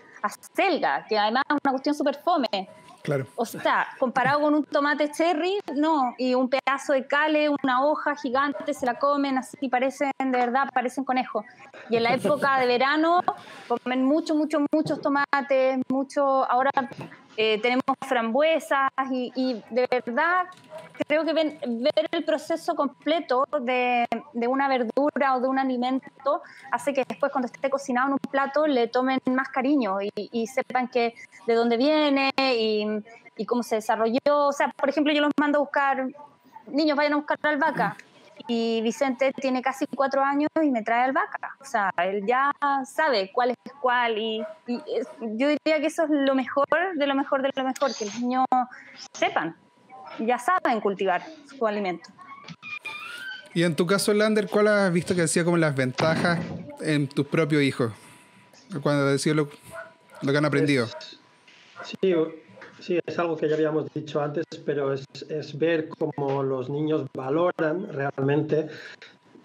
selga, 0.55 1.05
que 1.07 1.17
además 1.17 1.43
es 1.49 1.57
una 1.63 1.71
cuestión 1.71 1.95
súper 1.95 2.15
fome. 2.23 2.69
Claro. 3.03 3.27
O 3.35 3.45
sea, 3.45 3.87
comparado 3.99 4.41
con 4.41 4.53
un 4.53 4.63
tomate 4.63 5.11
cherry, 5.11 5.59
no, 5.75 6.15
y 6.17 6.33
un 6.33 6.49
pedazo 6.49 6.93
de 6.93 7.05
cale, 7.05 7.49
una 7.49 7.85
hoja 7.85 8.15
gigante, 8.15 8.73
se 8.73 8.85
la 8.85 8.97
comen 8.97 9.37
así, 9.37 9.67
parecen, 9.67 10.11
de 10.17 10.37
verdad, 10.37 10.69
parecen 10.73 11.03
conejos. 11.03 11.45
Y 11.89 11.97
en 11.97 12.03
la 12.03 12.13
época 12.13 12.57
de 12.59 12.65
verano 12.65 13.19
comen 13.67 14.05
mucho, 14.05 14.35
mucho, 14.35 14.65
muchos 14.71 15.01
tomates, 15.01 15.79
mucho, 15.89 16.49
ahora 16.49 16.71
eh, 17.37 17.59
tenemos 17.61 17.83
frambuesas 18.07 18.89
y, 19.09 19.61
de 19.69 19.87
verdad 19.89 20.45
creo 21.07 21.25
que 21.25 21.33
ver 21.33 21.57
el 22.11 22.23
proceso 22.23 22.75
completo 22.75 23.45
de, 23.61 24.05
una 24.47 24.67
verdura 24.67 25.35
o 25.35 25.39
de 25.39 25.47
un 25.47 25.57
alimento 25.57 26.41
hace 26.71 26.93
que 26.93 27.03
después 27.07 27.31
cuando 27.31 27.47
esté 27.47 27.69
cocinado 27.69 28.07
en 28.07 28.13
un 28.13 28.19
plato 28.19 28.67
le 28.67 28.87
tomen 28.87 29.19
más 29.25 29.49
cariño 29.49 29.97
y, 30.01 30.47
sepan 30.47 30.87
que 30.87 31.15
de 31.47 31.53
dónde 31.55 31.77
viene 31.77 32.31
y, 32.37 32.85
y, 33.37 33.45
cómo 33.45 33.63
se 33.63 33.75
desarrolló. 33.75 34.19
O 34.25 34.51
sea, 34.51 34.71
por 34.77 34.89
ejemplo, 34.89 35.11
yo 35.13 35.21
los 35.21 35.31
mando 35.39 35.57
a 35.57 35.61
buscar, 35.61 36.07
niños 36.67 36.95
vayan 36.95 37.13
a 37.13 37.17
buscar 37.17 37.37
albahaca 37.41 37.97
y 38.47 38.81
Vicente 38.81 39.31
tiene 39.33 39.61
casi 39.61 39.85
cuatro 39.87 40.23
años 40.23 40.49
y 40.61 40.69
me 40.69 40.81
trae 40.83 41.03
albahaca. 41.03 41.55
O 41.59 41.65
sea, 41.65 41.93
él 42.03 42.25
ya 42.25 42.51
sabe 42.85 43.31
cuál 43.33 43.51
es 43.51 43.73
cuál 43.81 44.17
y, 44.17 44.43
yo 44.67 45.47
diría 45.47 45.79
que 45.79 45.87
eso 45.87 46.03
es 46.03 46.09
lo 46.09 46.35
mejor 46.35 46.65
de 46.95 47.07
lo 47.07 47.15
mejor 47.15 47.41
de 47.41 47.49
lo 47.55 47.63
mejor, 47.63 47.95
que 47.95 48.05
los 48.05 48.19
niños 48.19 48.45
sepan, 49.13 49.55
ya 50.19 50.37
saben 50.37 50.81
cultivar 50.81 51.23
su 51.57 51.65
alimento. 51.65 52.09
Y 53.53 53.63
en 53.63 53.75
tu 53.75 53.85
caso, 53.85 54.13
Lander, 54.13 54.47
¿cuál 54.47 54.67
has 54.67 54.91
visto 54.91 55.15
que 55.15 55.21
hacía 55.21 55.45
como 55.45 55.57
las 55.57 55.75
ventajas 55.75 56.39
en 56.81 57.07
tus 57.07 57.27
propios 57.27 57.61
hijos? 57.61 57.93
Cuando 58.81 59.05
decías 59.05 59.35
lo, 59.35 59.47
lo 60.21 60.31
que 60.31 60.37
han 60.37 60.45
aprendido. 60.45 60.87
Sí, 61.83 62.15
Sí, 62.83 62.99
es 63.05 63.17
algo 63.17 63.37
que 63.37 63.47
ya 63.47 63.55
habíamos 63.55 63.85
dicho 63.93 64.21
antes, 64.21 64.43
pero 64.65 64.91
es, 64.91 65.05
es 65.29 65.57
ver 65.57 65.87
cómo 65.87 66.43
los 66.43 66.69
niños 66.69 67.07
valoran 67.13 67.87
realmente 67.87 68.67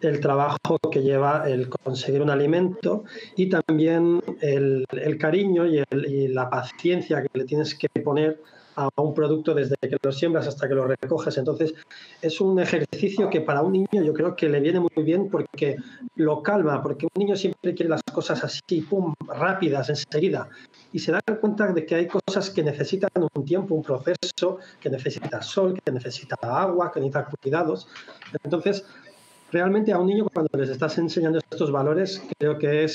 el 0.01 0.18
trabajo 0.18 0.77
que 0.90 1.03
lleva 1.03 1.48
el 1.48 1.68
conseguir 1.68 2.20
un 2.20 2.31
alimento 2.31 3.05
y 3.37 3.48
también 3.48 4.20
el, 4.40 4.85
el 4.90 5.18
cariño 5.18 5.66
y, 5.66 5.79
el, 5.88 6.07
y, 6.07 6.27
la 6.27 6.51
paciencia 6.51 7.22
que 7.22 7.38
le 7.38 7.44
tienes 7.44 7.77
que 7.77 7.88
poner 8.03 8.42
a 8.79 9.03
un 9.03 9.12
producto 9.12 9.55
desde 9.55 9.77
que 9.81 9.97
lo 10.01 10.12
siembras 10.12 10.47
hasta 10.47 10.69
que 10.69 10.75
lo 10.75 10.87
recoges. 10.87 11.37
Entonces, 11.37 11.75
es 12.23 12.41
un 12.41 12.61
ejercicio 12.61 13.29
que 13.29 13.41
para 13.41 13.62
un 13.62 13.73
niño 13.73 14.03
yo 14.05 14.12
creo 14.12 14.37
que 14.37 14.49
le 14.49 14.61
viene 14.61 14.79
muy 14.79 15.03
bien 15.03 15.29
porque 15.29 15.77
lo 16.14 16.43
calma, 16.43 16.81
porque 16.81 17.07
un 17.07 17.19
niño 17.19 17.35
siempre 17.35 17.75
quiere 17.75 17.91
las 17.91 18.03
cosas 18.12 18.45
así, 18.45 18.83
pum, 18.83 19.14
rápidas, 19.27 19.88
enseguida. 19.88 20.49
Y 20.93 21.01
se 21.01 21.11
da 21.11 21.21
cuenta 21.41 21.73
de 21.73 21.85
que 21.85 21.97
hay 21.97 22.07
cosas 22.07 22.51
que 22.51 22.62
necesitan 22.62 23.11
un 23.35 23.45
tiempo, 23.45 23.75
un 23.75 23.83
proceso, 23.83 24.59
que 24.81 24.91
necesita 24.91 25.43
sol, 25.43 25.79
que 25.85 25.91
necesita 25.91 26.37
agua, 26.43 26.93
que 26.93 27.01
necesita 27.01 27.29
cuidados. 27.43 27.88
Entonces, 28.45 28.85
realmente 29.51 29.93
a 29.93 29.99
un 29.99 30.07
niño 30.07 30.27
cuando 30.33 30.51
les 30.59 30.71
estás 30.71 30.99
enseñando 30.99 31.39
estos 31.39 31.71
valores 31.71 32.23
creo 32.39 32.59
que 32.59 32.85
es 32.85 32.95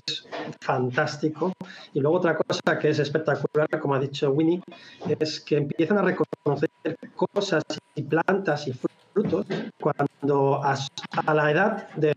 fantástico. 0.62 1.54
Y 1.94 2.00
luego 2.00 2.18
otra 2.18 2.38
cosa 2.38 2.80
que 2.80 2.90
es 2.90 3.00
espectacular, 3.00 3.68
como 3.80 3.96
ha 3.96 4.00
dicho 4.00 4.32
Winnie, 4.32 4.62
es 5.20 5.40
que 5.40 5.58
empiezan 5.58 5.98
a 5.98 6.02
reconocer 6.02 6.70
cosas 7.16 7.64
y 7.96 8.04
plantas 8.04 8.68
y 8.68 8.74
frutos 8.74 9.46
cuando 9.80 10.64
a, 10.64 11.34
la 11.34 11.52
edad 11.52 11.90
de, 11.96 12.14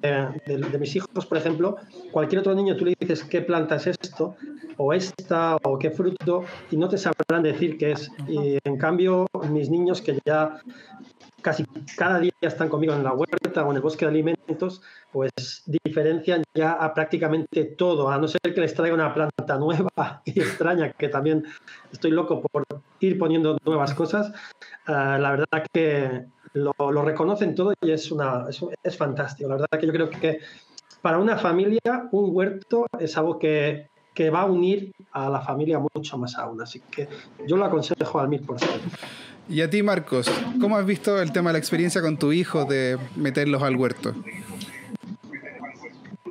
de, 0.47 0.79
mis 0.79 0.97
hijos, 0.97 1.27
por 1.27 1.37
ejemplo, 1.37 1.77
cualquier 2.11 2.41
otro 2.41 2.55
niño 2.55 2.77
tú 2.77 2.87
le 2.87 2.95
dices 2.99 3.23
qué 3.25 3.43
planta 3.43 3.77
es 3.77 3.87
esto 3.87 4.37
o 4.79 4.93
esta 4.93 5.57
o 5.63 5.79
qué 5.79 5.91
fruto 5.91 6.45
y 6.71 6.77
no 6.77 6.89
te 6.89 6.99
sabrán 6.99 7.43
decir 7.43 7.77
qué 7.77 7.93
es. 7.93 8.11
Y 8.29 8.59
en 8.65 8.79
cambio 8.79 9.27
mis 9.51 9.71
niños 9.71 10.01
que 10.01 10.19
ya 10.25 10.61
casi 11.47 11.65
cada 11.97 12.19
día 12.19 12.33
están 12.41 12.69
conmigo 12.69 12.93
en 12.93 13.05
la 13.05 13.13
huerta 13.13 13.65
o 13.65 13.71
en 13.71 13.77
el 13.77 13.81
bosque 13.81 14.05
de 14.05 14.11
alimentos, 14.11 14.83
pues 15.13 15.63
diferencian 15.65 16.43
ya 16.53 16.73
a 16.73 16.93
prácticamente 16.93 17.67
todo, 17.79 18.11
a 18.11 18.19
no 18.19 18.27
ser 18.27 18.41
que 18.53 18.61
les 18.61 18.75
traiga 18.75 18.97
una 18.97 19.15
planta 19.15 19.57
nueva 19.61 20.23
y 20.25 20.41
extraña, 20.41 20.91
que 20.91 21.09
también 21.09 21.45
estoy 21.93 22.11
loco 22.11 22.43
por 22.43 22.65
ir 22.99 23.17
poniendo 23.17 23.57
nuevas 23.65 23.95
cosas. 23.95 24.33
Eh, 24.89 24.91
la 24.91 25.31
verdad 25.31 25.65
que 25.73 26.27
lo, 26.55 26.75
reconocen 27.05 27.55
todo 27.55 27.73
y 27.81 27.93
es, 27.93 28.11
una, 28.11 28.47
es, 28.83 28.97
fantástico. 28.97 29.49
La 29.49 29.55
verdad 29.55 29.79
que 29.79 29.87
yo 29.87 29.93
creo 29.93 30.11
que 30.11 30.41
para 31.01 31.19
una 31.19 31.39
familia 31.39 32.09
un 32.11 32.35
huerto 32.35 32.87
es 32.99 33.17
algo 33.17 33.39
que, 33.39 33.87
que 34.13 34.31
va 34.31 34.41
a 34.41 34.47
unir 34.47 34.93
a 35.13 35.31
la 35.31 35.41
familia 35.43 35.79
mucho 35.79 36.19
más 36.19 36.37
aún. 36.39 36.61
Así 36.61 36.81
que 36.81 37.09
yo 37.47 37.57
lo 37.57 37.67
aconsejo 37.67 38.19
al 38.19 38.29
mil 38.29 38.41
por 38.41 38.59
ciento. 38.59 38.89
Y 39.49 39.61
a 39.61 39.71
ti, 39.71 39.83
Marcos, 39.83 40.31
¿cómo 40.61 40.77
has 40.77 40.85
visto 40.85 41.21
el 41.23 41.33
tema 41.33 41.51
de 41.51 41.55
la 41.55 41.59
experiencia 41.59 42.03
con 42.03 42.17
tu 42.17 42.33
hijo 42.33 42.65
de 42.65 42.99
meterlos 43.15 43.63
al 43.63 43.77
huerto? 43.77 44.15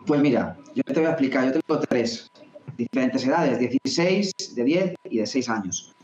Pues 0.06 0.22
mira, 0.22 0.58
yo 0.74 0.84
te 0.84 0.94
voy 0.94 1.06
a 1.06 1.12
explicar. 1.12 1.46
Yo 1.46 1.60
tengo 1.60 1.80
tres 1.80 2.30
diferentes 2.78 3.26
edades, 3.26 3.58
16, 3.60 4.34
de 4.56 4.64
10 4.64 4.94
y 5.10 5.18
de 5.20 5.26
6 5.26 5.50
años. 5.50 5.96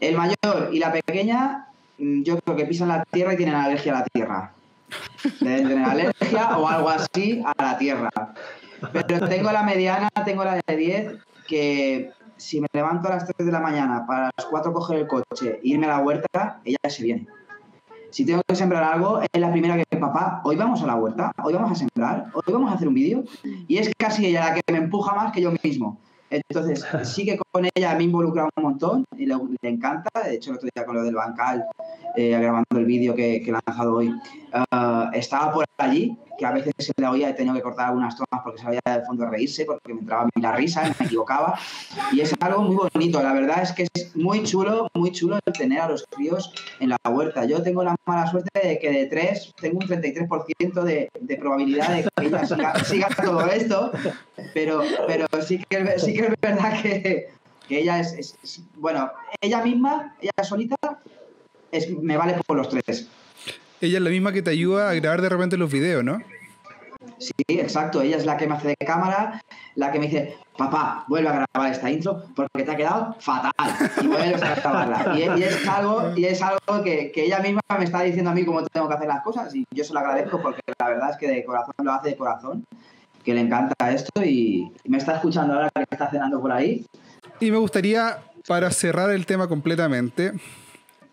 El 0.00 0.16
mayor 0.16 0.70
y 0.70 0.78
la 0.78 0.92
pequeña 0.92 1.68
mm, 1.98 2.22
yo 2.22 2.38
creo 2.40 2.56
que 2.56 2.66
pisan 2.66 2.88
la 2.88 3.04
tierra 3.04 3.32
y 3.34 3.36
tienen 3.36 3.54
alergia 3.54 3.96
a 3.96 4.00
la 4.00 4.06
tierra. 4.12 4.52
Deben 5.40 5.68
tener 5.68 5.84
alergia 5.84 6.58
o 6.58 6.68
algo 6.68 6.88
así 6.90 7.42
a 7.44 7.62
la 7.62 7.78
tierra. 7.78 8.10
Pero 8.92 9.28
tengo 9.28 9.50
la 9.50 9.62
mediana, 9.62 10.10
tengo 10.24 10.44
la 10.44 10.60
de 10.66 10.76
10, 10.76 11.12
que 11.46 12.10
si 12.42 12.60
me 12.60 12.66
levanto 12.72 13.08
a 13.08 13.12
las 13.12 13.26
3 13.26 13.46
de 13.46 13.52
la 13.52 13.60
mañana 13.60 14.04
para 14.06 14.30
las 14.36 14.46
4 14.46 14.72
coger 14.72 14.98
el 14.98 15.06
coche 15.06 15.50
e 15.54 15.60
irme 15.62 15.86
a 15.86 15.90
la 15.90 15.98
huerta, 16.00 16.60
ella 16.64 16.78
se 16.88 17.02
viene. 17.04 17.26
Si 18.10 18.26
tengo 18.26 18.42
que 18.46 18.56
sembrar 18.56 18.82
algo, 18.82 19.20
es 19.20 19.40
la 19.40 19.50
primera 19.50 19.76
que, 19.76 19.96
papá, 19.96 20.42
hoy 20.44 20.56
vamos 20.56 20.82
a 20.82 20.86
la 20.86 20.96
huerta, 20.96 21.32
hoy 21.42 21.54
vamos 21.54 21.72
a 21.72 21.74
sembrar, 21.74 22.26
hoy 22.34 22.52
vamos 22.52 22.70
a 22.70 22.74
hacer 22.74 22.88
un 22.88 22.94
vídeo. 22.94 23.24
Y 23.68 23.78
es 23.78 23.90
casi 23.96 24.26
ella 24.26 24.50
la 24.50 24.54
que 24.54 24.72
me 24.72 24.78
empuja 24.78 25.14
más 25.14 25.32
que 25.32 25.40
yo 25.40 25.52
mismo. 25.62 25.98
Entonces, 26.28 26.84
sí 27.04 27.24
que 27.24 27.38
con 27.38 27.64
ella 27.74 27.94
me 27.94 28.00
he 28.00 28.04
involucrado 28.04 28.50
un 28.56 28.64
montón 28.64 29.04
y 29.16 29.26
le, 29.26 29.36
encanta. 29.62 30.10
De 30.24 30.34
hecho, 30.34 30.50
el 30.50 30.56
otro 30.56 30.68
día 30.74 30.84
con 30.84 30.96
lo 30.96 31.04
del 31.04 31.14
bancal, 31.14 31.64
eh, 32.16 32.30
grabando 32.30 32.66
el 32.76 32.84
vídeo 32.84 33.14
que, 33.14 33.40
que, 33.42 33.50
he 33.50 33.52
lanzado 33.52 33.94
hoy, 33.94 34.08
uh, 34.08 35.10
estaba 35.14 35.52
por 35.52 35.64
allí, 35.78 36.18
a 36.44 36.52
veces 36.52 36.72
se 36.78 36.92
le 36.96 37.06
oía, 37.06 37.30
he 37.30 37.34
tenido 37.34 37.54
que 37.54 37.62
cortar 37.62 37.88
algunas 37.88 38.16
tomas 38.16 38.42
porque 38.44 38.60
se 38.60 38.66
veía 38.66 38.80
del 38.84 39.04
fondo 39.04 39.24
a 39.24 39.30
reírse, 39.30 39.64
porque 39.64 39.94
me 39.94 40.00
entraba 40.00 40.22
a 40.22 40.24
mí 40.26 40.42
la 40.42 40.52
risa, 40.52 40.82
me 40.98 41.06
equivocaba. 41.06 41.58
Y 42.12 42.20
es 42.20 42.34
algo 42.40 42.62
muy 42.62 42.88
bonito. 42.92 43.22
La 43.22 43.32
verdad 43.32 43.62
es 43.62 43.72
que 43.72 43.86
es 43.94 44.16
muy 44.16 44.42
chulo, 44.42 44.88
muy 44.94 45.12
chulo 45.12 45.38
el 45.44 45.52
tener 45.52 45.80
a 45.80 45.88
los 45.88 46.04
críos 46.10 46.52
en 46.80 46.90
la 46.90 46.96
huerta. 47.08 47.44
Yo 47.44 47.62
tengo 47.62 47.82
la 47.82 47.96
mala 48.06 48.30
suerte 48.30 48.50
de 48.66 48.78
que 48.78 48.90
de 48.90 49.06
tres 49.06 49.52
tengo 49.60 49.78
un 49.78 49.86
33% 49.86 50.82
de, 50.82 51.08
de 51.20 51.36
probabilidad 51.36 51.94
de 51.94 52.02
que 52.02 52.26
ella 52.26 52.44
siga, 52.84 53.08
todo 53.08 53.46
esto, 53.46 53.92
pero, 54.54 54.82
pero 55.06 55.26
sí, 55.42 55.62
que, 55.68 55.98
sí 55.98 56.14
que 56.14 56.26
es 56.26 56.34
verdad 56.40 56.82
que, 56.82 57.28
que 57.68 57.78
ella 57.78 58.00
es, 58.00 58.12
es, 58.14 58.36
es, 58.42 58.62
bueno, 58.76 59.10
ella 59.40 59.62
misma, 59.62 60.16
ella 60.20 60.32
solita, 60.42 60.76
es, 61.70 61.90
me 61.90 62.16
vale 62.16 62.36
por 62.46 62.56
los 62.56 62.68
tres. 62.68 63.08
Ella 63.80 63.98
es 63.98 64.04
la 64.04 64.10
misma 64.10 64.32
que 64.32 64.42
te 64.42 64.50
ayuda 64.50 64.90
a 64.90 64.94
grabar 64.94 65.22
de 65.22 65.28
repente 65.28 65.56
los 65.56 65.70
videos, 65.70 66.04
¿no? 66.04 66.22
Sí, 67.22 67.32
exacto. 67.48 68.02
Ella 68.02 68.16
es 68.16 68.26
la 68.26 68.36
que 68.36 68.46
me 68.46 68.54
hace 68.54 68.68
de 68.68 68.86
cámara, 68.86 69.42
la 69.76 69.92
que 69.92 69.98
me 69.98 70.06
dice, 70.06 70.36
papá, 70.56 71.04
vuelve 71.08 71.28
a 71.28 71.32
grabar 71.32 71.72
esta 71.72 71.90
intro 71.90 72.24
porque 72.34 72.64
te 72.64 72.70
ha 72.70 72.76
quedado 72.76 73.16
fatal. 73.20 73.52
Y 74.02 74.06
vuelves 74.06 74.42
a 74.42 74.54
grabarla. 74.54 75.14
Y, 75.16 75.40
y 75.40 75.44
es 75.44 75.68
algo, 75.68 76.12
y 76.16 76.24
es 76.24 76.42
algo 76.42 76.82
que, 76.82 77.12
que, 77.12 77.24
ella 77.24 77.38
misma 77.38 77.60
me 77.78 77.84
está 77.84 78.02
diciendo 78.02 78.30
a 78.30 78.34
mí 78.34 78.44
cómo 78.44 78.62
tengo 78.64 78.88
que 78.88 78.94
hacer 78.94 79.08
las 79.08 79.22
cosas 79.22 79.54
y 79.54 79.64
yo 79.70 79.84
se 79.84 79.92
lo 79.92 80.00
agradezco 80.00 80.40
porque 80.42 80.60
la 80.78 80.88
verdad 80.88 81.10
es 81.10 81.16
que 81.16 81.28
de 81.28 81.44
corazón 81.44 81.74
lo 81.82 81.92
hace 81.92 82.10
de 82.10 82.16
corazón, 82.16 82.64
que 83.24 83.34
le 83.34 83.40
encanta 83.40 83.90
esto 83.90 84.22
y 84.24 84.72
me 84.84 84.98
está 84.98 85.16
escuchando 85.16 85.54
ahora 85.54 85.70
que 85.74 85.86
está 85.90 86.10
cenando 86.10 86.40
por 86.40 86.52
ahí. 86.52 86.84
Y 87.40 87.50
me 87.50 87.58
gustaría, 87.58 88.18
para 88.46 88.70
cerrar 88.70 89.10
el 89.10 89.26
tema 89.26 89.48
completamente, 89.48 90.32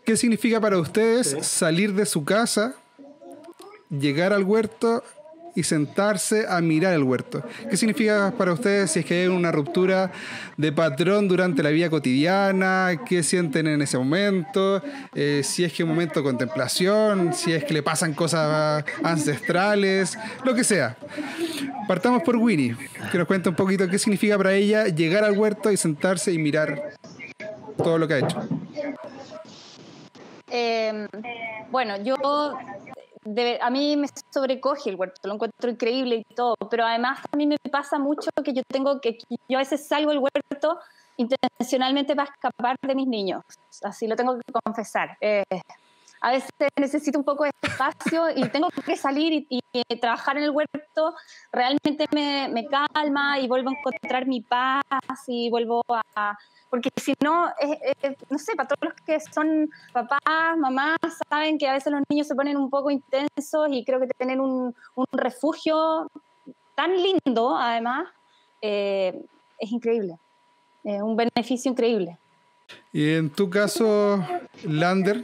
¿qué 0.03 0.18
significa 0.18 0.60
para 0.60 0.78
ustedes 0.78 1.32
sí. 1.32 1.38
salir 1.41 1.93
de 1.93 2.05
su 2.05 2.26
casa, 2.26 2.76
llegar 3.89 4.34
al 4.34 4.43
huerto 4.43 5.03
y 5.60 5.64
sentarse 5.64 6.45
a 6.47 6.62
mirar 6.62 6.93
el 6.93 7.03
huerto. 7.03 7.43
¿Qué 7.70 7.76
significa 7.76 8.34
para 8.38 8.53
ustedes 8.53 8.91
si 8.91 8.99
es 8.99 9.05
que 9.05 9.24
hay 9.24 9.28
una 9.28 9.51
ruptura 9.51 10.10
de 10.55 10.72
patrón 10.72 11.28
durante 11.28 11.62
la 11.62 11.70
vida 11.70 11.89
cotidiana? 11.89 13.01
¿Qué 13.05 13.24
sienten 13.24 13.68
en 13.68 13.82
ese 13.82 13.97
momento? 13.97 14.82
Eh, 15.14 15.41
si 15.43 15.66
es 15.66 15.74
que 15.74 15.84
un 15.84 15.89
momento 15.89 16.22
de 16.22 16.24
contemplación, 16.24 17.34
si 17.34 17.51
es 17.51 17.66
que 17.66 17.74
le 17.74 17.84
pasan 17.84 18.14
cosas 18.14 18.86
ancestrales, 19.03 20.18
lo 20.45 20.55
que 20.55 20.64
sea. 20.64 20.95
Partamos 21.89 22.24
por 22.24 22.38
Winnie, 22.38 22.78
que 23.12 23.18
nos 23.18 23.28
cuenta 23.28 23.49
un 23.49 23.57
poquito 23.57 23.86
qué 23.89 23.99
significa 23.99 24.38
para 24.38 24.53
ella 24.53 24.86
llegar 24.86 25.26
al 25.26 25.38
huerto 25.38 25.72
y 25.72 25.76
sentarse 25.76 26.32
y 26.32 26.38
mirar 26.38 26.93
todo 27.78 27.97
lo 27.97 28.07
que 28.07 28.14
ha 28.14 28.20
hecho. 28.20 28.47
Eh, 30.51 31.05
bueno, 31.70 32.01
yo 32.01 32.16
a 33.61 33.70
mí 33.70 33.97
me 33.97 34.07
sobrecoge 34.30 34.89
el 34.89 34.95
huerto, 34.95 35.28
lo 35.28 35.36
encuentro 35.36 35.70
increíble 35.70 36.24
y 36.30 36.34
todo, 36.34 36.55
pero 36.70 36.86
además 36.86 37.20
a 37.32 37.36
mí 37.36 37.47
me 37.47 37.57
pasa 37.72 37.99
mucho 37.99 38.30
que 38.43 38.53
yo 38.53 38.63
tengo 38.67 39.01
que, 39.01 39.17
yo 39.47 39.57
a 39.57 39.61
veces 39.61 39.88
salgo 39.88 40.11
del 40.11 40.20
huerto 40.20 40.80
intencionalmente 41.17 42.15
para 42.15 42.32
escapar 42.32 42.78
de 42.82 42.95
mis 42.95 43.07
niños, 43.07 43.43
así 43.84 44.07
lo 44.07 44.15
tengo 44.15 44.38
que 44.38 44.53
confesar. 44.63 45.17
Eh, 45.20 45.43
a 46.22 46.32
veces 46.32 46.49
necesito 46.76 47.17
un 47.17 47.24
poco 47.24 47.45
de 47.45 47.51
espacio 47.61 48.30
y 48.36 48.47
tengo 48.49 48.67
que 48.86 48.97
salir 48.97 49.45
y, 49.49 49.61
y 49.72 49.95
trabajar 49.99 50.38
en 50.38 50.43
el 50.43 50.51
huerto, 50.51 51.15
realmente 51.51 52.05
me, 52.11 52.49
me, 52.49 52.67
calma 52.67 53.39
y 53.39 53.47
vuelvo 53.47 53.70
a 53.70 53.74
encontrar 53.74 54.28
mi 54.28 54.41
paz 54.41 54.84
y 55.28 55.49
vuelvo 55.49 55.82
a... 55.88 56.38
Porque 56.70 56.89
si 56.97 57.13
no, 57.24 57.47
no 58.30 58.38
sé, 58.38 58.55
para 58.55 58.67
todos 58.67 58.93
los 58.93 59.01
que 59.05 59.20
son 59.20 59.70
papás, 59.91 60.57
mamás, 60.57 60.97
saben 61.30 61.57
que 61.57 61.67
a 61.67 61.74
veces 61.74 61.91
los 61.91 62.03
niños 62.09 62.28
se 62.28 62.36
ponen 62.36 62.57
un 62.57 62.70
poco 62.70 62.91
intensos 62.91 63.67
y 63.72 63.84
creo 63.84 63.99
que 63.99 64.07
tener 64.17 64.39
un, 64.39 64.76
un 64.95 65.05
refugio 65.11 66.07
tan 66.76 66.91
lindo, 66.95 67.57
además, 67.57 68.07
eh, 68.61 69.20
es 69.57 69.72
increíble, 69.72 70.17
es 70.84 71.01
un 71.01 71.17
beneficio 71.17 71.72
increíble. 71.72 72.17
Y 72.93 73.15
en 73.15 73.30
tu 73.32 73.49
caso, 73.49 74.24
Lander, 74.63 75.24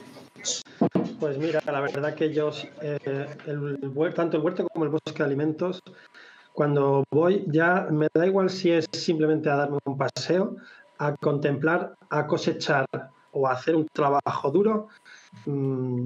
pues 1.20 1.38
mira, 1.38 1.62
la 1.66 1.80
verdad 1.80 2.16
que 2.16 2.34
yo, 2.34 2.52
eh, 2.82 3.00
el, 3.46 3.80
el, 3.82 4.14
tanto 4.14 4.38
el 4.38 4.44
huerto 4.44 4.68
como 4.68 4.86
el 4.86 4.92
bosque 4.92 5.20
de 5.20 5.24
alimentos, 5.24 5.80
cuando 6.54 7.04
voy 7.12 7.44
ya 7.48 7.88
me 7.92 8.08
da 8.14 8.26
igual 8.26 8.50
si 8.50 8.72
es 8.72 8.86
simplemente 8.92 9.50
a 9.50 9.56
darme 9.56 9.78
un 9.86 9.98
paseo, 9.98 10.56
a 10.98 11.16
contemplar, 11.16 11.96
a 12.10 12.28
cosechar 12.28 12.86
o 13.32 13.48
a 13.48 13.52
hacer 13.52 13.76
un 13.76 13.88
trabajo 13.94 14.52
duro, 14.52 14.88
mmm, 15.46 16.04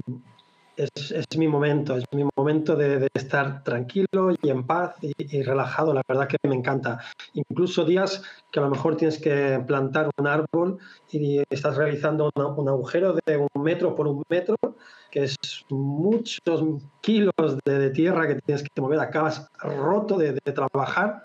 es, 0.76 1.10
es, 1.10 1.26
mi 1.36 1.46
momento, 1.46 1.96
es 1.96 2.04
mi 2.12 2.24
momento 2.36 2.74
de, 2.74 2.98
de, 2.98 3.08
estar 3.12 3.62
tranquilo 3.62 4.34
y 4.42 4.48
en 4.48 4.66
paz 4.66 4.96
y, 5.02 5.42
relajado. 5.42 5.92
La 5.92 6.02
verdad 6.08 6.26
que 6.26 6.36
me 6.48 6.54
encanta. 6.54 7.00
Incluso 7.34 7.84
días 7.84 8.22
que 8.50 8.60
a 8.60 8.62
lo 8.62 8.70
mejor 8.70 8.96
tienes 8.96 9.20
que 9.20 9.62
plantar 9.66 10.08
un 10.16 10.26
árbol 10.26 10.78
y 11.10 11.42
estás 11.50 11.76
realizando 11.76 12.30
un 12.34 12.68
agujero 12.68 13.14
de 13.26 13.36
un 13.36 13.62
metro 13.62 13.94
por 13.94 14.06
un 14.06 14.22
metro, 14.28 14.56
que 15.10 15.24
es 15.24 15.36
muchos 15.68 16.64
kilos 17.00 17.58
de, 17.64 17.90
tierra 17.90 18.26
que 18.26 18.36
tienes 18.36 18.62
que 18.62 18.80
mover, 18.80 19.00
acabas 19.00 19.48
roto 19.58 20.16
de 20.16 20.32
trabajar. 20.52 21.24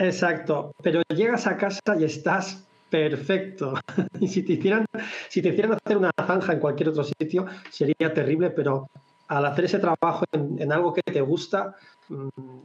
Exacto, 0.00 0.72
pero 0.82 1.02
llegas 1.14 1.46
a 1.46 1.56
casa 1.56 1.80
y 1.98 2.04
estás 2.04 2.64
Perfecto. 2.90 3.74
Y 4.20 4.28
si 4.28 4.42
te 4.42 4.54
hicieran, 4.54 4.84
si 5.28 5.40
te 5.40 5.50
hicieran 5.50 5.78
hacer 5.82 5.96
una 5.96 6.10
zanja 6.26 6.52
en 6.52 6.58
cualquier 6.58 6.90
otro 6.90 7.04
sitio, 7.04 7.46
sería 7.70 8.12
terrible, 8.12 8.50
pero 8.50 8.88
al 9.28 9.46
hacer 9.46 9.66
ese 9.66 9.78
trabajo 9.78 10.24
en, 10.32 10.72
algo 10.72 10.92
que 10.92 11.02
te 11.02 11.20
gusta, 11.20 11.76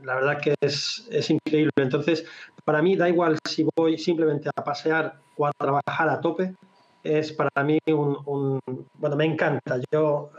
la 0.03 0.15
verdad 0.15 0.41
que 0.41 0.55
es, 0.59 1.07
es, 1.11 1.29
increíble. 1.29 1.71
Entonces, 1.77 2.25
para 2.65 2.81
mí 2.81 2.95
da 2.95 3.07
igual 3.07 3.37
si 3.47 3.65
voy 3.75 3.99
simplemente 3.99 4.49
a 4.53 4.63
pasear 4.63 5.19
o 5.37 5.45
a 5.45 5.51
trabajar 5.51 6.09
a 6.09 6.19
tope, 6.19 6.55
es 7.03 7.31
para 7.31 7.63
mí 7.63 7.77
un, 7.87 8.17
un 8.25 8.59
bueno, 8.95 9.15
me 9.15 9.25
encanta. 9.25 9.79
Yo, 9.91 10.31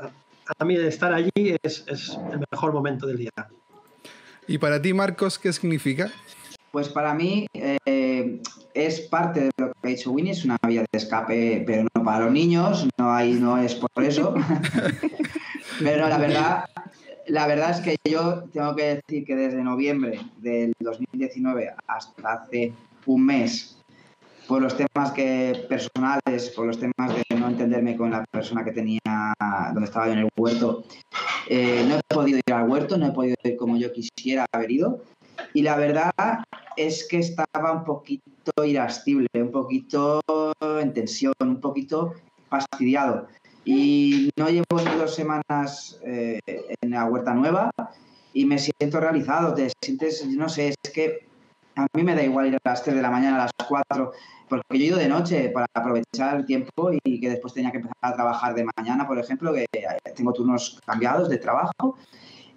a 0.59 0.65
mí 0.65 0.75
estar 0.77 1.13
allí 1.13 1.57
es, 1.63 1.85
es 1.87 2.19
el 2.33 2.41
mejor 2.51 2.73
momento 2.73 3.07
del 3.07 3.19
día. 3.19 3.31
¿Y 4.49 4.59
para 4.59 4.83
ti, 4.83 4.93
Marcos, 4.93 5.39
qué 5.39 5.53
significa? 5.53 6.11
Pues 6.77 6.91
para 6.91 7.15
mí 7.15 7.47
eh, 7.55 8.43
es 8.75 9.01
parte 9.01 9.45
de 9.45 9.51
lo 9.57 9.73
que 9.73 9.79
ha 9.83 9.87
dicho 9.87 10.11
Winnie, 10.11 10.33
es 10.33 10.45
una 10.45 10.59
vía 10.69 10.83
de 10.83 10.99
escape, 10.99 11.65
pero 11.67 11.89
no 11.95 12.05
para 12.05 12.27
los 12.27 12.33
niños, 12.35 12.87
no, 12.99 13.15
hay, 13.15 13.33
no 13.33 13.57
es 13.57 13.77
por 13.77 14.05
eso. 14.05 14.35
pero 15.83 16.07
la 16.07 16.19
verdad, 16.19 16.65
la 17.29 17.47
verdad 17.47 17.71
es 17.71 17.81
que 17.81 17.97
yo 18.07 18.45
tengo 18.53 18.77
que 18.77 18.97
decir 18.97 19.25
que 19.25 19.35
desde 19.35 19.63
noviembre 19.63 20.21
del 20.37 20.75
2019 20.81 21.73
hasta 21.87 22.33
hace 22.35 22.75
un 23.07 23.25
mes, 23.25 23.83
por 24.47 24.61
los 24.61 24.77
temas 24.77 25.13
que 25.13 25.65
personales, 25.71 26.51
por 26.51 26.67
los 26.67 26.79
temas 26.79 27.15
de 27.15 27.37
no 27.37 27.49
entenderme 27.49 27.97
con 27.97 28.11
la 28.11 28.23
persona 28.31 28.63
que 28.63 28.73
tenía, 28.73 29.01
donde 29.73 29.87
estaba 29.87 30.09
yo 30.09 30.13
en 30.13 30.19
el 30.19 30.29
huerto, 30.37 30.85
eh, 31.49 31.87
no 31.89 31.97
he 31.97 32.15
podido 32.15 32.39
ir 32.47 32.53
al 32.53 32.69
huerto, 32.69 32.99
no 32.99 33.07
he 33.07 33.13
podido 33.13 33.37
ir 33.45 33.57
como 33.57 33.79
yo 33.79 33.91
quisiera 33.95 34.45
haber 34.53 34.71
ido. 34.71 35.01
Y 35.57 35.63
la 35.63 35.75
verdad 35.75 36.13
es 36.77 37.09
que 37.09 37.17
estaba 37.17 37.73
un 37.73 37.83
poquito 37.83 38.63
irascible, 38.63 39.27
un 39.37 39.51
poquito 39.51 40.21
en 40.61 40.93
tensión, 40.93 41.33
un 41.41 41.63
poquito 41.63 42.13
fastidiado. 42.51 43.27
Y 43.65 44.29
no 44.37 44.51
llevo 44.51 44.67
dos 44.99 45.15
semanas 45.15 45.99
eh, 46.05 46.41
en 46.47 46.91
la 46.91 47.07
huerta 47.07 47.33
nueva 47.33 47.71
y 48.35 48.45
me 48.45 48.59
siento 48.59 49.01
realizado. 49.01 49.55
Te 49.55 49.73
sientes, 49.83 50.27
no 50.27 50.51
sé, 50.51 50.75
es 50.85 50.93
que 50.93 51.27
a 51.75 51.87
mí 51.95 52.03
me 52.03 52.15
da 52.15 52.23
igual 52.23 52.49
ir 52.49 52.57
a 52.57 52.59
las 52.63 52.83
3 52.83 52.95
de 52.95 53.01
la 53.01 53.11
mañana, 53.11 53.37
a 53.37 53.45
las 53.45 53.53
4, 53.67 54.13
porque 54.51 54.79
yo 54.79 54.85
he 54.85 54.89
ido 54.89 54.99
de 54.99 55.09
noche 55.09 55.49
para 55.49 55.65
aprovechar 55.73 56.37
el 56.37 56.45
tiempo 56.45 56.91
y 57.03 57.19
que 57.19 57.31
después 57.31 57.55
tenía 57.55 57.71
que 57.71 57.79
empezar 57.79 57.97
a 58.03 58.15
trabajar 58.15 58.55
de 58.55 58.67
mañana, 58.77 59.07
por 59.07 59.19
ejemplo, 59.19 59.55
que 59.55 59.65
tengo 60.15 60.35
turnos 60.35 60.83
cambiados 60.85 61.31
de 61.31 61.39
trabajo 61.39 61.97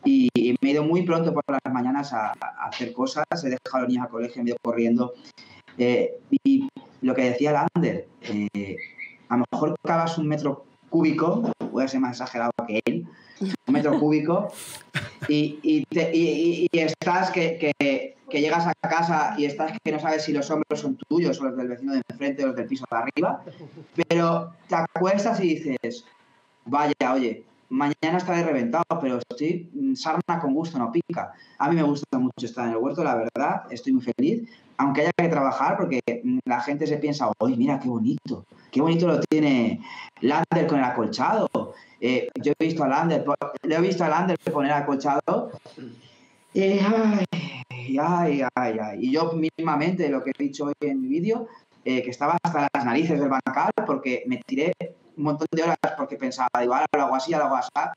y, 0.04 0.30
me 0.62 0.70
he 0.70 0.72
ido 0.74 0.84
muy 0.84 1.04
pronto 1.04 1.34
por 1.34 1.44
las 1.48 1.74
mañanas 1.74 2.14
a, 2.14 2.34
hacer 2.68 2.94
cosas, 2.94 3.26
he 3.44 3.50
dejado 3.50 3.78
a 3.78 3.80
los 3.82 3.90
niños 3.90 4.06
al 4.06 4.12
colegio, 4.12 4.44
me 4.44 4.50
he 4.50 4.52
ido 4.52 4.58
corriendo. 4.64 5.14
Eh, 5.78 6.14
y 6.44 6.68
lo 7.02 7.16
que 7.16 7.30
decía 7.30 7.68
Lander, 7.76 8.08
eh, 8.22 8.78
a 9.30 9.38
lo 9.38 9.46
mejor 9.52 9.76
cavas 9.86 10.18
un 10.18 10.28
metro 10.28 10.66
cúbico, 10.90 11.52
voy 11.72 11.84
a 11.84 11.88
ser 11.88 12.00
más 12.00 12.12
exagerado 12.12 12.52
que 12.68 12.82
él, 12.86 13.06
un 13.40 13.74
metro 13.74 13.98
cúbico, 14.00 14.52
y, 15.28 15.60
y, 15.62 15.86
te- 15.86 16.12
y 16.16 16.68
estás 16.74 17.32
que, 17.32 17.74
que- 17.80 18.16
que 18.30 18.42
llegas 18.42 18.68
a 18.68 18.74
casa 18.88 19.36
y 19.38 19.46
estás 19.46 19.74
que 19.84 19.92
no 19.92 20.00
sabes 20.00 20.24
si 20.24 20.32
los 20.34 20.50
hombros 20.52 20.80
son 20.80 20.98
tuyos 21.08 21.40
o 21.42 21.46
los 21.46 21.58
del 21.58 21.68
vecino 21.68 21.94
de 21.94 22.02
enfrente 22.10 22.44
o 22.44 22.48
los 22.48 22.56
del 22.56 22.68
piso 22.68 22.86
de 22.90 22.98
arriba, 22.98 23.44
pero 24.08 24.54
te 24.68 24.76
acuestas 24.76 25.40
y 25.40 25.56
dices, 25.56 26.06
vaya, 26.66 26.94
oye, 27.14 27.44
mañana 27.70 28.18
estaré 28.18 28.44
reventado, 28.44 28.84
pero 29.02 29.20
estoy 29.20 29.70
mm, 29.74 29.96
sarna 29.96 30.40
con 30.40 30.54
gusto, 30.54 30.78
no 30.78 30.92
pica. 30.92 31.34
A 31.58 31.70
mí 31.70 31.76
me 31.76 31.84
gusta 31.84 32.18
mucho 32.18 32.46
estar 32.46 32.66
en 32.68 32.74
el 32.74 32.78
huerto, 32.78 33.04
la 33.04 33.16
verdad, 33.16 33.64
estoy 33.70 33.94
muy 33.94 34.02
feliz, 34.02 34.50
aunque 34.78 35.02
haya 35.02 35.12
que 35.16 35.28
trabajar, 35.28 35.78
porque 35.78 36.02
mm, 36.24 36.40
la 36.46 36.62
gente 36.62 36.88
se 36.88 36.98
piensa, 36.98 37.32
oye, 37.40 37.56
mira 37.56 37.80
qué 37.80 37.88
bonito, 37.88 38.46
qué 38.72 38.82
bonito 38.82 39.08
lo 39.08 39.20
tiene 39.22 39.82
Lander 40.22 40.68
con 40.68 40.80
el 40.80 40.86
acolchado. 40.86 41.74
Eh, 42.02 42.30
yo 42.42 42.54
he 42.58 42.66
visto 42.66 42.84
a 42.84 42.88
Lander, 42.88 43.26
le 43.64 43.76
he 43.76 43.82
visto 43.82 44.04
a 44.04 44.10
Lander 44.10 44.38
poner 44.52 44.72
acolchado. 44.72 45.52
Ay, 46.54 47.98
ay, 48.00 48.42
ay, 48.56 48.78
ay. 48.82 49.00
Y 49.02 49.12
yo 49.12 49.34
mismamente, 49.34 50.10
lo 50.10 50.24
que 50.24 50.32
he 50.32 50.44
dicho 50.44 50.66
hoy 50.66 50.74
en 50.82 51.02
mi 51.02 51.08
vídeo, 51.08 51.48
eh, 51.86 52.04
que 52.04 52.10
estaba 52.10 52.38
hasta 52.44 52.68
las 52.74 52.86
narices 52.86 53.20
del 53.20 53.30
bancal 53.30 53.72
porque 53.86 54.24
me 54.28 54.38
tiré 54.46 54.74
un 55.20 55.26
montón 55.26 55.48
de 55.52 55.64
horas 55.64 55.78
porque 55.98 56.16
pensaba, 56.16 56.50
digo, 56.60 56.74
ahora 56.74 56.88
lo 56.94 57.04
hago 57.04 57.16
así, 57.16 57.34
ahora 57.34 57.50
lo 57.50 57.56
hago 57.56 57.68
así. 57.76 57.94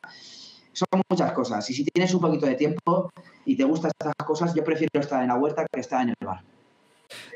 Son 0.73 1.03
muchas 1.09 1.33
cosas. 1.33 1.69
Y 1.71 1.75
si 1.75 1.85
tienes 1.85 2.13
un 2.15 2.21
poquito 2.21 2.47
de 2.47 2.55
tiempo 2.55 3.13
y 3.45 3.57
te 3.57 3.65
gustan 3.65 3.93
estas 3.99 4.27
cosas, 4.27 4.55
yo 4.55 4.65
prefiero 4.65 5.01
estar 5.01 5.23
en 5.23 5.29
la 5.29 5.37
huerta 5.37 5.65
que 5.73 5.81
estar 5.81 6.03
en 6.03 6.11
el 6.11 6.27
bar. 6.27 6.43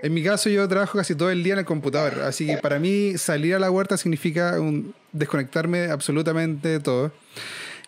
En 0.02 0.14
mi 0.14 0.24
caso, 0.24 0.48
yo 0.48 0.66
trabajo 0.68 0.98
casi 0.98 1.14
todo 1.14 1.30
el 1.30 1.44
día 1.44 1.52
en 1.52 1.60
el 1.60 1.64
computador, 1.64 2.22
así 2.22 2.46
que 2.46 2.56
para 2.56 2.78
mí 2.78 3.18
salir 3.18 3.54
a 3.54 3.58
la 3.58 3.70
huerta 3.70 3.96
significa 3.98 4.56
desconectarme 5.12 5.90
absolutamente 5.90 6.68
de 6.68 6.80
todo. 6.80 7.12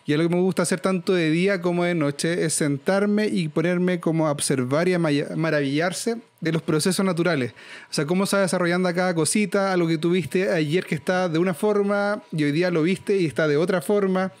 Y 0.09 0.13
algo 0.13 0.27
que 0.27 0.35
me 0.37 0.41
gusta 0.41 0.63
hacer 0.63 0.79
tanto 0.79 1.13
de 1.13 1.29
día 1.29 1.61
como 1.61 1.83
de 1.83 1.93
noche 1.93 2.43
es 2.43 2.55
sentarme 2.55 3.27
y 3.27 3.47
ponerme 3.47 3.99
como 3.99 4.27
a 4.27 4.31
observar 4.31 4.87
y 4.87 4.95
a 4.95 4.97
maravillarse 4.97 6.17
de 6.41 6.51
los 6.51 6.63
procesos 6.63 7.05
naturales. 7.05 7.53
O 7.91 7.93
sea, 7.93 8.07
cómo 8.07 8.25
se 8.25 8.35
va 8.37 8.41
desarrollando 8.41 8.91
cada 8.95 9.13
cosita, 9.13 9.71
algo 9.71 9.87
que 9.87 9.99
tuviste 9.99 10.51
ayer 10.51 10.83
que 10.87 10.95
está 10.95 11.29
de 11.29 11.37
una 11.37 11.53
forma 11.53 12.23
y 12.31 12.43
hoy 12.43 12.51
día 12.51 12.71
lo 12.71 12.81
viste 12.81 13.17
y 13.17 13.27
está 13.27 13.47
de 13.47 13.57
otra 13.57 13.83
forma. 13.83 14.31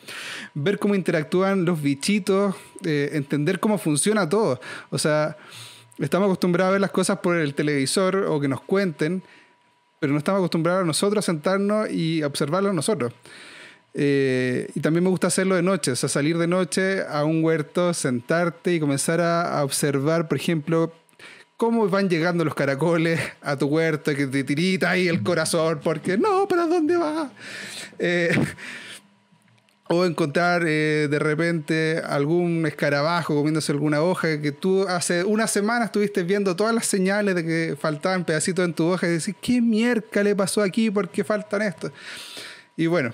Ver 0.55 0.79
cómo 0.79 0.95
interactúan 0.95 1.65
los 1.65 1.79
bichitos, 1.79 2.55
eh, 2.83 3.11
entender 3.13 3.59
cómo 3.59 3.77
funciona 3.77 4.27
todo. 4.27 4.59
O 4.89 4.97
sea, 4.97 5.37
estamos 5.99 6.25
acostumbrados 6.25 6.69
a 6.69 6.71
ver 6.71 6.81
las 6.81 6.89
cosas 6.89 7.19
por 7.19 7.37
el 7.37 7.53
televisor 7.53 8.25
o 8.27 8.39
que 8.39 8.47
nos 8.47 8.61
cuenten, 8.61 9.21
pero 9.99 10.13
no 10.13 10.17
estamos 10.17 10.39
acostumbrados 10.39 10.83
nosotros 10.83 11.23
a 11.23 11.25
sentarnos 11.27 11.91
y 11.91 12.23
observarlo 12.23 12.73
nosotros. 12.73 13.13
Eh, 13.93 14.69
y 14.75 14.79
también 14.81 15.03
me 15.03 15.09
gusta 15.09 15.27
hacerlo 15.27 15.55
de 15.55 15.63
noche, 15.63 15.91
o 15.91 15.95
sea, 15.95 16.09
salir 16.09 16.37
de 16.37 16.47
noche 16.47 17.03
a 17.07 17.23
un 17.23 17.43
huerto, 17.43 17.93
sentarte 17.93 18.73
y 18.73 18.79
comenzar 18.79 19.19
a, 19.19 19.63
observar, 19.63 20.27
por 20.27 20.37
ejemplo, 20.37 20.93
cómo 21.57 21.87
van 21.89 22.07
llegando 22.07 22.45
los 22.45 22.53
caracoles 22.53 23.19
a 23.41 23.57
tu 23.57 23.67
huerto, 23.67 24.15
que 24.15 24.27
te 24.27 24.43
tirita 24.43 24.91
ahí 24.91 25.07
el 25.07 25.23
corazón, 25.23 25.79
porque 25.83 26.17
no, 26.17 26.47
¿para 26.47 26.67
dónde 26.67 26.97
va? 26.97 27.31
Eh, 27.97 28.29
o 29.91 30.05
encontrar 30.05 30.63
eh, 30.67 31.07
de 31.09 31.17
repente 31.17 31.99
algún 32.05 32.63
escarabajo 32.67 33.33
comiéndose 33.33 33.71
alguna 33.71 34.03
hoja 34.03 34.39
que 34.39 34.51
tú 34.51 34.87
hace 34.87 35.23
una 35.23 35.47
semana 35.47 35.85
estuviste 35.85 36.21
viendo 36.21 36.55
todas 36.55 36.75
las 36.75 36.85
señales 36.85 37.33
de 37.33 37.43
que 37.43 37.75
faltaban 37.75 38.23
pedacitos 38.23 38.63
en 38.65 38.75
tu 38.75 38.85
hoja 38.85 39.07
y 39.07 39.13
decís, 39.13 39.35
¿qué 39.41 39.61
mierda 39.61 40.21
le 40.21 40.35
pasó 40.35 40.61
aquí? 40.61 40.91
¿Por 40.91 41.09
qué 41.09 41.23
faltan 41.23 41.63
estos? 41.63 41.91
Y 42.77 42.85
bueno, 42.85 43.13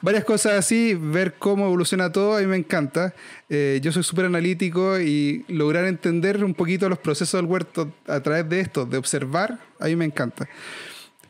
varias 0.00 0.24
cosas 0.24 0.52
así, 0.54 0.94
ver 0.94 1.34
cómo 1.34 1.66
evoluciona 1.66 2.12
todo, 2.12 2.36
a 2.36 2.40
mí 2.40 2.46
me 2.46 2.56
encanta. 2.56 3.14
Eh, 3.48 3.80
yo 3.82 3.92
soy 3.92 4.02
súper 4.02 4.26
analítico 4.26 5.00
y 5.00 5.44
lograr 5.48 5.84
entender 5.86 6.42
un 6.44 6.54
poquito 6.54 6.88
los 6.88 6.98
procesos 6.98 7.40
del 7.40 7.50
huerto 7.50 7.92
a 8.06 8.20
través 8.20 8.48
de 8.48 8.60
esto, 8.60 8.86
de 8.86 8.98
observar, 8.98 9.58
a 9.78 9.86
mí 9.86 9.96
me 9.96 10.04
encanta. 10.04 10.48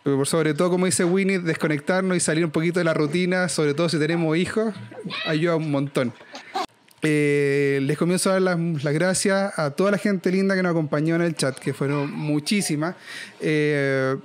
Pero 0.03 0.17
por 0.17 0.27
sobre 0.27 0.53
todo, 0.53 0.71
como 0.71 0.87
dice 0.87 1.05
Winnie, 1.05 1.39
desconectarnos 1.39 2.17
y 2.17 2.21
salir 2.21 2.45
un 2.45 2.51
poquito 2.51 2.79
de 2.79 2.85
la 2.85 2.93
rutina, 2.93 3.49
sobre 3.49 3.73
todo 3.73 3.89
si 3.89 3.99
tenemos 3.99 4.37
hijos, 4.37 4.75
ayuda 5.27 5.57
un 5.57 5.71
montón. 5.71 6.13
Eh, 7.01 7.81
les 7.83 7.99
comienzo 7.99 8.31
a 8.31 8.35
dar 8.35 8.43
las, 8.43 8.59
las 8.83 8.95
gracias 8.95 9.59
a 9.59 9.71
toda 9.71 9.91
la 9.91 9.99
gente 9.99 10.31
linda 10.31 10.55
que 10.55 10.63
nos 10.63 10.71
acompañó 10.71 11.15
en 11.17 11.23
el 11.23 11.35
chat, 11.35 11.59
que 11.59 11.75
fueron 11.75 12.11
muchísimas. 12.11 12.97
Eh, 13.41 14.17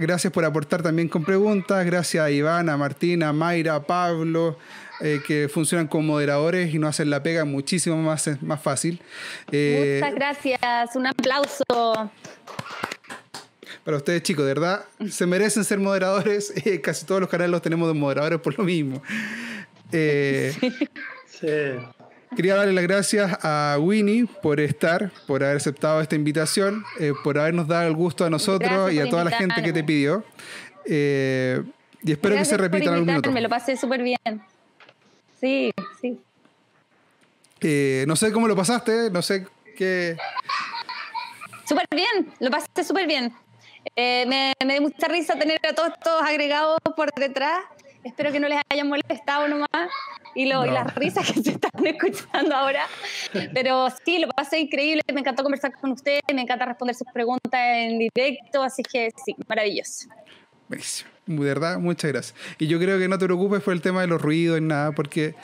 gracias 0.00 0.32
por 0.32 0.44
aportar 0.44 0.82
también 0.82 1.08
con 1.08 1.24
preguntas. 1.24 1.84
Gracias 1.84 2.24
a 2.24 2.30
Ivana, 2.30 2.76
Martina, 2.76 3.32
Mayra, 3.32 3.82
Pablo, 3.82 4.58
eh, 5.00 5.20
que 5.26 5.48
funcionan 5.48 5.86
como 5.86 6.14
moderadores 6.14 6.74
y 6.74 6.78
nos 6.78 6.90
hacen 6.90 7.10
la 7.10 7.22
pega 7.22 7.44
muchísimo 7.44 7.96
más, 7.96 8.28
más 8.42 8.60
fácil. 8.60 9.00
Eh, 9.52 10.00
Muchas 10.02 10.14
gracias, 10.14 10.96
un 10.96 11.06
aplauso. 11.06 11.64
Para 13.84 13.96
ustedes, 13.96 14.22
chicos, 14.22 14.44
de 14.44 14.54
verdad, 14.54 14.84
se 15.10 15.26
merecen 15.26 15.64
ser 15.64 15.78
moderadores. 15.78 16.52
Eh, 16.64 16.80
casi 16.80 17.06
todos 17.06 17.20
los 17.20 17.30
canales 17.30 17.50
los 17.50 17.62
tenemos 17.62 17.88
de 17.88 17.94
moderadores 17.94 18.40
por 18.40 18.58
lo 18.58 18.64
mismo. 18.64 19.02
Eh, 19.92 20.54
Sí. 21.26 21.46
Quería 22.36 22.54
darle 22.54 22.72
las 22.72 22.84
gracias 22.84 23.38
a 23.42 23.76
Winnie 23.80 24.26
por 24.42 24.60
estar, 24.60 25.10
por 25.26 25.42
haber 25.42 25.56
aceptado 25.56 26.00
esta 26.00 26.14
invitación, 26.14 26.84
eh, 27.00 27.12
por 27.24 27.38
habernos 27.38 27.66
dado 27.66 27.88
el 27.88 27.94
gusto 27.94 28.24
a 28.24 28.30
nosotros 28.30 28.70
Gracias 28.70 28.94
y 28.94 29.00
a 29.00 29.10
toda 29.10 29.24
la 29.24 29.32
gente 29.32 29.62
que 29.62 29.72
te 29.72 29.82
pidió. 29.82 30.24
Eh, 30.84 31.62
y 32.02 32.12
espero 32.12 32.36
Gracias 32.36 32.56
que 32.56 32.62
se 32.62 32.68
repita 32.68 32.84
en 32.84 32.94
algún 32.94 33.06
minuto. 33.06 33.28
invitarme, 33.28 33.40
lo 33.40 33.48
pasé 33.48 33.76
súper 33.76 34.02
bien. 34.02 34.42
Sí, 35.40 35.72
sí. 36.00 36.20
Eh, 37.60 38.04
no 38.06 38.14
sé 38.16 38.32
cómo 38.32 38.46
lo 38.46 38.56
pasaste, 38.56 39.10
no 39.10 39.22
sé 39.22 39.46
qué. 39.76 40.16
Súper 41.68 41.86
bien, 41.94 42.32
lo 42.38 42.50
pasé 42.50 42.84
súper 42.84 43.06
bien. 43.06 43.32
Eh, 43.96 44.24
me, 44.28 44.52
me 44.64 44.74
dio 44.74 44.82
mucha 44.82 45.08
risa 45.08 45.38
tener 45.38 45.58
a 45.68 45.74
todos 45.74 45.90
estos 45.90 46.22
agregados 46.22 46.78
por 46.96 47.12
detrás. 47.14 47.64
Espero 48.04 48.32
que 48.32 48.40
no 48.40 48.48
les 48.48 48.58
hayan 48.70 48.88
molestado 48.88 49.48
nomás. 49.48 49.90
Y, 50.34 50.46
lo, 50.46 50.64
y 50.64 50.70
las 50.70 50.94
risas 50.94 51.30
que 51.30 51.42
se 51.42 51.50
están 51.52 51.70
escuchando 51.86 52.54
ahora. 52.54 52.86
Pero 53.52 53.88
sí, 54.04 54.18
lo 54.18 54.28
pasé 54.28 54.60
increíble. 54.60 55.02
Me 55.12 55.20
encantó 55.20 55.42
conversar 55.42 55.72
con 55.72 55.92
ustedes. 55.92 56.22
Me 56.32 56.42
encanta 56.42 56.64
responder 56.64 56.94
sus 56.94 57.08
preguntas 57.12 57.60
en 57.60 57.98
directo. 57.98 58.62
Así 58.62 58.82
que 58.82 59.10
sí, 59.24 59.34
maravilloso. 59.48 60.08
Buenísimo. 60.68 61.10
De 61.26 61.38
verdad, 61.44 61.78
muchas 61.78 62.10
gracias. 62.10 62.34
Y 62.58 62.66
yo 62.66 62.78
creo 62.78 62.98
que 62.98 63.08
no 63.08 63.18
te 63.18 63.26
preocupes 63.26 63.62
por 63.62 63.72
el 63.72 63.82
tema 63.82 64.00
de 64.00 64.06
los 64.08 64.20
ruidos 64.20 64.58
y 64.58 64.62
nada, 64.62 64.92
porque 64.92 65.34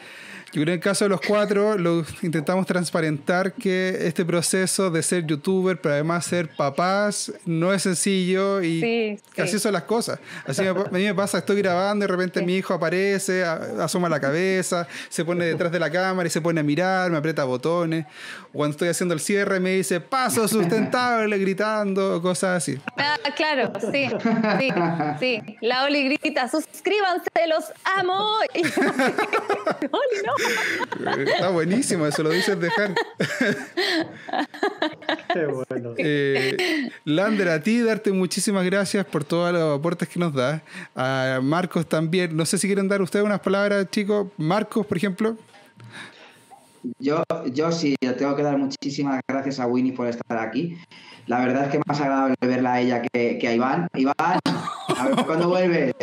yo 0.57 0.63
creo 0.63 0.67
que 0.67 0.73
en 0.73 0.79
el 0.79 0.81
caso 0.81 1.05
de 1.05 1.11
los 1.11 1.21
cuatro 1.21 1.77
lo 1.77 2.03
intentamos 2.23 2.65
transparentar 2.67 3.53
que 3.53 3.95
este 4.07 4.25
proceso 4.25 4.91
de 4.91 5.03
ser 5.03 5.27
youtuber, 5.27 5.79
pero 5.79 5.95
además 5.95 6.25
ser 6.25 6.49
papás, 6.57 7.31
no 7.45 7.75
es 7.75 7.83
sencillo 7.83 8.63
y 8.63 8.81
Sí, 8.81 9.19
sí. 9.35 9.41
así 9.43 9.59
son 9.59 9.75
las 9.75 9.83
cosas. 9.83 10.19
Así 10.47 10.63
me, 10.63 10.69
a 10.69 10.75
mí 10.75 11.05
me 11.05 11.15
pasa, 11.15 11.39
estoy 11.39 11.57
grabando 11.61 12.05
y 12.05 12.09
de 12.09 12.13
repente 12.13 12.41
Sí. 12.41 12.47
mi 12.47 12.57
hijo 12.57 12.73
aparece, 12.73 13.45
asoma 13.45 14.09
la 14.09 14.19
cabeza, 14.19 14.87
se 15.11 15.25
pone 15.27 15.45
detrás 15.45 15.71
de 15.71 15.79
la 15.79 15.91
cámara 15.91 16.27
y 16.27 16.31
se 16.31 16.41
pone 16.41 16.61
a 16.61 16.63
mirar, 16.63 17.11
me 17.11 17.19
aprieta 17.19 17.45
botones. 17.45 18.07
Cuando 18.53 18.71
estoy 18.73 18.89
haciendo 18.89 19.13
el 19.13 19.21
cierre 19.21 19.61
me 19.61 19.73
dice, 19.75 20.01
paso 20.01 20.49
sustentable, 20.49 21.37
gritando, 21.39 22.23
cosas 22.23 22.57
así. 22.63 22.79
Ah, 22.97 23.19
claro, 23.37 23.73
sí, 23.93 24.09
sí, 24.59 24.69
sí. 25.21 25.57
La 25.61 25.85
Oli 25.85 26.09
grita, 26.19 26.49
suscríbanse, 26.49 27.29
los 27.47 27.65
amo. 27.85 28.39
Y 28.57 28.63
Oli, 29.87 30.23
no. 30.25 30.33
Está 31.27 31.51
buenísimo, 31.51 32.07
eso 32.07 32.23
lo 32.23 32.31
dices 32.31 32.59
dejar. 32.59 32.95
Qué 35.33 35.47
bueno. 35.47 35.95
Eh, 35.99 36.91
Lander, 37.05 37.49
a 37.49 37.63
ti 37.63 37.81
darte 37.81 38.13
muchísimas 38.13 38.65
gracias 38.65 39.05
por 39.07 39.25
todos 39.25 39.53
los 39.53 39.79
aportes 39.79 40.09
que 40.09 40.19
nos 40.19 40.33
das. 40.35 40.63
A 40.95 41.41
Marcos 41.43 41.87
también. 41.87 42.37
No 42.37 42.47
sé 42.47 42.59
si 42.59 42.67
quieren 42.67 42.89
dar 42.89 43.03
ustedes 43.03 43.25
unas 43.25 43.41
palabras, 43.41 43.87
chicos. 43.91 44.29
Marcos, 44.37 44.87
por 44.87 44.97
ejemplo. 44.97 45.37
Yo, 46.99 47.25
yo 47.53 47.73
sí, 47.73 47.97
le 48.01 48.13
tengo 48.13 48.37
que 48.37 48.43
dar 48.43 48.57
muchísimas 48.59 49.21
gracias 49.29 49.59
a 49.59 49.67
Winnie 49.67 49.93
por 49.93 50.07
estar 50.07 50.39
aquí. 50.39 50.77
La 51.27 51.41
verdad 51.41 51.65
es 51.65 51.71
que 51.71 51.81
más 51.85 52.01
agradable 52.01 52.37
verla 52.41 52.75
a 52.75 52.81
ella 52.81 53.03
que, 53.03 53.39
que 53.39 53.49
a 53.49 53.55
Iván. 53.55 53.89
Iván, 53.95 54.39
a 54.45 55.09
ver 55.09 55.27
cuándo 55.27 55.49
vuelves. 55.49 55.95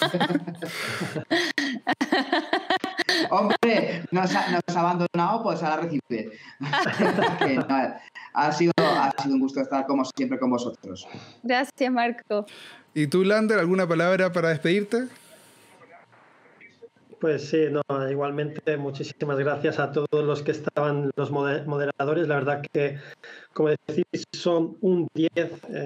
Hombre, 3.30 4.02
nos 4.10 4.34
ha, 4.34 4.50
nos 4.50 4.76
ha 4.76 4.80
abandonado, 4.80 5.42
pues 5.42 5.62
ahora 5.62 5.82
recibe. 5.82 6.32
Ha, 8.36 8.50
sido, 8.50 8.72
ha 8.78 9.12
sido 9.22 9.34
un 9.36 9.40
gusto 9.42 9.60
estar 9.60 9.86
como 9.86 10.04
siempre 10.04 10.40
con 10.40 10.50
vosotros. 10.50 11.06
Gracias, 11.44 11.92
Marco. 11.92 12.44
¿Y 12.92 13.06
tú, 13.06 13.22
Lander, 13.22 13.60
alguna 13.60 13.86
palabra 13.86 14.32
para 14.32 14.48
despedirte? 14.48 15.04
Pues 17.20 17.48
sí, 17.48 17.68
no, 17.70 17.82
igualmente 18.10 18.76
muchísimas 18.76 19.38
gracias 19.38 19.78
a 19.78 19.92
todos 19.92 20.08
los 20.24 20.42
que 20.42 20.50
estaban, 20.50 21.10
los 21.16 21.30
moder- 21.30 21.64
moderadores. 21.66 22.26
La 22.28 22.34
verdad 22.34 22.60
que, 22.72 22.98
como 23.52 23.68
decís, 23.70 24.04
son 24.32 24.76
un 24.80 25.06
10. 25.14 25.30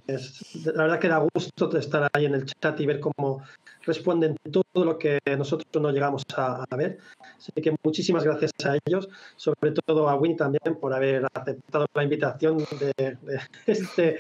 Es- 0.07 0.65
la 0.65 0.85
verdad 0.85 0.99
que 0.99 1.09
da 1.09 1.19
gusto 1.35 1.77
estar 1.79 2.09
ahí 2.15 2.25
en 2.25 2.35
el 2.35 2.47
chat 2.47 2.81
y 2.81 2.87
ver 2.87 2.99
cómo 2.99 3.43
responden 3.85 4.37
todo 4.51 4.85
lo 4.85 4.99
que 4.99 5.19
nosotros 5.37 5.83
no 5.83 5.91
llegamos 5.91 6.23
a, 6.37 6.65
ver. 6.77 6.99
Así 7.37 7.53
que 7.63 7.75
muchísimas 7.83 8.25
gracias 8.25 8.53
a 8.65 8.77
ellos, 8.85 9.09
sobre 9.37 9.73
todo 9.73 10.09
a 10.09 10.15
Winnie 10.17 10.37
también 10.37 10.77
por 10.81 10.93
haber 10.93 11.27
aceptado 11.33 11.87
la 11.95 12.03
invitación 12.03 12.59
de, 12.59 13.17
este 13.67 14.19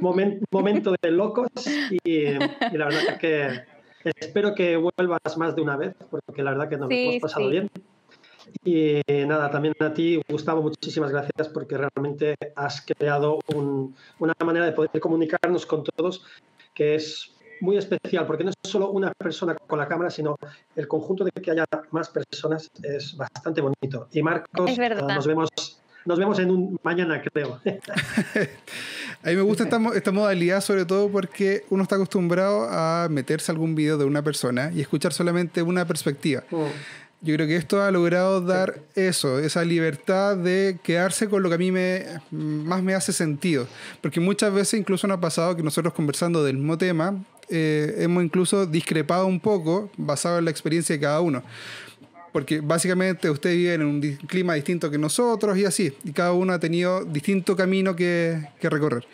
momento 0.00 0.94
de 1.02 1.10
locos 1.10 1.48
y, 2.04 2.24
la 2.24 2.86
verdad 2.86 3.02
es 3.08 3.18
que 3.18 3.64
espero 4.04 4.54
que 4.54 4.76
vuelvas 4.76 5.36
más 5.36 5.54
de 5.54 5.62
una 5.62 5.76
vez 5.76 5.94
porque 6.10 6.42
la 6.42 6.50
verdad 6.50 6.68
que 6.68 6.76
nos 6.76 6.90
hemos 6.90 7.20
pasado 7.20 7.48
bien. 7.48 7.70
Y 8.64 9.00
nada, 9.26 9.50
también 9.50 9.74
a 9.80 9.94
ti, 9.94 10.20
Gustavo, 10.28 10.62
muchísimas 10.62 11.10
gracias 11.10 11.48
porque 11.48 11.78
realmente 11.78 12.34
has 12.56 12.82
creado 12.82 13.38
una 14.18 14.34
manera 14.44 14.66
de 14.66 14.72
poder 14.72 15.00
comunicarnos 15.00 15.64
con 15.64 15.84
todos 15.84 16.24
que 16.74 16.94
es 16.94 17.32
muy 17.62 17.76
especial, 17.76 18.26
porque 18.26 18.44
no 18.44 18.50
es 18.50 18.56
solo 18.62 18.90
una 18.90 19.12
persona 19.12 19.54
con 19.54 19.78
la 19.78 19.88
cámara, 19.88 20.10
sino 20.10 20.36
el 20.76 20.88
conjunto 20.88 21.24
de 21.24 21.30
que 21.30 21.50
haya 21.50 21.64
más 21.92 22.10
personas 22.10 22.70
es 22.82 23.16
bastante 23.16 23.60
bonito. 23.60 24.08
Y 24.12 24.22
Marcos, 24.22 24.76
nos 24.76 25.26
vemos 25.26 25.48
nos 26.04 26.18
vemos 26.18 26.38
en 26.40 26.50
un 26.50 26.80
mañana, 26.82 27.22
creo. 27.22 27.60
a 27.64 29.28
mí 29.28 29.36
me 29.36 29.42
gusta 29.42 29.62
esta, 29.62 29.80
esta, 29.94 30.10
modalidad, 30.10 30.60
sobre 30.60 30.84
todo 30.84 31.08
porque 31.08 31.64
uno 31.70 31.84
está 31.84 31.94
acostumbrado 31.94 32.68
a 32.68 33.06
meterse 33.08 33.52
algún 33.52 33.76
video 33.76 33.96
de 33.98 34.04
una 34.04 34.22
persona 34.22 34.72
y 34.74 34.80
escuchar 34.80 35.12
solamente 35.12 35.62
una 35.62 35.86
perspectiva. 35.86 36.42
Mm. 36.50 36.64
Yo 37.24 37.36
creo 37.36 37.46
que 37.46 37.54
esto 37.54 37.80
ha 37.80 37.92
logrado 37.92 38.40
dar 38.40 38.80
eso, 38.96 39.38
esa 39.38 39.64
libertad 39.64 40.36
de 40.36 40.80
quedarse 40.82 41.28
con 41.28 41.44
lo 41.44 41.48
que 41.50 41.54
a 41.54 41.58
mí 41.58 41.70
me, 41.70 42.04
más 42.32 42.82
me 42.82 42.94
hace 42.94 43.12
sentido. 43.12 43.68
Porque 44.00 44.18
muchas 44.18 44.52
veces 44.52 44.80
incluso 44.80 45.06
nos 45.06 45.18
ha 45.18 45.20
pasado 45.20 45.54
que 45.54 45.62
nosotros 45.62 45.94
conversando 45.94 46.42
del 46.42 46.56
mismo 46.56 46.76
tema, 46.78 47.22
eh, 47.48 47.94
hemos 47.98 48.24
incluso 48.24 48.66
discrepado 48.66 49.26
un 49.26 49.40
poco 49.40 49.90
basado 49.96 50.38
en 50.38 50.44
la 50.44 50.50
experiencia 50.50 50.94
de 50.94 51.00
cada 51.00 51.20
uno. 51.20 51.42
Porque 52.32 52.60
básicamente 52.60 53.28
ustedes 53.28 53.56
viven 53.56 53.82
en 53.82 53.86
un 53.86 54.00
clima 54.26 54.54
distinto 54.54 54.90
que 54.90 54.96
nosotros 54.96 55.58
y 55.58 55.66
así. 55.66 55.92
Y 56.04 56.12
cada 56.12 56.32
uno 56.32 56.54
ha 56.54 56.58
tenido 56.58 57.04
distinto 57.04 57.56
camino 57.56 57.94
que, 57.94 58.48
que 58.58 58.70
recorrer. 58.70 59.06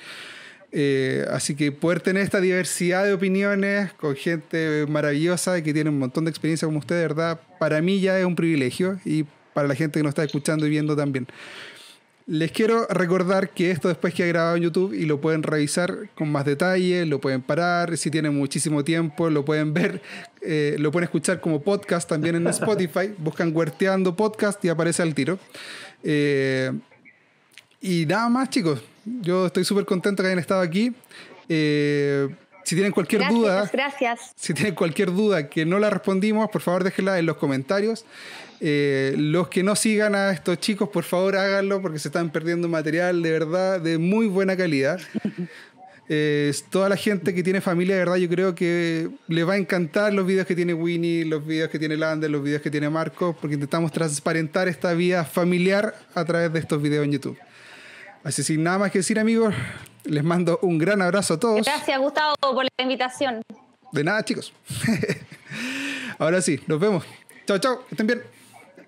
Eh, 0.71 1.25
así 1.31 1.55
que 1.55 1.73
poder 1.73 2.01
tener 2.01 2.23
esta 2.23 2.41
diversidad 2.41 3.05
de 3.05 3.15
opiniones 3.15 3.93
con 3.95 4.15
gente 4.15 4.85
maravillosa 4.87 5.63
que 5.63 5.73
tiene 5.73 5.89
un 5.89 5.99
montón 5.99 6.25
de 6.25 6.31
experiencia 6.31 6.67
como 6.67 6.79
usted, 6.79 6.97
de 6.97 7.03
verdad, 7.03 7.41
para 7.59 7.81
mí 7.81 8.01
ya 8.01 8.19
es 8.19 8.27
un 8.27 8.37
privilegio 8.37 9.01
y 9.05 9.25
para 9.55 9.67
la 9.67 9.75
gente 9.75 9.99
que 9.99 10.03
nos 10.03 10.11
está 10.11 10.25
escuchando 10.25 10.67
y 10.67 10.71
viendo 10.71 10.95
también. 10.95 11.27
Les 12.29 12.53
quiero 12.53 12.87
recordar 12.91 13.49
que 13.49 13.71
esto 13.71 13.89
después 13.89 14.13
que 14.13 14.23
ha 14.23 14.27
grabado 14.27 14.57
en 14.57 14.65
YouTube 14.65 14.93
y 14.93 15.07
lo 15.07 15.19
pueden 15.19 15.43
revisar 15.43 16.11
con 16.15 16.31
más 16.31 16.45
detalle, 16.45 17.07
lo 17.07 17.23
pueden 17.23 17.41
parar, 17.41 17.97
si 17.97 18.11
tienen 18.11 18.37
muchísimo 18.37 18.85
tiempo, 18.85 19.31
lo 19.31 19.47
pueden 19.47 19.73
ver, 19.73 20.03
eh, 20.43 20.77
lo 20.79 20.93
pueden 20.93 21.05
escuchar 21.05 21.41
como 21.41 21.63
podcast 21.63 22.07
también 22.07 22.37
en 22.37 22.47
Spotify, 22.49 23.15
buscan 23.19 23.57
Huerteando 23.57 24.15
Podcast 24.15 24.63
y 24.63 24.69
aparece 24.69 25.01
al 25.01 25.15
tiro. 25.15 25.39
Eh, 26.05 26.71
y 27.81 28.05
nada 28.05 28.29
más 28.29 28.51
chicos, 28.51 28.83
yo 29.07 29.47
estoy 29.47 29.65
súper 29.65 29.87
contento 29.87 30.23
que 30.23 30.27
hayan 30.27 30.39
estado 30.39 30.61
aquí. 30.61 30.93
Eh, 31.49 32.29
si 32.63 32.75
tienen 32.75 32.93
cualquier 32.93 33.27
duda, 33.27 33.71
gracias. 33.73 34.35
si 34.37 34.53
tienen 34.53 34.75
cualquier 34.75 35.15
duda 35.15 35.49
que 35.49 35.65
no 35.65 35.79
la 35.79 35.89
respondimos, 35.89 36.51
por 36.51 36.61
favor 36.61 36.85
déjenla 36.85 37.19
en 37.19 37.25
los 37.25 37.39
comentarios. 37.39 38.05
Eh, 38.61 39.15
los 39.17 39.49
que 39.49 39.63
no 39.63 39.77
sigan 39.77 40.15
a 40.15 40.33
estos 40.33 40.59
chicos, 40.59 40.89
por 40.89 41.05
favor 41.05 41.37
háganlo 41.37 41.81
porque 41.81 41.99
se 41.99 42.09
están 42.09 42.31
perdiendo 42.31 42.69
material 42.69 43.23
de 43.23 43.31
verdad 43.31 43.81
de 43.81 43.99
muy 43.99 44.27
buena 44.27 44.57
calidad. 44.57 45.01
Eh, 46.11 46.55
toda 46.71 46.89
la 46.89 46.97
gente 46.97 47.35
que 47.35 47.43
tiene 47.43 47.61
familia, 47.61 47.95
de 47.97 47.99
verdad, 48.01 48.17
yo 48.17 48.31
creo 48.31 48.55
que 48.55 49.11
le 49.27 49.45
va 49.45 49.53
a 49.53 49.57
encantar 49.59 50.11
los 50.15 50.27
videos 50.27 50.47
que 50.47 50.57
tiene 50.57 50.73
Winnie, 50.73 51.27
los 51.27 51.47
videos 51.47 51.69
que 51.69 51.79
tiene 51.79 51.99
Lander, 51.99 52.31
los 52.31 52.43
videos 52.43 52.63
que 52.63 52.71
tiene 52.71 52.89
Marco, 52.89 53.37
porque 53.39 53.55
intentamos 53.55 53.93
transparentar 53.93 54.69
esta 54.69 54.95
vida 54.95 55.27
familiar 55.27 55.95
a 56.15 56.25
través 56.25 56.51
de 56.51 56.61
estos 56.61 56.81
videos 56.81 57.05
en 57.05 57.13
YouTube. 57.13 57.39
Así 58.25 58.43
sin 58.43 58.63
nada 58.63 58.79
más 58.79 58.91
que 58.91 59.01
decir, 59.01 59.19
amigos, 59.19 59.55
les 60.05 60.25
mando 60.25 60.59
un 60.63 60.79
gran 60.79 61.03
abrazo 61.03 61.35
a 61.35 61.41
todos. 61.41 61.67
Gracias, 61.67 62.01
Gustavo, 62.01 62.35
por 62.41 62.65
la 62.65 62.71
invitación. 62.83 63.43
De 63.93 64.03
nada, 64.03 64.25
chicos. 64.25 64.53
Ahora 66.19 66.41
sí, 66.41 66.59
nos 66.67 66.81
vemos. 66.81 67.05
Chao, 67.47 67.59
chao, 67.59 67.85
estén 67.91 68.07
bien. 68.07 68.38